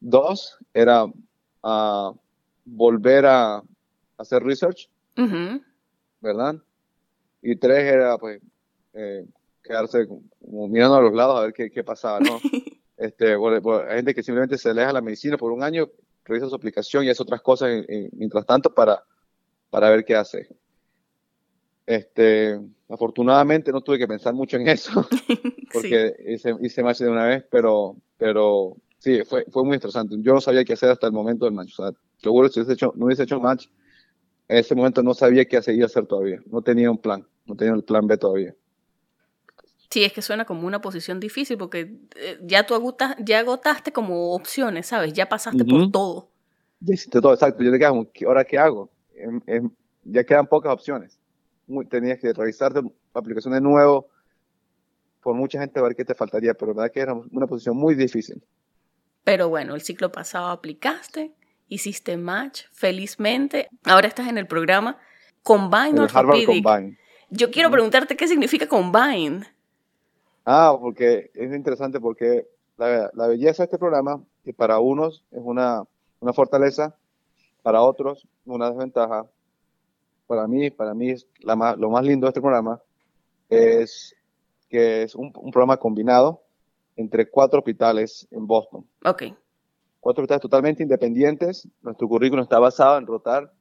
Dos, 0.02 0.58
era 0.74 1.06
uh, 1.06 2.18
volver 2.66 3.26
a, 3.26 3.64
hacer 4.18 4.44
research, 4.44 4.90
¿verdad? 6.22 6.56
Y 7.42 7.56
tres 7.56 7.84
era, 7.94 8.18
pues, 8.18 8.42
eh, 8.94 9.26
quedarse 9.64 10.08
como 10.08 10.68
mirando 10.68 10.96
a 10.96 11.02
los 11.02 11.14
lados 11.14 11.38
a 11.38 11.42
ver 11.42 11.54
qué, 11.54 11.72
qué 11.72 11.84
pasaba, 11.84 12.20
¿no? 12.20 12.40
este, 12.98 13.34
hay 13.34 13.96
gente 13.96 14.16
que 14.16 14.24
simplemente 14.24 14.58
se 14.58 14.70
aleja 14.70 14.88
de 14.88 14.94
la 14.94 15.02
medicina 15.02 15.38
por 15.38 15.52
un 15.52 15.64
año, 15.64 15.90
revisa 16.24 16.50
su 16.50 16.56
aplicación 16.56 17.04
y 17.04 17.10
hace 17.10 17.22
otras 17.22 17.42
cosas 17.42 17.70
mientras 18.14 18.46
tanto 18.46 18.74
para 18.74 19.04
para 19.76 19.90
ver 19.90 20.06
qué 20.06 20.16
hace. 20.16 20.48
Este, 21.86 22.58
afortunadamente 22.88 23.74
no 23.74 23.82
tuve 23.82 23.98
que 23.98 24.08
pensar 24.08 24.34
mucho 24.34 24.56
en 24.56 24.70
eso, 24.70 25.06
porque 25.74 26.16
hice, 26.28 26.56
hice 26.62 26.82
match 26.82 27.00
de 27.00 27.10
una 27.10 27.26
vez, 27.26 27.46
pero, 27.52 27.98
pero 28.18 28.78
sí, 29.00 29.24
fue, 29.26 29.44
fue 29.52 29.66
muy 29.66 29.76
interesante. 29.76 30.16
Yo 30.20 30.34
no 30.34 30.40
sabía 30.40 30.64
qué 30.64 30.72
hacer 30.72 30.92
hasta 30.92 31.08
el 31.08 31.12
momento 31.12 31.44
del 31.44 31.54
match. 31.54 31.78
O 31.78 31.84
sea, 31.84 31.92
seguro 32.18 32.48
si 32.48 32.62
hubiese 32.62 32.72
hecho, 32.72 32.94
no 32.96 33.08
hubiese 33.08 33.24
hecho 33.24 33.42
match, 33.42 33.68
en 34.48 34.60
ese 34.60 34.76
momento 34.76 35.04
no 35.04 35.14
sabía 35.14 35.44
qué 35.44 35.62
seguir 35.62 35.84
hacer 35.84 36.06
todavía. 36.06 36.42
No 36.46 36.62
tenía 36.62 36.90
un 36.90 36.98
plan, 36.98 37.28
no 37.46 37.58
tenía 37.58 37.74
el 37.74 37.84
plan 37.84 38.08
B 38.08 38.16
todavía. 38.16 38.56
Sí, 39.96 40.04
es 40.04 40.12
que 40.12 40.22
suena 40.22 40.44
como 40.44 40.68
una 40.68 40.82
posición 40.82 41.22
difícil 41.22 41.58
porque 41.58 41.96
eh, 42.18 42.38
ya 42.42 42.66
tú 42.66 42.76
agotas, 42.76 43.16
ya 43.18 43.40
agotaste 43.40 43.94
como 43.94 44.34
opciones, 44.34 44.88
¿sabes? 44.88 45.14
Ya 45.14 45.30
pasaste 45.30 45.64
por 45.64 45.90
todo. 45.90 46.28
Ya 46.82 46.96
hiciste 46.96 47.22
todo, 47.22 47.34
exacto. 47.34 47.64
Yo 47.64 47.72
te 47.72 47.80
quedaba, 47.80 48.04
¿ahora 48.28 48.44
qué 48.44 48.58
hago? 48.58 48.92
Em, 49.16 49.40
em, 49.48 49.70
ya 50.04 50.26
quedan 50.26 50.48
pocas 50.48 50.74
opciones. 50.74 51.18
tenías 51.90 52.20
que 52.20 52.34
revisarte 52.34 52.82
aplicaciones 53.14 53.62
de 53.62 53.64
nuevo 53.64 54.10
por 55.24 55.34
mucha 55.34 55.62
gente 55.62 55.80
a 55.80 55.84
ver 55.84 55.96
qué 55.96 56.04
te 56.04 56.14
faltaría, 56.14 56.54
pero 56.56 56.74
la 56.74 56.82
verdad 56.82 56.94
que 56.94 57.00
era 57.00 57.14
una 57.14 57.48
posición 57.48 57.78
muy 57.78 57.96
difícil. 57.96 58.44
Pero 59.24 59.48
bueno, 59.48 59.76
el 59.76 59.82
ciclo 59.82 60.12
pasado 60.12 60.50
aplicaste, 60.50 61.32
hiciste 61.70 62.18
match, 62.18 62.64
felizmente. 62.74 63.70
Ahora 63.86 64.10
estás 64.10 64.28
en 64.28 64.38
el 64.38 64.46
programa 64.46 64.98
Combine 65.42 66.02
Orthopedic. 66.02 66.66
Combine. 66.66 66.98
Yo 67.30 67.50
quiero 67.50 67.72
preguntarte 67.72 68.18
qué 68.18 68.28
significa 68.28 68.68
Combine. 68.68 69.55
Ah, 70.46 70.78
porque 70.80 71.32
es 71.34 71.54
interesante 71.54 72.00
porque 72.00 72.48
la, 72.78 73.10
belleza 73.28 73.64
de 73.64 73.66
este 73.66 73.78
programa, 73.78 74.24
que 74.44 74.54
para 74.54 74.80
unos 74.80 75.24
es 75.32 75.42
una, 75.44 75.84
una 76.20 76.34
fortaleza, 76.34 76.96
para 77.64 77.82
otros 77.82 78.28
una 78.46 78.70
desventaja. 78.70 79.26
Para 80.28 80.48
mí, 80.48 80.70
para 80.72 80.94
mí 80.94 81.12
es 81.12 81.28
la 81.40 81.76
lo 81.76 81.90
más 81.90 82.04
lindo 82.04 82.26
de 82.26 82.30
este 82.30 82.42
programa 82.42 82.82
es 83.50 84.16
que 84.70 85.04
es 85.04 85.16
un, 85.16 85.32
programa 85.32 85.78
combinado 85.78 86.42
entre 86.96 87.30
cuatro 87.30 87.60
hospitales 87.60 88.28
en 88.32 88.48
Boston. 88.48 88.86
Ok. 89.04 89.24
Cuatro 90.00 90.24
hospitales 90.24 90.42
totalmente 90.42 90.84
independientes. 90.84 91.68
Nuestro 91.82 92.08
currículum 92.08 92.44
está 92.44 92.60
basado 92.60 92.98
en 92.98 93.06
rotar 93.06 93.52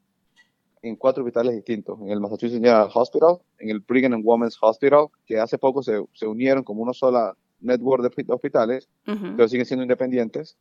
en 0.85 0.97
cuatro 0.97 1.22
hospitales 1.22 1.55
distintos. 1.55 1.99
En 2.03 2.11
el 2.11 2.20
Massachusetts 2.20 2.61
General 2.61 2.89
Hospital, 2.93 3.39
en 3.59 3.70
el 3.70 3.80
Brigham 3.80 4.12
and 4.12 4.22
Women's 4.24 4.59
Hospital, 4.61 5.07
que 5.26 5.41
hace 5.41 5.57
poco 5.57 5.82
se, 5.82 6.05
se 6.12 6.26
unieron 6.26 6.62
como 6.62 6.82
una 6.82 6.93
sola 6.93 7.35
network 7.61 8.03
de 8.03 8.24
hospitales, 8.28 8.89
pero 9.05 9.49
siguen 9.49 9.64
siendo 9.64 9.82
independientes. 9.82 10.59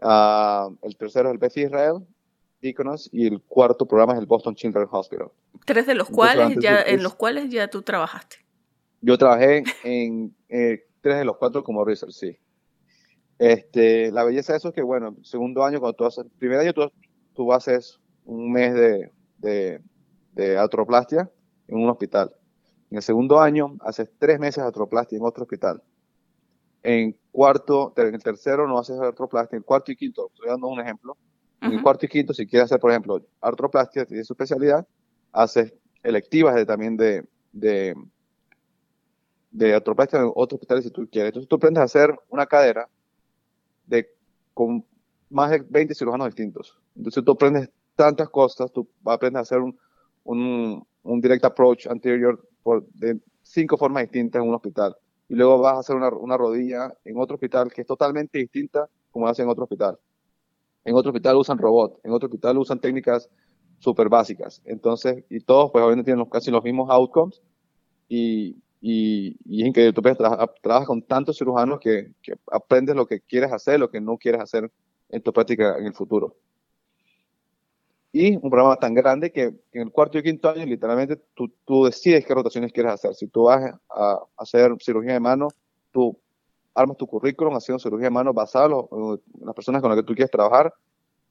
Ah, 0.00 0.70
el 0.80 0.96
tercero 0.96 1.28
es 1.28 1.34
el 1.34 1.38
Beth 1.38 1.56
Israel, 1.56 2.06
Deaconess, 2.62 3.10
y 3.12 3.26
el 3.26 3.40
cuarto 3.42 3.86
programa 3.86 4.14
es 4.14 4.20
el 4.20 4.26
Boston 4.26 4.54
Children's 4.54 4.88
Hospital. 4.90 5.28
Tres 5.66 5.86
de 5.86 5.94
los 5.94 6.08
cuales 6.08 6.56
ya, 6.58 6.80
en 6.80 7.02
los 7.02 7.14
cuales 7.14 7.50
ya 7.50 7.68
tú 7.68 7.82
trabajaste. 7.82 8.36
Yo 9.02 9.18
trabajé 9.18 9.64
en 9.84 10.34
eh, 10.48 10.84
tres 11.02 11.18
de 11.18 11.24
los 11.26 11.36
cuatro 11.36 11.62
como 11.62 11.84
research, 11.84 12.12
sí. 12.12 12.38
Este, 13.38 14.10
la 14.12 14.24
belleza 14.24 14.54
de 14.54 14.58
eso 14.58 14.68
es 14.68 14.74
que, 14.74 14.82
bueno, 14.82 15.16
segundo 15.22 15.62
año, 15.64 15.78
cuando 15.78 15.96
tú 15.96 16.04
haces, 16.06 16.24
primer 16.38 16.60
año 16.60 16.72
tú, 16.72 16.90
tú 17.34 17.52
haces 17.52 18.00
un 18.24 18.52
mes 18.52 18.72
de, 18.72 19.10
de, 19.42 19.82
de 20.32 20.56
artroplastia 20.56 21.30
en 21.68 21.78
un 21.78 21.90
hospital. 21.90 22.34
En 22.90 22.96
el 22.96 23.02
segundo 23.02 23.40
año 23.40 23.76
haces 23.80 24.10
tres 24.18 24.38
meses 24.38 24.62
de 24.62 24.68
artroplastia 24.68 25.18
en 25.18 25.24
otro 25.24 25.42
hospital. 25.44 25.82
En 26.82 27.16
cuarto, 27.30 27.92
en 27.96 28.14
el 28.14 28.22
tercero 28.22 28.66
no 28.66 28.78
haces 28.78 28.98
artroplastia. 28.98 29.56
En 29.56 29.62
cuarto 29.62 29.92
y 29.92 29.96
quinto, 29.96 30.30
estoy 30.32 30.48
dando 30.48 30.68
un 30.68 30.80
ejemplo. 30.80 31.16
En 31.60 31.72
el 31.72 31.82
cuarto 31.82 32.06
y 32.06 32.08
quinto, 32.08 32.34
si 32.34 32.46
quieres 32.46 32.66
hacer, 32.66 32.80
por 32.80 32.90
ejemplo, 32.90 33.20
artroplastia, 33.40 34.04
de 34.04 34.24
su 34.24 34.32
especialidad, 34.32 34.86
haces 35.30 35.72
electivas 36.02 36.56
de, 36.56 36.66
también 36.66 36.96
de, 36.96 37.24
de, 37.52 37.94
de 39.52 39.74
artroplastia 39.74 40.18
en 40.18 40.32
otros 40.34 40.58
hospitales 40.58 40.84
si 40.84 40.90
tú 40.90 41.08
quieres. 41.10 41.28
Entonces 41.28 41.48
tú 41.48 41.56
aprendes 41.56 41.80
a 41.82 41.84
hacer 41.84 42.18
una 42.28 42.46
cadera 42.46 42.88
de, 43.86 44.10
con 44.52 44.84
más 45.30 45.50
de 45.50 45.64
20 45.68 45.94
cirujanos 45.94 46.26
distintos. 46.26 46.78
Entonces 46.96 47.24
tú 47.24 47.32
aprendes 47.32 47.70
tantas 48.02 48.28
cosas, 48.30 48.72
tú 48.72 48.88
aprendes 49.04 49.38
a 49.38 49.42
hacer 49.42 49.60
un, 49.60 49.78
un, 50.24 50.84
un 51.04 51.20
direct 51.20 51.44
approach 51.44 51.86
anterior 51.86 52.36
por, 52.64 52.84
de 52.94 53.20
cinco 53.42 53.76
formas 53.76 54.02
distintas 54.02 54.42
en 54.42 54.48
un 54.48 54.54
hospital. 54.56 54.96
Y 55.28 55.36
luego 55.36 55.60
vas 55.60 55.76
a 55.76 55.78
hacer 55.78 55.94
una, 55.94 56.08
una 56.08 56.36
rodilla 56.36 56.92
en 57.04 57.16
otro 57.16 57.36
hospital 57.36 57.72
que 57.72 57.82
es 57.82 57.86
totalmente 57.86 58.38
distinta 58.38 58.88
como 59.12 59.28
hacen 59.28 59.44
en 59.44 59.50
otro 59.50 59.62
hospital. 59.62 59.96
En 60.84 60.96
otro 60.96 61.10
hospital 61.10 61.36
usan 61.36 61.58
robot, 61.58 62.00
en 62.02 62.10
otro 62.10 62.26
hospital 62.26 62.58
usan 62.58 62.80
técnicas 62.80 63.30
súper 63.78 64.08
básicas. 64.08 64.60
Entonces, 64.64 65.24
y 65.30 65.38
todos 65.38 65.70
pues 65.70 65.84
obviamente 65.84 66.10
tienen 66.10 66.24
casi 66.26 66.50
los 66.50 66.64
mismos 66.64 66.90
outcomes 66.90 67.40
y, 68.08 68.56
y, 68.80 69.36
y 69.44 69.62
es 69.62 69.68
increíble, 69.68 69.92
tú 69.92 70.02
trabajas 70.60 70.88
con 70.88 71.02
tantos 71.02 71.38
cirujanos 71.38 71.78
que, 71.78 72.12
que, 72.20 72.34
aprendes 72.50 72.96
lo 72.96 73.06
que 73.06 73.20
quieres 73.20 73.52
hacer, 73.52 73.78
lo 73.78 73.90
que 73.90 74.00
no 74.00 74.18
quieres 74.18 74.40
hacer 74.40 74.72
en 75.08 75.22
tu 75.22 75.32
práctica 75.32 75.78
en 75.78 75.86
el 75.86 75.94
futuro. 75.94 76.34
Y 78.12 78.36
un 78.36 78.50
programa 78.50 78.76
tan 78.76 78.92
grande 78.92 79.32
que, 79.32 79.44
en 79.72 79.82
el 79.82 79.90
cuarto 79.90 80.18
y 80.18 80.22
quinto 80.22 80.50
año 80.50 80.66
literalmente 80.66 81.16
tú, 81.34 81.50
tú, 81.64 81.86
decides 81.86 82.26
qué 82.26 82.34
rotaciones 82.34 82.72
quieres 82.72 82.92
hacer. 82.92 83.14
Si 83.14 83.26
tú 83.26 83.44
vas 83.44 83.74
a, 83.88 84.18
hacer 84.36 84.70
cirugía 84.80 85.14
de 85.14 85.20
mano, 85.20 85.48
tú 85.90 86.18
armas 86.74 86.98
tu 86.98 87.06
currículum 87.06 87.54
haciendo 87.54 87.78
cirugía 87.78 88.06
de 88.06 88.10
mano 88.10 88.32
basado 88.34 88.88
en 89.40 89.46
las 89.46 89.54
personas 89.54 89.80
con 89.80 89.90
las 89.90 89.98
que 89.98 90.06
tú 90.06 90.14
quieres 90.14 90.30
trabajar 90.30 90.72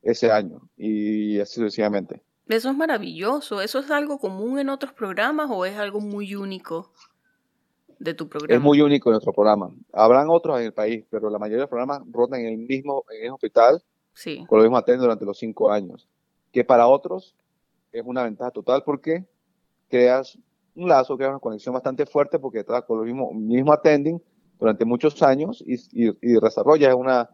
ese 0.01 0.31
año 0.31 0.61
y 0.75 1.39
así 1.39 1.55
sucesivamente. 1.55 2.21
Eso 2.47 2.69
es 2.69 2.75
maravilloso. 2.75 3.61
¿Eso 3.61 3.79
es 3.79 3.91
algo 3.91 4.17
común 4.17 4.57
en 4.57 4.69
otros 4.69 4.91
programas 4.93 5.49
o 5.51 5.65
es 5.65 5.77
algo 5.77 5.99
muy 5.99 6.35
único? 6.35 6.91
de 8.01 8.15
tu 8.15 8.27
programa. 8.27 8.57
Es 8.57 8.61
muy 8.61 8.81
único 8.81 9.11
nuestro 9.11 9.31
programa. 9.31 9.71
Habrán 9.93 10.27
otros 10.29 10.59
en 10.59 10.65
el 10.65 10.73
país, 10.73 11.05
pero 11.09 11.29
la 11.29 11.37
mayoría 11.37 11.57
de 11.57 11.61
los 11.61 11.69
programas 11.69 12.01
rotan 12.11 12.41
en 12.41 12.47
el 12.47 12.57
mismo, 12.57 13.05
en 13.11 13.25
el 13.25 13.31
hospital 13.31 13.81
sí. 14.13 14.43
con 14.49 14.57
lo 14.57 14.63
mismo 14.63 14.77
atenden 14.77 15.01
durante 15.01 15.23
los 15.23 15.37
cinco 15.37 15.71
años. 15.71 16.09
Que 16.51 16.63
para 16.63 16.87
otros 16.87 17.35
es 17.91 18.03
una 18.05 18.23
ventaja 18.23 18.51
total 18.51 18.83
porque 18.85 19.25
creas 19.89 20.37
un 20.75 20.87
lazo, 20.87 21.17
creas 21.17 21.31
una 21.31 21.39
conexión 21.39 21.73
bastante 21.73 22.05
fuerte 22.05 22.39
porque 22.39 22.59
estás 22.59 22.83
con 22.83 22.97
lo 22.97 23.03
mismo, 23.03 23.33
mismo 23.33 23.73
attending 23.73 24.21
durante 24.59 24.85
muchos 24.85 25.21
años 25.23 25.63
y, 25.65 25.75
y, 25.91 26.39
desarrollas 26.39 26.93
una, 26.93 27.29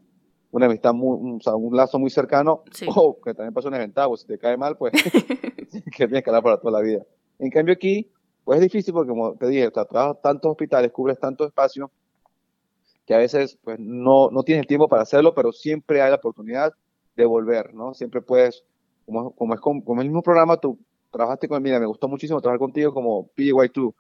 una 0.51 0.65
amistad, 0.65 0.93
muy, 0.93 1.17
un, 1.17 1.39
un, 1.45 1.75
lazo 1.75 1.99
muy 1.99 2.09
cercano, 2.09 2.63
o 2.95 3.19
que 3.21 3.33
también 3.33 3.53
pasa 3.53 3.67
una 3.67 3.79
ventaja, 3.79 4.07
pues 4.07 4.21
si 4.21 4.27
te 4.27 4.37
cae 4.37 4.57
mal, 4.57 4.77
pues 4.77 4.93
que 5.71 6.07
tienes 6.07 6.23
que 6.23 6.29
hablar 6.29 6.43
para 6.43 6.57
toda 6.57 6.79
la 6.79 6.81
vida. 6.81 7.03
En 7.39 7.49
cambio 7.49 7.73
aquí, 7.73 8.09
pues 8.43 8.57
es 8.57 8.63
difícil 8.63 8.93
porque, 8.93 9.09
como 9.09 9.35
te 9.35 9.47
dije, 9.47 9.69
trabajas 9.69 10.21
tantos 10.21 10.51
hospitales, 10.51 10.91
cubres 10.91 11.19
tanto 11.19 11.45
espacio, 11.45 11.91
que 13.05 13.13
a 13.13 13.17
veces 13.17 13.57
pues 13.63 13.79
no, 13.79 14.29
no 14.31 14.43
tienes 14.43 14.67
tiempo 14.67 14.87
para 14.87 15.03
hacerlo, 15.03 15.33
pero 15.33 15.51
siempre 15.51 16.01
hay 16.01 16.09
la 16.09 16.17
oportunidad 16.17 16.73
de 17.15 17.25
volver, 17.25 17.73
¿no? 17.73 17.93
Siempre 17.93 18.21
puedes, 18.21 18.63
como, 19.07 19.31
como 19.31 19.53
es 19.53 19.59
como, 19.61 20.01
el 20.01 20.07
mismo 20.07 20.21
programa, 20.21 20.57
tú 20.57 20.77
trabajaste 21.11 21.47
con, 21.47 21.63
mira, 21.63 21.79
me 21.79 21.87
gustó 21.87 22.07
muchísimo 22.07 22.41
trabajar 22.41 22.59
contigo 22.59 22.93
como 22.93 23.29
PGY2, 23.35 23.93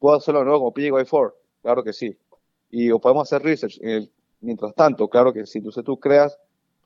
¿puedo 0.00 0.16
hacerlo 0.16 0.40
de 0.40 0.46
nuevo 0.46 0.60
como 0.60 0.74
PGY4? 0.74 1.34
Claro 1.62 1.84
que 1.84 1.92
sí. 1.92 2.16
Y 2.70 2.90
o 2.90 2.98
podemos 2.98 3.28
hacer 3.28 3.42
research 3.42 3.78
mientras 4.40 4.74
tanto, 4.74 5.08
claro 5.08 5.32
que 5.32 5.46
sí. 5.46 5.58
Entonces 5.58 5.84
tú 5.84 6.00
creas, 6.00 6.38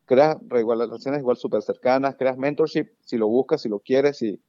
creas 0.05 0.37
relaciones 0.49 1.21
igual 1.21 1.37
súper 1.37 1.62
cercanas, 1.62 2.16
creas 2.16 2.37
mentorship 2.37 2.89
si 3.01 3.16
lo 3.16 3.29
buscas, 3.29 3.62
si 3.62 3.68
lo 3.68 3.79
quieres, 3.79 4.18
si 4.18 4.41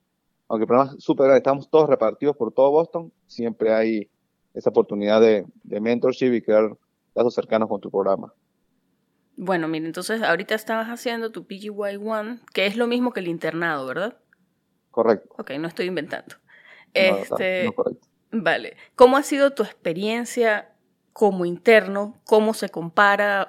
aunque 0.47 0.63
el 0.63 0.67
programa 0.67 0.91
es 0.97 1.03
súper 1.03 1.27
grande, 1.27 1.37
estamos 1.37 1.69
todos 1.69 1.89
repartidos 1.89 2.35
por 2.35 2.51
todo 2.51 2.71
Boston, 2.71 3.13
siempre 3.25 3.73
hay 3.73 4.09
esa 4.53 4.69
oportunidad 4.69 5.21
de, 5.21 5.45
mentorship 5.63 6.33
y 6.33 6.41
crear 6.41 6.75
lazos 7.15 7.33
cercanos 7.33 7.69
con 7.69 7.79
tu 7.79 7.89
programa. 7.89 8.33
Bueno, 9.43 9.67
mire, 9.67 9.87
entonces 9.87 10.21
ahorita 10.21 10.53
estabas 10.53 10.89
haciendo 10.89 11.31
tu 11.31 11.47
PGY1, 11.47 12.41
que 12.53 12.67
es 12.67 12.77
lo 12.77 12.85
mismo 12.85 13.11
que 13.11 13.21
el 13.21 13.27
internado, 13.27 13.87
¿verdad? 13.87 14.15
Correcto. 14.91 15.33
Ok, 15.35 15.53
no 15.57 15.67
estoy 15.67 15.87
inventando. 15.87 16.35
este, 16.93 17.73
correcto. 17.73 18.07
Vale. 18.31 18.77
¿Cómo 18.95 19.17
ha 19.17 19.23
sido 19.23 19.49
tu 19.49 19.63
experiencia 19.63 20.75
como 21.11 21.45
interno? 21.45 22.21
¿Cómo 22.23 22.53
se 22.53 22.69
compara 22.69 23.47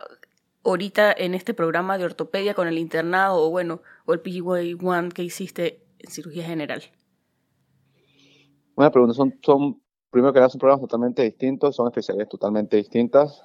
ahorita 0.64 1.12
en 1.12 1.34
este 1.34 1.53
programa 1.53 1.99
de 1.99 2.07
ortopedia 2.07 2.55
con 2.55 2.68
el 2.68 2.78
internado 2.78 3.43
o 3.43 3.51
bueno, 3.51 3.82
o 4.07 4.14
el 4.14 4.22
PGY1 4.22 5.12
que 5.12 5.24
hiciste 5.24 5.84
en 5.99 6.11
cirugía 6.11 6.45
general? 6.45 6.84
Buena 8.74 8.90
pregunta. 8.90 9.14
Son, 9.14 9.38
son, 9.43 9.82
primero 10.09 10.32
que 10.32 10.38
nada, 10.38 10.49
son 10.49 10.59
programas 10.59 10.80
totalmente 10.80 11.22
distintos, 11.22 11.76
son 11.76 11.88
especialidades 11.88 12.30
totalmente 12.30 12.78
distintas. 12.78 13.43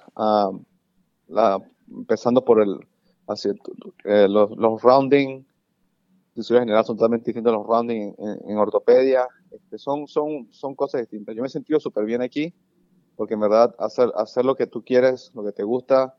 la, 1.26 1.60
empezando 1.90 2.44
por 2.44 2.62
el, 2.62 2.78
eh, 4.04 4.26
los, 4.28 4.50
los, 4.56 4.82
rounding 4.82 5.44
cirugía 6.42 6.60
general 6.60 6.84
son 6.84 6.96
totalmente 6.96 7.26
distintos 7.26 7.52
los 7.52 7.66
rounding 7.66 8.14
en, 8.18 8.56
ortopedia. 8.56 9.26
Este, 9.50 9.78
son, 9.78 10.06
son, 10.06 10.48
son 10.52 10.74
cosas 10.74 11.02
distintas. 11.02 11.34
Yo 11.34 11.42
me 11.42 11.48
he 11.48 11.50
sentido 11.50 11.80
súper 11.80 12.04
bien 12.04 12.22
aquí, 12.22 12.54
porque 13.16 13.34
en 13.34 13.40
verdad 13.40 13.74
hacer, 13.78 14.12
hacer 14.16 14.44
lo 14.44 14.54
que 14.54 14.66
tú 14.66 14.84
quieres, 14.84 15.30
lo 15.34 15.44
que 15.44 15.52
te 15.52 15.62
gusta, 15.62 16.16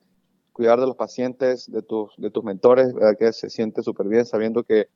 cuidar 0.52 0.80
de 0.80 0.88
los 0.88 0.96
pacientes, 0.96 1.72
de 1.72 1.82
tus, 1.82 2.14
de 2.18 2.32
tus 2.32 2.44
mentores, 2.44 2.94
¿verdad? 2.94 3.18
que 3.18 3.32
se 3.32 3.50
siente 3.50 3.82
súper 3.82 4.08
bien 4.08 4.26
sabiendo 4.26 4.64
que 4.64 4.90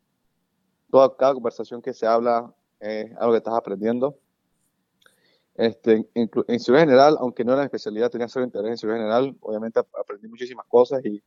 toda 0.92 1.16
cada 1.16 1.34
conversación 1.34 1.82
que 1.82 1.94
se 1.94 2.06
habla 2.06 2.54
es 2.80 3.16
algo 3.18 3.32
que 3.32 3.38
estás 3.38 3.56
aprendiendo. 3.56 4.18
Este, 5.56 6.08
en, 6.16 6.32
en 6.48 6.60
cirugía 6.60 6.86
general, 6.86 7.18
aunque 7.20 7.44
no 7.44 7.54
era 7.54 7.62
mi 7.62 7.66
especialidad, 7.66 8.10
tenía 8.10 8.28
cero 8.28 8.46
interés 8.46 8.72
en 8.72 8.78
cirugía 8.78 9.02
general, 9.02 9.36
obviamente 9.42 9.80
aprendí 9.80 10.28
muchísimas 10.28 10.66
cosas 10.68 11.06
y, 11.06 11.22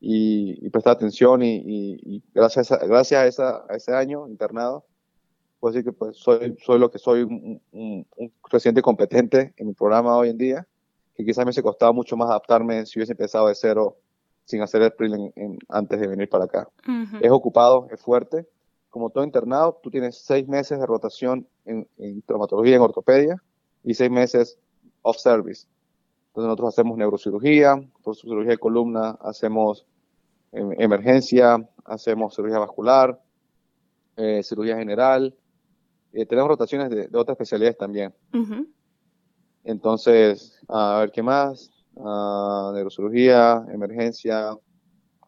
y, 0.00 0.66
y 0.66 0.70
presté 0.70 0.90
atención 0.90 1.42
y, 1.42 1.62
y, 1.64 2.22
gracias, 2.32 2.70
a, 2.70 2.78
gracias 2.78 3.20
a, 3.20 3.26
esa, 3.26 3.64
a 3.68 3.74
ese 3.74 3.92
año 3.92 4.28
internado 4.28 4.84
puedo 5.62 5.74
decir 5.74 5.84
que 5.84 5.92
pues, 5.92 6.16
soy, 6.16 6.56
soy 6.60 6.80
lo 6.80 6.90
que 6.90 6.98
soy, 6.98 7.22
un, 7.22 7.62
un, 7.70 8.06
residente 8.50 8.82
competente 8.82 9.54
en 9.56 9.68
mi 9.68 9.74
programa 9.74 10.16
hoy 10.16 10.30
en 10.30 10.36
día, 10.36 10.66
que 11.14 11.24
quizás 11.24 11.44
me 11.44 11.50
hubiese 11.50 11.62
costado 11.62 11.94
mucho 11.94 12.16
más 12.16 12.28
adaptarme 12.28 12.84
si 12.84 12.98
hubiese 12.98 13.12
empezado 13.12 13.46
de 13.46 13.54
cero 13.54 13.96
sin 14.44 14.60
hacer 14.60 14.82
el 14.82 14.92
PRIL 14.92 15.32
antes 15.68 16.00
de 16.00 16.08
venir 16.08 16.28
para 16.28 16.46
acá. 16.46 16.68
Es 17.20 17.30
ocupado, 17.30 17.86
es 17.92 18.00
fuerte. 18.00 18.44
Como 18.90 19.10
todo 19.10 19.22
internado, 19.22 19.78
tú 19.80 19.88
tienes 19.88 20.18
seis 20.18 20.48
meses 20.48 20.80
de 20.80 20.84
rotación 20.84 21.46
en, 21.64 21.86
en 21.96 22.22
traumatología, 22.22 22.74
en 22.74 22.82
ortopedia, 22.82 23.40
y 23.84 23.94
seis 23.94 24.10
meses 24.10 24.58
off-service. 25.02 25.66
Entonces 26.28 26.48
nosotros 26.48 26.68
hacemos 26.70 26.96
neurocirugía, 26.96 27.82
por 28.02 28.16
cirugía 28.16 28.52
de 28.52 28.58
columna, 28.58 29.18
hacemos 29.20 29.86
em, 30.52 30.72
emergencia, 30.80 31.68
hacemos 31.84 32.34
cirugía 32.34 32.58
vascular, 32.58 33.20
eh, 34.16 34.42
cirugía 34.42 34.76
general, 34.76 35.34
eh, 36.12 36.26
tenemos 36.26 36.48
rotaciones 36.48 36.90
de, 36.90 37.08
otras 37.18 37.34
especialidades 37.34 37.76
también. 37.76 38.14
Entonces, 39.64 40.58
a 40.68 41.00
ver 41.00 41.12
qué 41.12 41.22
más, 41.22 41.70
uh, 41.94 42.72
neurocirugía, 42.72 43.64
emergencia, 43.72 44.56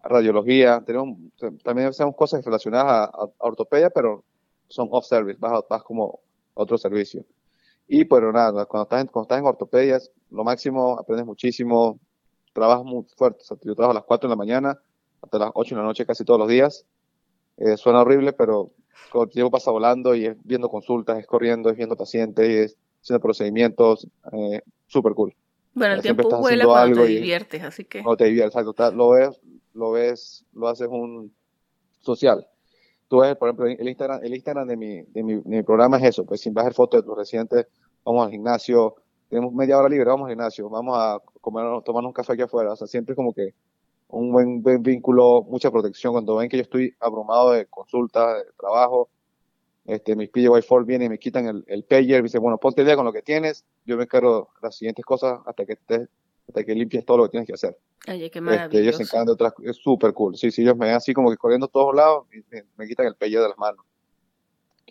radiología, 0.03 0.83
tenemos, 0.85 1.19
también 1.63 1.89
hacemos 1.89 2.15
cosas 2.17 2.45
relacionadas 2.45 3.11
a, 3.13 3.29
ortopedia, 3.39 3.91
pero 3.91 4.25
son 4.69 4.89
off-service, 4.91 5.39
vas, 5.39 5.65
vas 5.69 5.83
como 5.83 6.21
otro 6.55 6.77
servicio. 6.77 7.25
Y 7.87 8.05
pues 8.05 8.23
nada, 8.23 8.65
cuando 8.67 8.85
estás, 8.85 9.03
en, 9.03 9.07
cuando 9.09 9.25
estás 9.25 9.39
en 9.39 9.47
ortopedia, 9.47 9.99
lo 10.31 10.45
máximo, 10.45 10.99
aprendes 10.99 11.27
muchísimo, 11.27 12.01
trabajas 12.53 12.85
muy 12.85 13.05
fuerte. 13.17 13.45
yo 13.63 13.75
trabajo 13.75 13.93
a 13.93 13.95
las 13.95 14.05
4 14.05 14.29
de 14.29 14.33
la 14.33 14.37
mañana 14.37 14.81
hasta 15.21 15.39
las 15.39 15.51
8 15.55 15.75
de 15.75 15.81
la 15.81 15.87
noche 15.87 16.07
casi 16.07 16.25
todos 16.25 16.41
los 16.41 16.49
días. 16.49 16.87
Eh, 17.57 17.77
suena 17.77 18.01
horrible, 18.01 18.33
pero 18.33 18.73
el 19.15 19.29
tiempo 19.31 19.51
pasa 19.51 19.71
volando 19.71 20.15
y 20.15 20.27
es 20.27 20.37
viendo 20.43 20.69
consultas, 20.69 21.19
es 21.19 21.27
corriendo, 21.27 21.71
es 21.71 21.77
viendo 21.77 21.97
pacientes, 21.97 22.49
es 22.49 22.79
haciendo 23.03 23.21
procedimientos, 23.21 24.09
eh, 24.33 24.63
súper 24.87 25.13
cool. 25.15 25.35
Bueno, 25.75 25.95
el 25.95 26.03
tiempo 26.03 26.29
vuela 26.39 26.65
cuando 26.65 27.03
te 27.03 27.09
diviertes, 27.09 27.63
así 27.63 27.85
que... 27.85 28.03
Cuando 28.03 28.17
te 28.17 28.25
diviertes, 28.27 28.57
exacto. 28.57 28.91
Lo 28.93 29.11
ves, 29.11 29.41
lo 29.75 29.91
ves, 29.93 30.45
lo 30.53 30.69
haces 30.69 30.89
un 30.89 31.35
social. 32.01 32.47
Tú 33.09 33.21
ves, 33.21 33.37
por 33.37 33.49
ejemplo, 33.49 33.67
el 33.67 33.89
Instagram, 33.89 34.21
el 34.23 34.35
Instagram 34.35 34.69
de 34.69 34.77
mi, 34.77 35.03
de 35.03 35.23
mi, 35.23 35.35
de 35.35 35.43
mi 35.45 35.63
programa 35.63 35.99
es 35.99 36.05
eso, 36.05 36.25
pues 36.25 36.41
sin 36.41 36.55
bajar 36.55 36.75
fotos 36.75 37.03
de 37.03 37.07
tus 37.07 37.17
residentes, 37.17 37.67
vamos 38.05 38.25
al 38.25 38.31
gimnasio, 38.31 38.97
tenemos 39.29 39.53
media 39.53 39.79
hora 39.79 39.89
libre, 39.89 40.07
vamos 40.07 40.27
al 40.27 40.33
gimnasio, 40.33 40.69
vamos 40.69 40.97
a 40.99 41.21
comer, 41.41 41.83
tomar 41.85 42.05
un 42.05 42.13
café 42.13 42.33
aquí 42.33 42.43
afuera, 42.43 42.73
o 42.73 42.77
sea, 42.77 42.87
siempre 42.87 43.15
como 43.15 43.33
que 43.33 43.55
un 44.09 44.33
buen, 44.33 44.63
buen 44.63 44.83
vínculo, 44.83 45.43
mucha 45.49 45.71
protección. 45.71 46.13
Cuando 46.13 46.37
ven 46.37 46.49
que 46.49 46.57
yo 46.57 46.63
estoy 46.63 46.95
abrumado 47.01 47.53
de 47.53 47.67
consultas, 47.67 48.45
de 48.45 48.53
trabajo, 48.59 49.09
este, 49.87 50.17
mis 50.17 50.31
PJ4 50.31 50.87
vienen 50.87 51.07
y 51.07 51.09
me 51.11 51.19
quitan 51.19 51.47
el, 51.47 51.65
el 51.67 51.85
me 51.91 52.23
dicen, 52.23 52.41
bueno, 52.41 52.59
ponte 52.59 52.85
día 52.85 52.97
con 52.97 53.05
lo 53.05 53.13
que 53.13 53.23
tienes, 53.23 53.65
yo 53.85 53.97
me 53.97 54.05
encargo 54.05 54.51
las 54.63 54.77
siguientes 54.77 55.05
cosas 55.05 55.41
hasta 55.45 55.67
que 55.67 55.75
estés, 55.75 56.09
hasta 56.47 56.65
que 56.65 56.75
limpies 56.75 57.05
todo 57.05 57.19
lo 57.19 57.25
que 57.25 57.31
tienes 57.31 57.47
que 57.47 57.55
hacer. 57.55 57.79
Oye, 58.09 58.31
qué 58.31 58.41
maravilloso. 58.41 58.77
Este, 58.77 58.83
ellos 58.83 58.97
se 58.97 59.03
encargan 59.05 59.27
de 59.27 59.33
otras, 59.33 59.55
es 59.63 59.77
súper 59.77 60.13
cool. 60.13 60.37
Sí, 60.37 60.51
sí, 60.51 60.63
ellos 60.63 60.77
me 60.77 60.87
ven 60.87 60.95
así 60.95 61.15
como 61.15 61.31
que 61.31 61.37
corriendo 61.37 61.67
a 61.67 61.71
todos 61.71 61.95
lados 61.95 62.27
y 62.33 62.45
me, 62.77 62.87
quitan 62.87 63.07
el 63.07 63.15
pager 63.15 63.41
de 63.41 63.49
las 63.49 63.59
manos. 63.59 63.85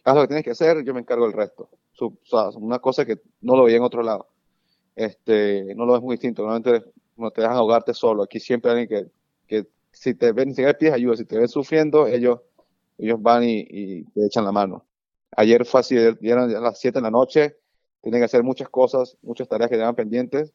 Haz 0.04 0.16
lo 0.16 0.22
que 0.22 0.28
tienes 0.28 0.44
que 0.44 0.52
hacer, 0.52 0.84
yo 0.84 0.94
me 0.94 1.00
encargo 1.00 1.26
del 1.26 1.34
resto. 1.34 1.70
o 2.00 2.14
sea, 2.24 2.50
una 2.50 2.80
cosa 2.80 3.06
que 3.06 3.20
no 3.42 3.56
lo 3.56 3.66
veía 3.66 3.78
en 3.78 3.84
otro 3.84 4.04
lado. 4.04 4.28
Este, 4.96 5.74
no 5.76 5.86
lo 5.86 5.94
ves 5.94 6.02
muy 6.02 6.16
distinto. 6.16 6.42
Normalmente 6.44 6.92
no 7.16 7.32
te 7.32 7.42
dejan 7.42 7.56
ahogarte 7.56 7.94
solo. 7.94 8.24
Aquí 8.24 8.40
siempre 8.40 8.72
hay 8.72 8.82
alguien 8.82 9.12
que, 9.48 9.62
que 9.64 9.70
si 9.92 10.14
te 10.16 10.32
ven, 10.32 10.50
ni 10.50 10.56
siquiera 10.56 10.78
pides 10.78 10.94
ayuda, 10.94 11.16
si 11.16 11.26
te 11.26 11.38
ven 11.38 11.48
sufriendo, 11.48 12.08
ellos, 12.08 12.42
ellos 12.98 13.22
van 13.22 13.44
y, 13.44 13.66
y 13.70 14.04
te 14.04 14.26
echan 14.26 14.44
la 14.44 14.52
mano. 14.52 14.86
Ayer 15.36 15.66
fue 15.66 15.80
así, 15.80 15.96
eran 15.98 16.52
las 16.52 16.80
7 16.80 17.00
de 17.00 17.02
la 17.02 17.12
noche, 17.12 17.58
tienen 18.02 18.22
que 18.22 18.26
hacer 18.26 18.44
muchas 18.44 18.70
cosas, 18.70 19.18
muchas 19.22 19.48
tareas 19.48 19.70
que 19.70 19.78
tenían 19.78 19.96
pendientes. 19.96 20.54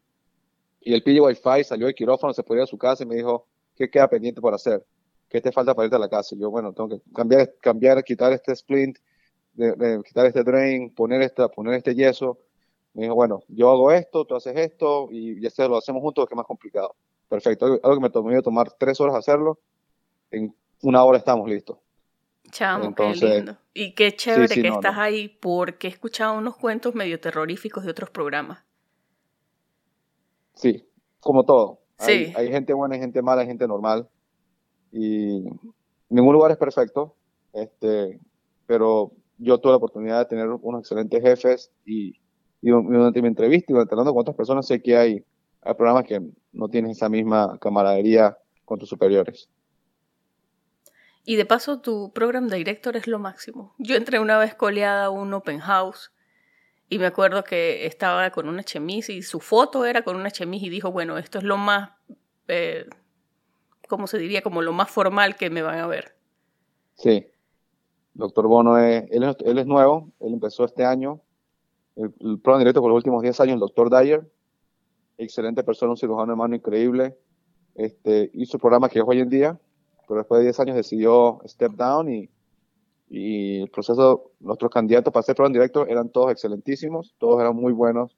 Y 0.88 0.94
el 0.94 1.02
PJ 1.02 1.20
Wi-Fi 1.20 1.64
salió 1.64 1.84
del 1.84 1.94
quirófano, 1.94 2.32
se 2.32 2.42
fue 2.42 2.62
a 2.62 2.66
su 2.66 2.78
casa 2.78 3.04
y 3.04 3.06
me 3.06 3.16
dijo, 3.16 3.46
¿qué 3.76 3.90
queda 3.90 4.08
pendiente 4.08 4.40
por 4.40 4.54
hacer? 4.54 4.82
¿Qué 5.28 5.38
te 5.38 5.52
falta 5.52 5.74
para 5.74 5.84
irte 5.84 5.96
a 5.96 5.98
la 5.98 6.08
casa? 6.08 6.34
Y 6.34 6.38
yo, 6.38 6.48
bueno, 6.50 6.72
tengo 6.72 6.88
que 6.88 7.02
cambiar, 7.14 7.52
cambiar 7.60 8.02
quitar 8.02 8.32
este 8.32 8.56
splint, 8.56 8.96
de, 9.52 10.00
quitar 10.02 10.24
este 10.24 10.42
drain, 10.42 10.94
poner, 10.94 11.20
esta, 11.20 11.50
poner 11.50 11.74
este 11.74 11.94
yeso. 11.94 12.38
Me 12.94 13.02
dijo, 13.02 13.14
bueno, 13.14 13.42
yo 13.48 13.70
hago 13.70 13.92
esto, 13.92 14.24
tú 14.24 14.34
haces 14.34 14.56
esto 14.56 15.08
y 15.10 15.38
ya 15.42 15.50
se 15.50 15.68
lo 15.68 15.76
hacemos 15.76 16.00
juntos, 16.00 16.26
que 16.26 16.32
es 16.32 16.36
más 16.38 16.46
complicado. 16.46 16.96
Perfecto, 17.28 17.66
algo, 17.66 17.94
que 17.96 18.00
me 18.00 18.08
tomó 18.08 18.40
tomar 18.40 18.72
tres 18.72 18.98
horas 18.98 19.14
hacerlo, 19.14 19.58
en 20.30 20.54
una 20.80 21.04
hora 21.04 21.18
estamos 21.18 21.46
listos. 21.50 21.76
Chamo, 22.50 22.94
qué 22.94 23.12
lindo. 23.14 23.58
Y 23.74 23.94
qué 23.94 24.16
chévere 24.16 24.54
que 24.54 24.68
estás 24.68 24.96
ahí 24.96 25.28
porque 25.28 25.86
he 25.86 25.90
escuchado 25.90 26.38
unos 26.38 26.56
cuentos 26.56 26.94
medio 26.94 27.20
terroríficos 27.20 27.84
de 27.84 27.90
otros 27.90 28.08
programas. 28.08 28.67
Sí, 30.58 30.84
como 31.20 31.44
todo. 31.44 31.78
Sí. 31.98 32.32
Hay, 32.36 32.48
gente 32.48 32.72
buena, 32.72 32.96
hay 32.96 33.00
gente 33.00 33.22
mala, 33.22 33.42
hay 33.42 33.46
gente 33.46 33.66
normal. 33.68 34.08
Y 34.90 35.44
ningún 36.08 36.34
lugar 36.34 36.50
es 36.50 36.56
perfecto. 36.56 37.14
Este, 37.52 38.20
pero 38.66 39.12
yo 39.38 39.58
tuve 39.58 39.72
la 39.72 39.76
oportunidad 39.76 40.18
de 40.18 40.24
tener 40.26 40.48
unos 40.48 40.80
excelentes 40.80 41.22
jefes 41.22 41.70
y, 41.86 42.08
y 42.60 42.70
durante 42.70 43.22
mi 43.22 43.28
entrevista 43.28 43.72
y 43.72 43.74
durante 43.74 43.94
hablando 43.94 44.12
con 44.12 44.22
otras 44.22 44.36
personas 44.36 44.66
sé 44.66 44.82
que 44.82 44.96
hay, 44.96 45.24
hay 45.62 45.74
programas 45.74 46.04
que 46.04 46.20
no 46.52 46.68
tienen 46.68 46.90
esa 46.90 47.08
misma 47.08 47.56
camaradería 47.60 48.36
con 48.64 48.80
tus 48.80 48.88
superiores. 48.88 49.48
Y 51.24 51.36
de 51.36 51.46
paso, 51.46 51.80
tu 51.80 52.12
program 52.12 52.48
director 52.48 52.96
es 52.96 53.06
lo 53.06 53.20
máximo. 53.20 53.74
Yo 53.78 53.94
entré 53.94 54.18
una 54.18 54.38
vez 54.38 54.54
coleada 54.54 55.04
a 55.04 55.10
un 55.10 55.32
open 55.34 55.60
house 55.60 56.10
y 56.88 56.98
me 56.98 57.06
acuerdo 57.06 57.44
que 57.44 57.86
estaba 57.86 58.30
con 58.30 58.48
una 58.48 58.62
chemise 58.62 59.12
y 59.12 59.22
su 59.22 59.40
foto 59.40 59.84
era 59.84 60.02
con 60.02 60.16
una 60.16 60.30
chemise 60.30 60.66
y 60.66 60.70
dijo, 60.70 60.90
bueno, 60.90 61.18
esto 61.18 61.38
es 61.38 61.44
lo 61.44 61.58
más, 61.58 61.90
eh, 62.48 62.86
¿cómo 63.88 64.06
se 64.06 64.18
diría? 64.18 64.42
Como 64.42 64.62
lo 64.62 64.72
más 64.72 64.90
formal 64.90 65.36
que 65.36 65.50
me 65.50 65.62
van 65.62 65.78
a 65.78 65.86
ver. 65.86 66.16
Sí. 66.94 67.26
Doctor 68.14 68.48
Bono, 68.48 68.78
es, 68.78 69.04
él, 69.10 69.58
es, 69.58 69.66
nuevo, 69.66 70.10
él 70.20 70.32
empezó 70.32 70.64
este 70.64 70.84
año. 70.84 71.20
El, 71.94 72.10
programa 72.40 72.60
directo 72.60 72.80
por 72.80 72.90
los 72.90 72.96
últimos 72.96 73.22
10 73.22 73.38
años, 73.40 73.54
el 73.54 73.60
doctor 73.60 73.90
Dyer. 73.90 74.28
Excelente 75.18 75.62
persona, 75.62 75.90
un 75.90 75.96
cirujano 75.96 76.32
de 76.32 76.36
mano 76.36 76.54
increíble. 76.54 77.16
Este, 77.74 78.30
hizo 78.32 78.56
el 78.56 78.60
programa 78.60 78.88
que 78.88 78.98
es 78.98 79.04
hoy 79.06 79.20
en 79.20 79.28
día, 79.28 79.60
pero 80.08 80.18
después 80.18 80.38
de 80.38 80.44
10 80.44 80.60
años 80.60 80.76
decidió 80.76 81.40
step 81.44 81.72
down 81.72 82.10
y, 82.10 82.30
y 83.10 83.62
el 83.62 83.70
proceso, 83.70 84.32
nuestros 84.40 84.70
candidatos 84.70 85.12
para 85.12 85.22
ser 85.22 85.34
programa 85.34 85.54
directo 85.54 85.86
eran 85.86 86.10
todos 86.10 86.30
excelentísimos, 86.30 87.14
todos 87.18 87.40
eran 87.40 87.56
muy 87.56 87.72
buenos. 87.72 88.16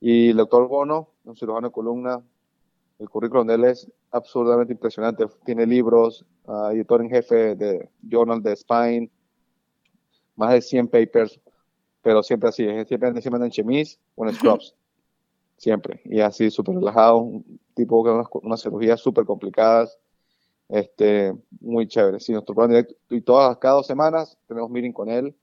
Y 0.00 0.30
el 0.30 0.38
doctor 0.38 0.66
Bono, 0.68 1.10
un 1.24 1.36
cirujano 1.36 1.68
de 1.68 1.72
columna, 1.72 2.22
el 2.98 3.08
currículum 3.08 3.46
de 3.46 3.54
él 3.54 3.64
es 3.64 3.90
absurdamente 4.10 4.72
impresionante. 4.72 5.26
Tiene 5.44 5.66
libros, 5.66 6.24
uh, 6.46 6.68
editor 6.68 7.02
en 7.02 7.10
jefe 7.10 7.54
de 7.54 7.88
Journal 8.02 8.42
de 8.42 8.56
Spine, 8.56 9.10
más 10.36 10.52
de 10.52 10.62
100 10.62 10.88
papers, 10.88 11.38
pero 12.02 12.22
siempre 12.22 12.48
así, 12.48 12.64
siempre, 12.86 13.20
siempre 13.20 13.44
en 13.44 13.50
chemise 13.50 13.98
o 14.14 14.26
en 14.26 14.34
scrubs. 14.34 14.74
Siempre. 15.56 16.00
Y 16.06 16.20
así, 16.20 16.50
súper 16.50 16.74
relajado, 16.74 17.18
un 17.18 17.60
tipo 17.74 18.02
con 18.02 18.14
unas, 18.14 18.28
unas 18.32 18.62
cirugías 18.62 18.98
súper 18.98 19.26
complicadas 19.26 19.98
este, 20.70 21.34
muy 21.60 21.86
chévere. 21.88 22.20
Sí, 22.20 22.32
nuestro 22.32 22.54
plan 22.54 22.70
directo, 22.70 22.94
y 23.10 23.20
todas, 23.20 23.56
cada 23.58 23.74
dos 23.74 23.86
semanas 23.86 24.38
tenemos 24.46 24.70
meeting 24.70 24.92
con 24.92 25.10
él 25.10 25.34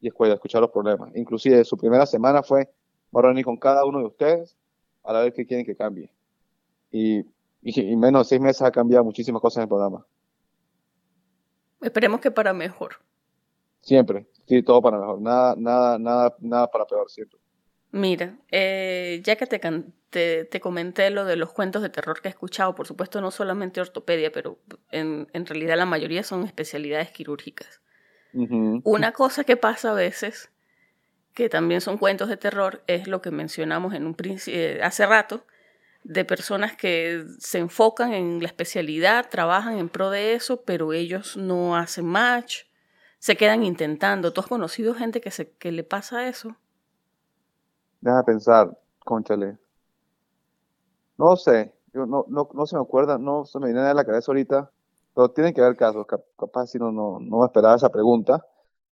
y 0.00 0.08
escuchar 0.08 0.60
los 0.60 0.70
problemas. 0.70 1.14
Inclusive 1.14 1.64
su 1.64 1.76
primera 1.76 2.04
semana 2.06 2.42
fue, 2.42 2.68
vamos 3.10 3.24
a 3.24 3.28
reunir 3.28 3.44
con 3.44 3.56
cada 3.56 3.84
uno 3.84 4.00
de 4.00 4.06
ustedes 4.06 4.56
para 5.02 5.20
ver 5.20 5.32
qué 5.32 5.46
quieren 5.46 5.64
que 5.64 5.76
cambie. 5.76 6.10
Y, 6.90 7.20
y, 7.62 7.92
en 7.92 7.98
menos 7.98 8.26
de 8.26 8.28
seis 8.30 8.40
meses 8.40 8.62
ha 8.62 8.70
cambiado 8.70 9.04
muchísimas 9.04 9.40
cosas 9.40 9.58
en 9.58 9.62
el 9.62 9.68
programa. 9.68 10.04
Esperemos 11.80 12.20
que 12.20 12.30
para 12.30 12.52
mejor. 12.52 12.96
Siempre, 13.80 14.26
sí, 14.46 14.62
todo 14.62 14.82
para 14.82 14.98
mejor. 14.98 15.20
Nada, 15.20 15.54
nada, 15.56 15.98
nada, 15.98 16.34
nada 16.40 16.70
para 16.70 16.86
peor, 16.86 17.10
siempre. 17.10 17.38
Mira, 17.94 18.34
eh, 18.50 19.20
ya 19.22 19.36
que 19.36 19.46
te, 19.46 20.44
te, 20.46 20.60
comenté 20.60 21.10
lo 21.10 21.24
de 21.24 21.36
los 21.36 21.52
cuentos 21.52 21.80
de 21.80 21.90
terror 21.90 22.20
que 22.20 22.26
he 22.26 22.30
escuchado, 22.32 22.74
por 22.74 22.88
supuesto 22.88 23.20
no 23.20 23.30
solamente 23.30 23.80
ortopedia, 23.80 24.32
pero 24.32 24.58
en, 24.90 25.28
en 25.32 25.46
realidad 25.46 25.76
la 25.76 25.86
mayoría 25.86 26.24
son 26.24 26.42
especialidades 26.42 27.12
quirúrgicas. 27.12 27.80
Una 28.32 29.12
cosa 29.12 29.44
que 29.44 29.56
pasa 29.56 29.92
a 29.92 29.94
veces, 29.94 30.50
que 31.34 31.48
también 31.48 31.80
son 31.80 31.96
cuentos 31.96 32.28
de 32.28 32.36
terror, 32.36 32.82
es 32.88 33.06
lo 33.06 33.22
que 33.22 33.30
mencionamos 33.30 33.94
en 33.94 34.06
un 34.06 34.16
eh, 34.48 34.80
hace 34.82 35.06
rato, 35.06 35.46
de 36.02 36.24
personas 36.24 36.74
que 36.74 37.24
se 37.38 37.58
enfocan 37.58 38.12
en 38.12 38.40
la 38.40 38.48
especialidad, 38.48 39.30
trabajan 39.30 39.78
en 39.78 39.88
pro 39.88 40.10
de 40.10 40.34
eso, 40.34 40.64
pero 40.64 40.92
ellos 40.92 41.36
no 41.36 41.76
hacen 41.76 42.06
match, 42.06 42.64
se 43.20 43.36
quedan 43.36 43.62
intentando. 43.62 44.32
¿Tú 44.32 44.40
has 44.40 44.48
conocido 44.48 44.94
gente 44.94 45.20
que, 45.20 45.30
se, 45.30 45.52
que 45.52 45.70
le 45.70 45.84
pasa 45.84 46.26
eso? 46.26 46.56
Deja 48.04 48.22
pensar, 48.22 48.78
conchale. 49.04 49.58
No 51.16 51.36
sé, 51.36 51.72
yo 51.92 52.06
no, 52.06 52.26
no, 52.28 52.66
se 52.66 52.76
me 52.76 52.82
acuerda, 52.82 53.18
no 53.18 53.44
se 53.46 53.58
me 53.58 53.66
viene 53.66 53.80
a 53.80 53.94
la 53.94 54.04
cabeza 54.04 54.30
ahorita, 54.30 54.70
pero 55.14 55.30
tienen 55.30 55.54
que 55.54 55.60
haber 55.62 55.76
casos, 55.76 56.06
capaz 56.38 56.66
si 56.66 56.78
no, 56.78 56.92
no, 56.92 57.18
no 57.20 57.44
esperaba 57.44 57.76
esa 57.76 57.88
pregunta, 57.90 58.44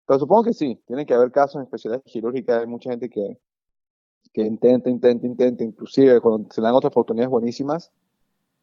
Pero 0.06 0.20
supongo 0.20 0.44
que 0.44 0.52
sí, 0.54 0.82
tiene 0.86 1.06
que 1.06 1.14
haber 1.14 1.32
casos 1.32 1.56
en 1.56 1.62
especialidades 1.62 2.04
quirúrgicas, 2.12 2.60
hay 2.60 2.66
mucha 2.68 2.90
gente 2.90 3.10
que, 3.10 3.38
que 4.32 4.42
intenta, 4.42 4.90
intenta, 4.90 5.26
intenta, 5.26 5.64
inclusive 5.64 6.20
cuando 6.20 6.50
se 6.52 6.60
le 6.60 6.66
dan 6.66 6.76
otras 6.76 6.92
oportunidades 6.92 7.30
buenísimas. 7.30 7.92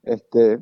Este, 0.04 0.60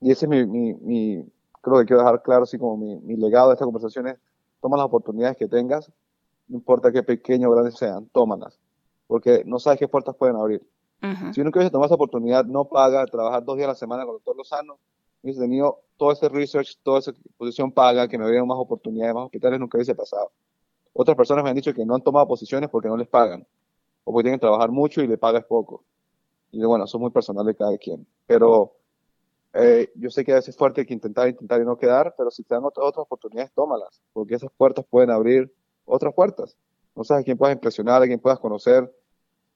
y 0.00 0.12
ese 0.12 0.26
es 0.26 0.30
mi, 0.30 0.46
mi, 0.46 0.74
mi 0.74 1.32
creo 1.62 1.80
que 1.80 1.86
quiero 1.86 2.02
dejar 2.02 2.22
claro, 2.22 2.44
así 2.44 2.58
como 2.58 2.76
mi, 2.76 3.16
legado 3.16 3.48
de 3.48 3.54
esta 3.54 3.64
conversación 3.64 4.08
es, 4.08 4.16
toma 4.60 4.76
las 4.76 4.86
oportunidades 4.86 5.36
que 5.36 5.48
tengas, 5.48 5.90
no 6.48 6.56
importa 6.58 6.92
qué 6.92 7.02
pequeño 7.02 7.50
o 7.50 7.52
grande 7.52 7.72
sean, 7.72 8.08
tómalas, 8.10 8.58
porque 9.06 9.42
no 9.44 9.58
sabes 9.58 9.78
qué 9.78 9.88
puertas 9.88 10.16
pueden 10.16 10.36
abrir. 10.36 10.62
Si 11.32 11.40
uno 11.40 11.52
quiere 11.52 11.70
tomar 11.70 11.86
esa 11.86 11.94
oportunidad, 11.94 12.44
no 12.44 12.64
paga, 12.64 13.06
trabajar 13.06 13.44
dos 13.44 13.56
días 13.56 13.66
a 13.66 13.72
la 13.72 13.74
semana 13.76 14.04
con 14.04 14.14
el 14.14 14.16
doctor 14.16 14.36
Lozano, 14.36 14.78
hubiese 15.22 15.40
tenido 15.40 15.80
todo 15.96 16.10
ese 16.12 16.28
research, 16.28 16.78
toda 16.82 16.98
esa 16.98 17.12
posición 17.36 17.70
paga, 17.70 18.08
que 18.08 18.18
me 18.18 18.24
abrieran 18.24 18.48
más 18.48 18.58
oportunidades, 18.58 19.14
más 19.14 19.24
hospitales, 19.24 19.60
nunca 19.60 19.78
hubiese 19.78 19.94
pasado. 19.94 20.32
Otras 20.92 21.16
personas 21.16 21.44
me 21.44 21.50
han 21.50 21.56
dicho 21.56 21.72
que 21.74 21.84
no 21.84 21.94
han 21.94 22.02
tomado 22.02 22.26
posiciones 22.26 22.70
porque 22.70 22.88
no 22.88 22.96
les 22.96 23.08
pagan, 23.08 23.46
o 24.04 24.12
porque 24.12 24.24
tienen 24.24 24.40
que 24.40 24.46
trabajar 24.46 24.70
mucho 24.70 25.02
y 25.02 25.06
le 25.06 25.18
pagas 25.18 25.44
poco. 25.44 25.84
Y 26.50 26.64
bueno, 26.64 26.84
eso 26.84 26.96
es 26.96 27.00
muy 27.00 27.10
personal 27.10 27.44
de 27.44 27.54
cada 27.54 27.76
quien. 27.76 28.06
Pero 28.26 28.72
eh, 29.52 29.90
yo 29.94 30.10
sé 30.10 30.24
que 30.24 30.32
a 30.32 30.36
veces 30.36 30.50
es 30.50 30.56
fuerte 30.56 30.84
que 30.86 30.94
intentar, 30.94 31.28
intentar 31.28 31.60
y 31.60 31.64
no 31.64 31.76
quedar, 31.76 32.14
pero 32.16 32.30
si 32.30 32.42
te 32.42 32.54
dan 32.54 32.64
otras, 32.64 32.86
otras 32.88 33.04
oportunidades, 33.04 33.52
tómalas, 33.52 34.02
porque 34.12 34.34
esas 34.34 34.50
puertas 34.56 34.84
pueden 34.88 35.10
abrir 35.10 35.52
otras 35.84 36.14
puertas. 36.14 36.56
No 36.96 37.04
sabes 37.04 37.22
a 37.22 37.24
quién 37.24 37.38
puedas 37.38 37.54
impresionar, 37.54 38.02
a 38.02 38.06
quién 38.06 38.18
puedas 38.18 38.40
conocer, 38.40 38.90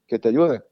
que 0.07 0.19
te 0.19 0.29
ayude. 0.29 0.63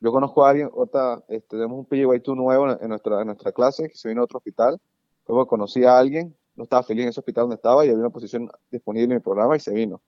Yo 0.00 0.10
conozco 0.10 0.44
a 0.44 0.50
alguien, 0.50 0.68
ahorita 0.74 1.22
este, 1.28 1.56
tenemos 1.56 1.78
un 1.78 1.86
PGY2 1.86 2.36
nuevo 2.36 2.70
en 2.72 2.88
nuestra, 2.88 3.20
en 3.20 3.26
nuestra 3.26 3.52
clase 3.52 3.88
que 3.88 3.96
se 3.96 4.08
vino 4.08 4.20
a 4.20 4.24
otro 4.24 4.38
hospital. 4.38 4.80
Luego 5.28 5.46
conocí 5.46 5.84
a 5.84 5.96
alguien, 5.96 6.34
no 6.56 6.64
estaba 6.64 6.82
feliz 6.82 7.04
en 7.04 7.10
ese 7.10 7.20
hospital 7.20 7.44
donde 7.44 7.56
estaba 7.56 7.86
y 7.86 7.88
había 7.88 8.00
una 8.00 8.10
posición 8.10 8.50
disponible 8.70 9.06
en 9.06 9.12
el 9.12 9.22
programa 9.22 9.56
y 9.56 9.60
se 9.60 9.72
vino. 9.72 10.00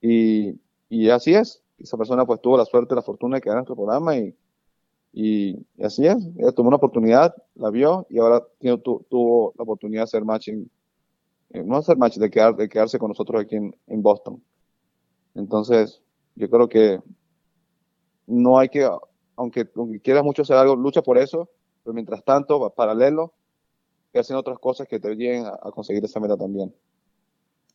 Y, 0.00 0.60
y 0.88 1.10
así 1.10 1.34
es. 1.34 1.62
Esa 1.78 1.96
persona 1.96 2.24
pues 2.24 2.40
tuvo 2.40 2.56
la 2.56 2.64
suerte, 2.64 2.94
la 2.94 3.02
fortuna 3.02 3.36
de 3.36 3.40
quedar 3.40 3.54
en 3.54 3.58
nuestro 3.58 3.74
programa 3.74 4.16
y, 4.16 4.36
y, 5.12 5.66
así 5.82 6.06
es. 6.06 6.16
Ella 6.36 6.52
tomó 6.52 6.68
una 6.68 6.76
oportunidad, 6.76 7.34
la 7.56 7.70
vio 7.70 8.06
y 8.08 8.18
ahora 8.18 8.44
tiene, 8.58 8.78
tuvo 8.78 9.52
la 9.56 9.64
oportunidad 9.64 10.02
de 10.02 10.04
hacer 10.04 10.24
matching, 10.24 10.70
no 11.50 11.76
hacer 11.76 11.96
match, 11.96 12.16
de, 12.16 12.30
quedar, 12.30 12.56
de 12.56 12.68
quedarse 12.68 12.98
con 12.98 13.08
nosotros 13.08 13.42
aquí 13.42 13.56
en, 13.56 13.74
en 13.86 14.02
Boston. 14.02 14.42
Entonces, 15.34 16.02
yo 16.34 16.48
creo 16.48 16.68
que 16.68 17.00
no 18.26 18.58
hay 18.58 18.68
que 18.68 18.88
aunque, 19.38 19.68
aunque 19.76 20.00
quieras 20.00 20.24
mucho 20.24 20.42
hacer 20.42 20.56
algo, 20.56 20.76
lucha 20.76 21.00
por 21.00 21.16
eso, 21.16 21.48
pero 21.84 21.94
mientras 21.94 22.24
tanto, 22.24 22.68
paralelo, 22.74 23.32
que 24.12 24.18
hacen 24.18 24.36
otras 24.36 24.58
cosas 24.58 24.88
que 24.88 24.98
te 24.98 25.14
lleguen 25.14 25.46
a, 25.46 25.70
conseguir 25.70 26.04
esa 26.04 26.20
meta 26.20 26.36
también. 26.36 26.74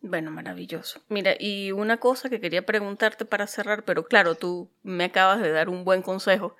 Bueno, 0.01 0.30
maravilloso. 0.30 0.99
Mira, 1.07 1.36
y 1.39 1.71
una 1.71 1.97
cosa 1.97 2.30
que 2.30 2.41
quería 2.41 2.65
preguntarte 2.65 3.24
para 3.24 3.47
cerrar, 3.47 3.84
pero 3.86 4.03
claro, 4.03 4.36
tú 4.36 4.69
me 4.84 5.05
acabas 5.05 5.41
de 5.41 5.51
dar 5.51 5.69
un 5.69 5.86
buen 5.86 6.01
consejo, 6.01 6.55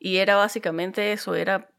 y 0.00 0.16
era 0.16 0.34
básicamente 0.34 1.12
eso, 1.12 1.36
era, 1.36 1.70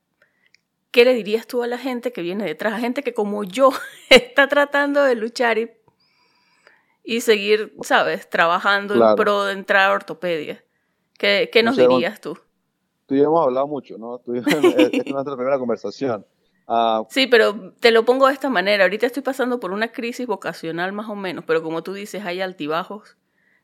¿qué 0.91 1.05
le 1.05 1.13
dirías 1.13 1.47
tú 1.47 1.63
a 1.63 1.67
la 1.67 1.77
gente 1.77 2.11
que 2.11 2.21
viene 2.21 2.45
detrás? 2.45 2.73
A 2.73 2.79
gente 2.79 3.03
que 3.03 3.13
como 3.13 3.43
yo 3.43 3.71
está 4.09 4.47
tratando 4.47 5.03
de 5.03 5.15
luchar 5.15 5.57
y, 5.57 5.71
y 7.03 7.21
seguir, 7.21 7.73
¿sabes?, 7.81 8.29
trabajando 8.29 8.93
en 8.93 9.15
pro 9.15 9.45
de 9.45 9.53
entrar 9.53 9.89
a 9.89 9.93
ortopedia. 9.93 10.63
¿Qué, 11.17 11.49
qué 11.51 11.63
nos 11.63 11.77
dirías 11.77 12.19
tú? 12.19 12.37
tú 13.05 13.15
y 13.15 13.19
yo 13.19 13.25
hemos 13.25 13.43
hablado 13.43 13.67
mucho, 13.67 13.97
¿no? 13.97 14.21
esta 14.35 14.57
es 14.57 15.05
nuestra 15.07 15.35
primera 15.35 15.57
conversación. 15.57 16.25
Ah, 16.73 17.03
sí, 17.09 17.27
pero 17.27 17.73
te 17.81 17.91
lo 17.91 18.05
pongo 18.05 18.27
de 18.27 18.33
esta 18.33 18.49
manera. 18.49 18.85
Ahorita 18.85 19.05
estoy 19.05 19.23
pasando 19.23 19.59
por 19.59 19.71
una 19.71 19.91
crisis 19.91 20.25
vocacional 20.25 20.93
más 20.93 21.09
o 21.09 21.15
menos, 21.15 21.43
pero 21.45 21.61
como 21.61 21.83
tú 21.83 21.91
dices, 21.91 22.23
hay 22.23 22.39
altibajos. 22.39 23.17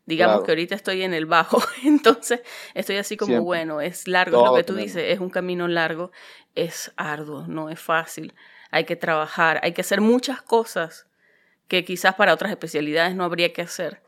Digamos 0.06 0.44
que 0.44 0.52
ahorita 0.52 0.76
estoy 0.76 1.04
en 1.04 1.14
el 1.14 1.26
bajo, 1.26 1.60
entonces 1.86 2.42
estoy 2.74 2.98
así 2.98 3.16
como, 3.16 3.42
bueno, 3.44 3.80
es 3.80 4.10
largo, 4.10 4.46
lo 4.46 4.56
que 4.56 4.64
tú 4.64 4.76
dices, 4.76 5.04
es 5.08 5.20
un 5.22 5.30
camino 5.30 5.70
largo, 5.70 6.12
es 6.58 6.92
arduo, 6.98 7.48
no 7.48 7.70
es 7.70 7.80
fácil, 7.80 8.34
hay 8.72 8.86
que 8.86 8.96
trabajar, 8.96 9.60
hay 9.64 9.74
que 9.74 9.82
hacer 9.82 10.02
muchas 10.02 10.42
cosas 10.42 11.08
que 11.68 11.86
quizás 11.86 12.16
para 12.16 12.34
otras 12.34 12.52
especialidades 12.52 13.16
no 13.16 13.24
habría 13.24 13.54
que 13.54 13.62
hacer. 13.62 14.02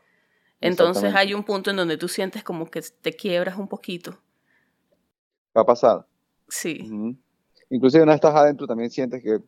Entonces 0.60 1.14
hay 1.14 1.32
un 1.32 1.44
punto 1.44 1.70
en 1.70 1.76
donde 1.76 1.96
tú 1.96 2.08
sientes 2.08 2.44
como 2.44 2.70
que 2.70 2.82
te 2.82 3.12
quiebras 3.14 3.56
un 3.56 3.68
poquito 3.68 4.18
va 5.56 5.62
a 5.62 5.66
pasar. 5.66 6.06
Sí. 6.48 7.16
Inclusive 7.70 8.02
una 8.02 8.12
vez 8.12 8.16
estás 8.16 8.34
adentro 8.34 8.66
también 8.66 8.90
sientes 8.90 9.22
que, 9.22 9.40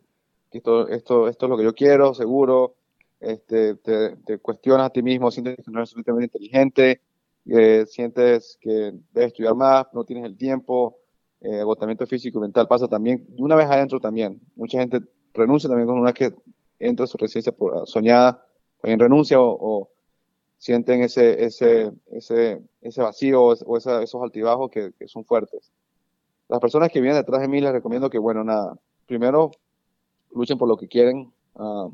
esto, 0.52 0.88
esto, 0.88 1.28
esto 1.28 1.46
es 1.46 1.50
lo 1.50 1.56
que 1.56 1.64
yo 1.64 1.74
quiero, 1.74 2.14
seguro. 2.14 2.76
Este, 3.20 3.76
te, 3.76 4.38
cuestionas 4.38 4.86
a 4.86 4.90
ti 4.90 5.02
mismo, 5.02 5.30
sientes 5.30 5.56
que 5.56 5.70
no 5.70 5.78
eres 5.78 5.90
suficientemente 5.90 6.38
inteligente, 6.38 7.00
eh, 7.46 7.84
sientes 7.86 8.58
que 8.60 8.92
debes 9.12 9.28
estudiar 9.28 9.54
más, 9.54 9.86
no 9.92 10.04
tienes 10.04 10.24
el 10.24 10.36
tiempo, 10.36 10.98
eh, 11.42 11.60
agotamiento 11.60 12.06
físico 12.06 12.38
y 12.38 12.42
mental 12.42 12.68
pasa 12.68 12.88
también. 12.88 13.26
Una 13.38 13.56
vez 13.56 13.66
adentro 13.66 14.00
también. 14.00 14.40
Mucha 14.56 14.78
gente 14.78 15.00
renuncia 15.34 15.68
también 15.68 15.88
con 15.88 15.98
una 15.98 16.12
que 16.12 16.34
entra 16.78 17.04
a 17.04 17.06
su 17.06 17.16
residencia 17.18 17.52
por, 17.52 17.86
soñada, 17.86 18.44
en 18.82 18.98
renuncia 18.98 19.38
o, 19.40 19.88
sienten 20.58 21.02
ese, 21.02 21.44
ese, 21.44 21.92
ese, 22.12 22.62
ese 22.80 23.02
vacío 23.02 23.42
o, 23.42 23.76
esos 23.76 24.22
altibajos 24.22 24.70
que, 24.70 24.92
son 25.06 25.24
fuertes 25.24 25.72
las 26.52 26.60
personas 26.60 26.90
que 26.90 27.00
vienen 27.00 27.18
detrás 27.18 27.40
de 27.40 27.48
mí 27.48 27.62
les 27.62 27.72
recomiendo 27.72 28.10
que, 28.10 28.18
bueno, 28.18 28.44
nada, 28.44 28.76
primero 29.06 29.52
luchen 30.34 30.58
por 30.58 30.68
lo 30.68 30.76
que 30.76 30.86
quieren. 30.86 31.32
Uh, 31.54 31.90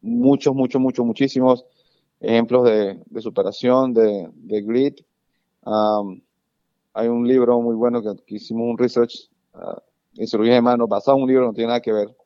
muchos, 0.00 0.54
muchos, 0.54 0.80
muchos, 0.80 1.06
muchísimos 1.06 1.64
ejemplos 2.18 2.64
de, 2.64 3.00
superación, 3.20 3.94
de, 3.94 4.28
de 4.34 4.62
grit. 4.62 5.00
Hay 6.94 7.08
un 7.08 7.26
libro 7.26 7.60
muy 7.60 7.74
bueno 7.74 8.02
que, 8.02 8.34
hicimos 8.34 8.70
un 8.70 8.78
research 8.78 9.30
uh, 9.54 9.80
en 10.16 10.26
cirugía 10.26 10.54
de 10.54 10.62
manos 10.62 10.88
basado 10.88 11.16
en 11.16 11.22
un 11.24 11.28
libro 11.28 11.44
que 11.44 11.48
no 11.48 11.54
tiene 11.54 11.68
nada 11.68 11.80
que 11.80 11.92
ver, 11.92 12.16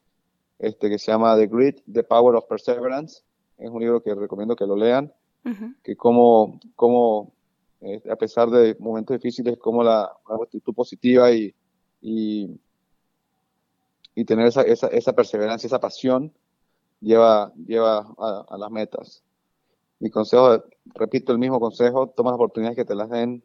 este, 0.58 0.88
que 0.88 0.98
se 0.98 1.12
llama 1.12 1.36
The 1.36 1.46
Grit, 1.46 1.82
The 1.92 2.02
Power 2.02 2.36
of 2.36 2.46
Perseverance. 2.46 3.22
Es 3.58 3.70
un 3.70 3.80
libro 3.80 4.02
que 4.02 4.14
recomiendo 4.14 4.56
que 4.56 4.66
lo 4.66 4.76
lean, 4.76 5.12
que 5.82 5.96
como, 5.96 6.58
como 6.74 7.32
eh, 7.80 8.02
a 8.10 8.16
pesar 8.16 8.50
de 8.50 8.76
momentos 8.80 9.16
difíciles, 9.16 9.58
como 9.58 9.82
la, 9.82 10.10
actitud 10.42 10.74
positiva 10.74 11.30
y, 11.30 11.54
y, 12.00 12.58
tener 14.26 14.46
esa, 14.46 14.62
esa, 14.62 14.88
esa, 14.88 15.12
perseverancia, 15.12 15.68
esa 15.68 15.80
pasión, 15.80 16.32
lleva, 17.00 17.52
lleva 17.54 18.12
a, 18.18 18.56
las 18.58 18.70
metas. 18.70 19.22
Mi 20.00 20.10
consejo, 20.10 20.64
repito 20.94 21.32
el 21.32 21.38
mismo 21.38 21.60
consejo, 21.60 22.08
toma 22.08 22.30
las 22.30 22.36
oportunidades 22.36 22.76
que 22.76 22.84
te 22.84 22.94
las 22.94 23.08
den. 23.08 23.42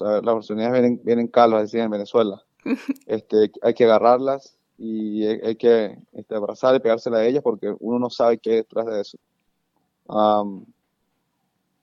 Las 0.00 0.20
oportunidades 0.20 0.72
vienen, 0.72 1.00
vienen 1.04 1.28
calos, 1.28 1.60
decir 1.60 1.80
en 1.80 1.90
Venezuela. 1.90 2.42
Este, 3.06 3.50
hay 3.62 3.74
que 3.74 3.84
agarrarlas 3.84 4.56
y 4.78 5.24
hay, 5.24 5.56
que 5.56 5.98
este, 6.12 6.34
abrazar 6.34 6.74
y 6.74 6.80
pegársela 6.80 7.18
a 7.18 7.26
ellas 7.26 7.42
porque 7.42 7.74
uno 7.80 7.98
no 7.98 8.10
sabe 8.10 8.38
qué 8.38 8.50
hay 8.50 8.56
detrás 8.56 8.86
de 8.86 9.00
eso. 9.00 9.18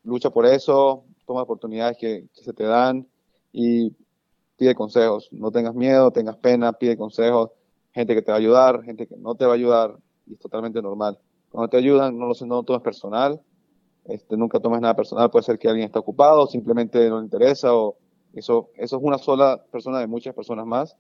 lucha 0.04 0.30
por 0.30 0.46
eso, 0.46 1.04
toma 1.26 1.44
oportunidades 1.44 1.98
que, 1.98 2.28
se 2.34 2.54
te 2.54 2.64
dan 2.64 3.08
y 3.54 3.94
pide 4.58 4.76
consejos. 4.76 5.30
No 5.32 5.52
tengas 5.52 5.76
miedo, 5.76 6.12
tengas 6.12 6.38
pena, 6.38 6.74
pide 6.74 6.98
consejos. 6.98 7.52
Gente 7.94 8.16
que 8.16 8.22
te 8.22 8.32
va 8.32 8.38
a 8.38 8.40
ayudar, 8.40 8.84
gente 8.84 9.08
que 9.08 9.18
no 9.18 9.36
te 9.36 9.46
va 9.46 9.52
a 9.52 9.56
ayudar, 9.56 9.98
y 10.26 10.34
es 10.34 10.40
totalmente 10.40 10.82
normal. 10.82 11.20
Cuando 11.50 11.70
te 11.70 11.78
ayudan, 11.78 12.18
no 12.18 12.28
lo, 12.28 12.34
no 12.46 12.64
tomes 12.64 12.82
personal, 12.82 13.42
este, 14.06 14.38
nunca 14.38 14.60
tomes 14.60 14.82
nada 14.82 14.96
personal, 14.96 15.30
puede 15.30 15.44
ser 15.44 15.60
que 15.60 15.68
alguien 15.68 15.86
está 15.86 16.00
ocupado, 16.00 16.48
simplemente 16.48 17.10
no 17.10 17.20
le 17.20 17.26
interesa, 17.26 17.76
o 17.76 17.98
eso, 18.34 18.70
eso 18.76 18.98
es 18.98 19.04
una 19.04 19.18
sola 19.18 19.64
persona 19.72 20.00
de 20.00 20.08
muchas 20.08 20.34
personas 20.34 20.66
más. 20.66 20.96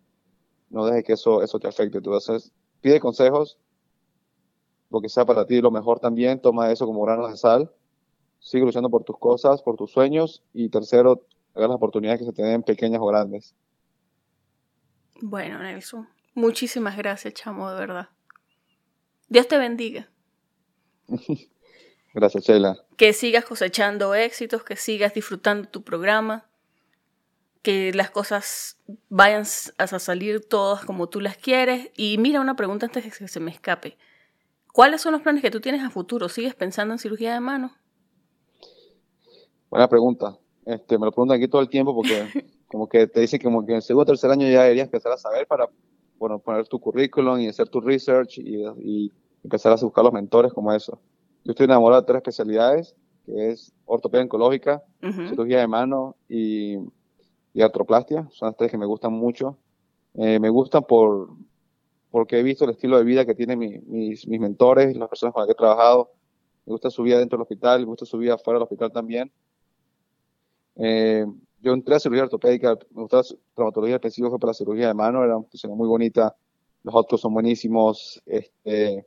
No 0.69 0.85
dejes 0.85 1.03
que 1.03 1.13
eso, 1.13 1.41
eso 1.43 1.59
te 1.59 1.67
afecte. 1.67 1.97
Entonces, 1.97 2.51
pide 2.81 2.99
consejos, 2.99 3.57
lo 4.89 5.01
que 5.01 5.09
sea 5.09 5.25
para 5.25 5.45
ti 5.45 5.61
lo 5.61 5.71
mejor 5.71 5.99
también, 5.99 6.41
toma 6.41 6.71
eso 6.71 6.85
como 6.85 7.03
grano 7.03 7.27
de 7.27 7.37
sal 7.37 7.71
sigue 8.41 8.65
luchando 8.65 8.89
por 8.89 9.03
tus 9.03 9.17
cosas, 9.17 9.61
por 9.61 9.77
tus 9.77 9.91
sueños 9.91 10.43
y 10.53 10.69
tercero, 10.69 11.25
hagas 11.53 11.69
las 11.69 11.75
oportunidades 11.75 12.19
que 12.19 12.25
se 12.25 12.33
te 12.33 12.41
den 12.41 12.63
pequeñas 12.63 12.99
o 12.99 13.05
grandes. 13.05 13.55
Bueno, 15.21 15.59
Nelson, 15.59 16.09
muchísimas 16.33 16.97
gracias, 16.97 17.35
chamo, 17.35 17.71
de 17.71 17.79
verdad. 17.79 18.09
Dios 19.29 19.47
te 19.47 19.57
bendiga. 19.57 20.09
gracias, 22.13 22.43
Sheila. 22.43 22.75
Que 22.97 23.13
sigas 23.13 23.45
cosechando 23.45 24.15
éxitos, 24.15 24.63
que 24.63 24.75
sigas 24.75 25.13
disfrutando 25.13 25.69
tu 25.69 25.83
programa, 25.83 26.49
que 27.61 27.93
las 27.93 28.09
cosas 28.09 28.77
vayan 29.09 29.43
a 29.77 29.87
salir 29.99 30.47
todas 30.47 30.83
como 30.83 31.09
tú 31.09 31.19
las 31.19 31.37
quieres. 31.37 31.91
Y 31.95 32.17
mira 32.17 32.41
una 32.41 32.55
pregunta 32.55 32.87
antes 32.87 33.03
de 33.03 33.11
que 33.11 33.27
se 33.27 33.39
me 33.39 33.51
escape. 33.51 33.97
¿Cuáles 34.73 35.01
son 35.01 35.11
los 35.11 35.21
planes 35.21 35.41
que 35.41 35.51
tú 35.51 35.59
tienes 35.59 35.83
a 35.83 35.89
futuro? 35.89 36.29
¿Sigues 36.29 36.55
pensando 36.55 36.93
en 36.93 36.99
cirugía 36.99 37.33
de 37.33 37.39
mano? 37.39 37.73
Buena 39.69 39.87
pregunta. 39.87 40.37
Este, 40.65 40.97
me 40.97 41.05
lo 41.05 41.11
preguntan 41.11 41.37
aquí 41.37 41.47
todo 41.47 41.61
el 41.61 41.69
tiempo 41.69 41.93
porque 41.93 42.25
como 42.67 42.87
que 42.87 43.07
te 43.07 43.21
dicen 43.21 43.39
que 43.39 43.45
como 43.45 43.65
que 43.65 43.73
en 43.73 43.77
el 43.77 43.81
segundo 43.81 44.03
o 44.03 44.05
tercer 44.05 44.31
año 44.31 44.47
ya 44.47 44.63
deberías 44.63 44.85
empezar 44.85 45.11
a 45.11 45.17
saber 45.17 45.45
para 45.47 45.69
bueno, 46.17 46.39
poner 46.39 46.67
tu 46.67 46.79
currículum 46.79 47.39
y 47.39 47.47
hacer 47.47 47.67
tu 47.67 47.81
research 47.81 48.37
y, 48.37 49.11
empezar 49.43 49.71
a 49.71 49.75
buscar 49.75 50.03
los 50.03 50.13
mentores 50.13 50.53
como 50.53 50.71
eso. 50.71 50.99
Yo 51.43 51.51
estoy 51.51 51.63
enamorado 51.63 52.01
de 52.01 52.05
tres 52.05 52.17
especialidades, 52.17 52.95
que 53.25 53.49
es 53.49 53.73
ortopedia 53.85 54.23
oncológica, 54.23 54.83
cirugía 55.27 55.61
de 55.61 55.67
mano 55.67 56.15
y, 56.29 56.77
y, 57.53 57.61
artroplastia. 57.61 58.27
Son 58.31 58.47
las 58.47 58.57
tres 58.57 58.71
que 58.71 58.77
me 58.77 58.85
gustan 58.85 59.13
mucho. 59.13 59.57
Eh, 60.15 60.39
me 60.39 60.49
gustan 60.49 60.83
por, 60.83 61.29
porque 62.09 62.39
he 62.39 62.43
visto 62.43 62.65
el 62.65 62.71
estilo 62.71 62.97
de 62.97 63.03
vida 63.03 63.25
que 63.25 63.35
tienen 63.35 63.59
mis, 63.59 64.27
mis, 64.27 64.39
mentores, 64.39 64.95
las 64.97 65.09
personas 65.09 65.33
con 65.33 65.41
las 65.41 65.47
que 65.47 65.53
he 65.53 65.55
trabajado. 65.55 66.11
Me 66.65 66.71
gusta 66.71 66.89
su 66.89 67.03
vida 67.03 67.17
dentro 67.19 67.37
del 67.37 67.43
hospital, 67.43 67.81
me 67.81 67.87
gusta 67.87 68.05
su 68.05 68.17
vida 68.17 68.37
fuera 68.37 68.57
del 68.59 68.63
hospital 68.63 68.91
también. 68.91 69.31
Eh, 70.75 71.25
yo 71.61 71.73
entré 71.73 71.95
a 71.95 71.99
cirugía 71.99 72.23
ortopédica, 72.23 72.77
me 72.91 73.01
gustaba 73.03 73.23
traumatología 73.53 73.95
específica 73.95 74.29
fue 74.29 74.39
para 74.39 74.49
la 74.49 74.55
cirugía 74.55 74.87
de 74.87 74.93
mano, 74.93 75.23
era 75.23 75.37
una 75.37 75.45
posición 75.45 75.77
muy 75.77 75.87
bonita, 75.87 76.35
los 76.83 76.95
otros 76.95 77.21
son 77.21 77.33
buenísimos, 77.33 78.21
este, 78.25 79.05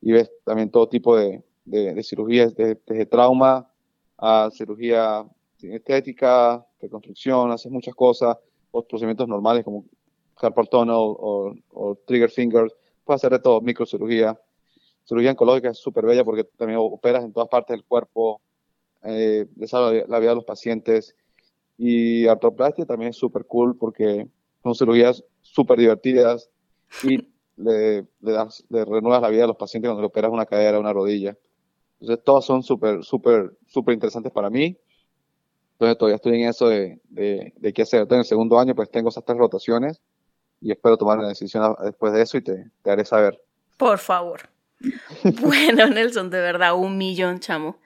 y 0.00 0.12
ves 0.12 0.30
también 0.44 0.70
todo 0.70 0.88
tipo 0.88 1.16
de, 1.16 1.42
de, 1.64 2.02
cirugías, 2.02 2.54
desde, 2.54 3.06
trauma 3.06 3.68
a 4.16 4.48
cirugía 4.52 5.26
estética, 5.60 6.64
reconstrucción, 6.80 7.50
haces 7.50 7.70
muchas 7.70 7.94
cosas, 7.94 8.36
otros 8.70 8.88
procedimientos 8.88 9.28
normales 9.28 9.64
como 9.64 9.84
carpal 10.38 10.68
tunnel 10.68 10.94
o, 10.96 11.54
o, 11.72 11.94
trigger 12.06 12.30
fingers, 12.30 12.74
puedes 13.04 13.20
hacer 13.20 13.32
de 13.32 13.38
todo, 13.38 13.60
microcirugía. 13.60 14.38
Cirugía 15.04 15.30
oncológica 15.30 15.70
es 15.70 15.78
súper 15.78 16.04
bella 16.04 16.24
porque 16.24 16.44
también 16.44 16.78
operas 16.82 17.24
en 17.24 17.32
todas 17.32 17.48
partes 17.48 17.74
del 17.74 17.84
cuerpo, 17.84 18.40
eh, 19.02 19.46
le 19.56 20.06
la 20.08 20.18
vida 20.18 20.32
a 20.32 20.34
los 20.34 20.44
pacientes. 20.44 21.16
Y 21.78 22.26
artroplastia 22.26 22.86
también 22.86 23.10
es 23.10 23.16
súper 23.16 23.44
cool 23.46 23.76
porque 23.76 24.26
son 24.62 24.74
cirugías 24.74 25.22
súper 25.42 25.78
divertidas 25.78 26.50
y 27.02 27.18
le, 27.56 28.06
le, 28.20 28.32
das, 28.32 28.64
le 28.68 28.84
renuevas 28.84 29.22
la 29.22 29.28
vida 29.28 29.44
a 29.44 29.46
los 29.46 29.56
pacientes 29.56 29.88
cuando 29.88 30.02
le 30.02 30.08
operas 30.08 30.30
una 30.32 30.46
cadera, 30.46 30.80
una 30.80 30.92
rodilla. 30.92 31.36
Entonces, 32.00 32.24
todos 32.24 32.44
son 32.44 32.62
súper, 32.62 33.04
súper, 33.04 33.56
súper 33.66 33.94
interesantes 33.94 34.32
para 34.32 34.50
mí. 34.50 34.76
Entonces, 35.76 35.98
todavía 35.98 36.16
estoy 36.16 36.40
en 36.40 36.48
eso 36.48 36.68
de, 36.70 37.00
de, 37.10 37.52
de 37.54 37.72
qué 37.74 37.82
hacer. 37.82 38.06
en 38.08 38.18
el 38.18 38.24
segundo 38.24 38.58
año, 38.58 38.74
pues 38.74 38.90
tengo 38.90 39.10
esas 39.10 39.26
tres 39.26 39.36
rotaciones 39.36 40.00
y 40.62 40.72
espero 40.72 40.96
tomar 40.96 41.18
una 41.18 41.28
decisión 41.28 41.76
después 41.84 42.14
de 42.14 42.22
eso 42.22 42.38
y 42.38 42.40
te, 42.40 42.70
te 42.82 42.90
haré 42.90 43.04
saber. 43.04 43.38
Por 43.76 43.98
favor. 43.98 44.48
bueno, 45.42 45.86
Nelson, 45.88 46.30
de 46.30 46.40
verdad, 46.40 46.74
un 46.74 46.96
millón, 46.96 47.40
chamo. 47.40 47.76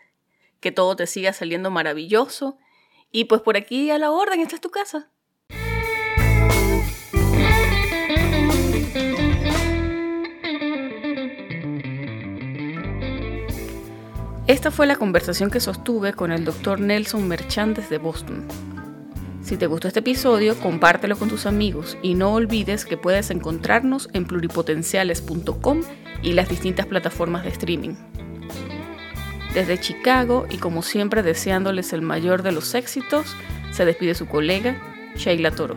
Que 0.61 0.71
todo 0.71 0.95
te 0.95 1.09
siga 1.09 1.33
saliendo 1.33 1.73
maravilloso. 1.73 2.59
Y 3.11 3.25
pues 3.25 3.41
por 3.41 3.57
aquí 3.57 3.91
a 3.91 3.99
la 3.99 4.13
orden, 4.13 4.39
esta 4.39 4.55
es 4.55 4.61
tu 4.61 4.71
casa. 4.71 5.11
Esta 14.51 14.73
fue 14.73 14.89
la 14.89 14.97
conversación 14.97 15.49
que 15.49 15.61
sostuve 15.61 16.13
con 16.13 16.33
el 16.33 16.45
doctor 16.45 16.81
Nelson 16.81 17.29
Merchant 17.29 17.77
desde 17.77 17.99
Boston. 17.99 18.49
Si 19.45 19.57
te 19.57 19.69
gustó 19.69 19.87
este 19.87 20.01
episodio, 20.01 20.59
compártelo 20.59 21.17
con 21.17 21.29
tus 21.29 21.47
amigos 21.47 21.97
y 22.03 22.15
no 22.15 22.35
olvides 22.35 22.85
que 22.85 22.97
puedes 22.97 23.31
encontrarnos 23.31 24.11
en 24.13 24.25
pluripotenciales.com 24.25 25.83
y 26.23 26.33
las 26.33 26.49
distintas 26.49 26.87
plataformas 26.87 27.45
de 27.45 27.51
streaming. 27.51 27.95
Desde 29.55 29.79
Chicago 29.79 30.47
y 30.51 30.57
como 30.57 30.83
siempre 30.83 31.23
deseándoles 31.23 31.93
el 31.93 32.03
mayor 32.03 32.43
de 32.43 32.51
los 32.51 32.75
éxitos, 32.75 33.37
se 33.71 33.85
despide 33.85 34.17
su 34.17 34.27
colega, 34.27 34.83
Sheila 35.15 35.53
Toro. 35.53 35.77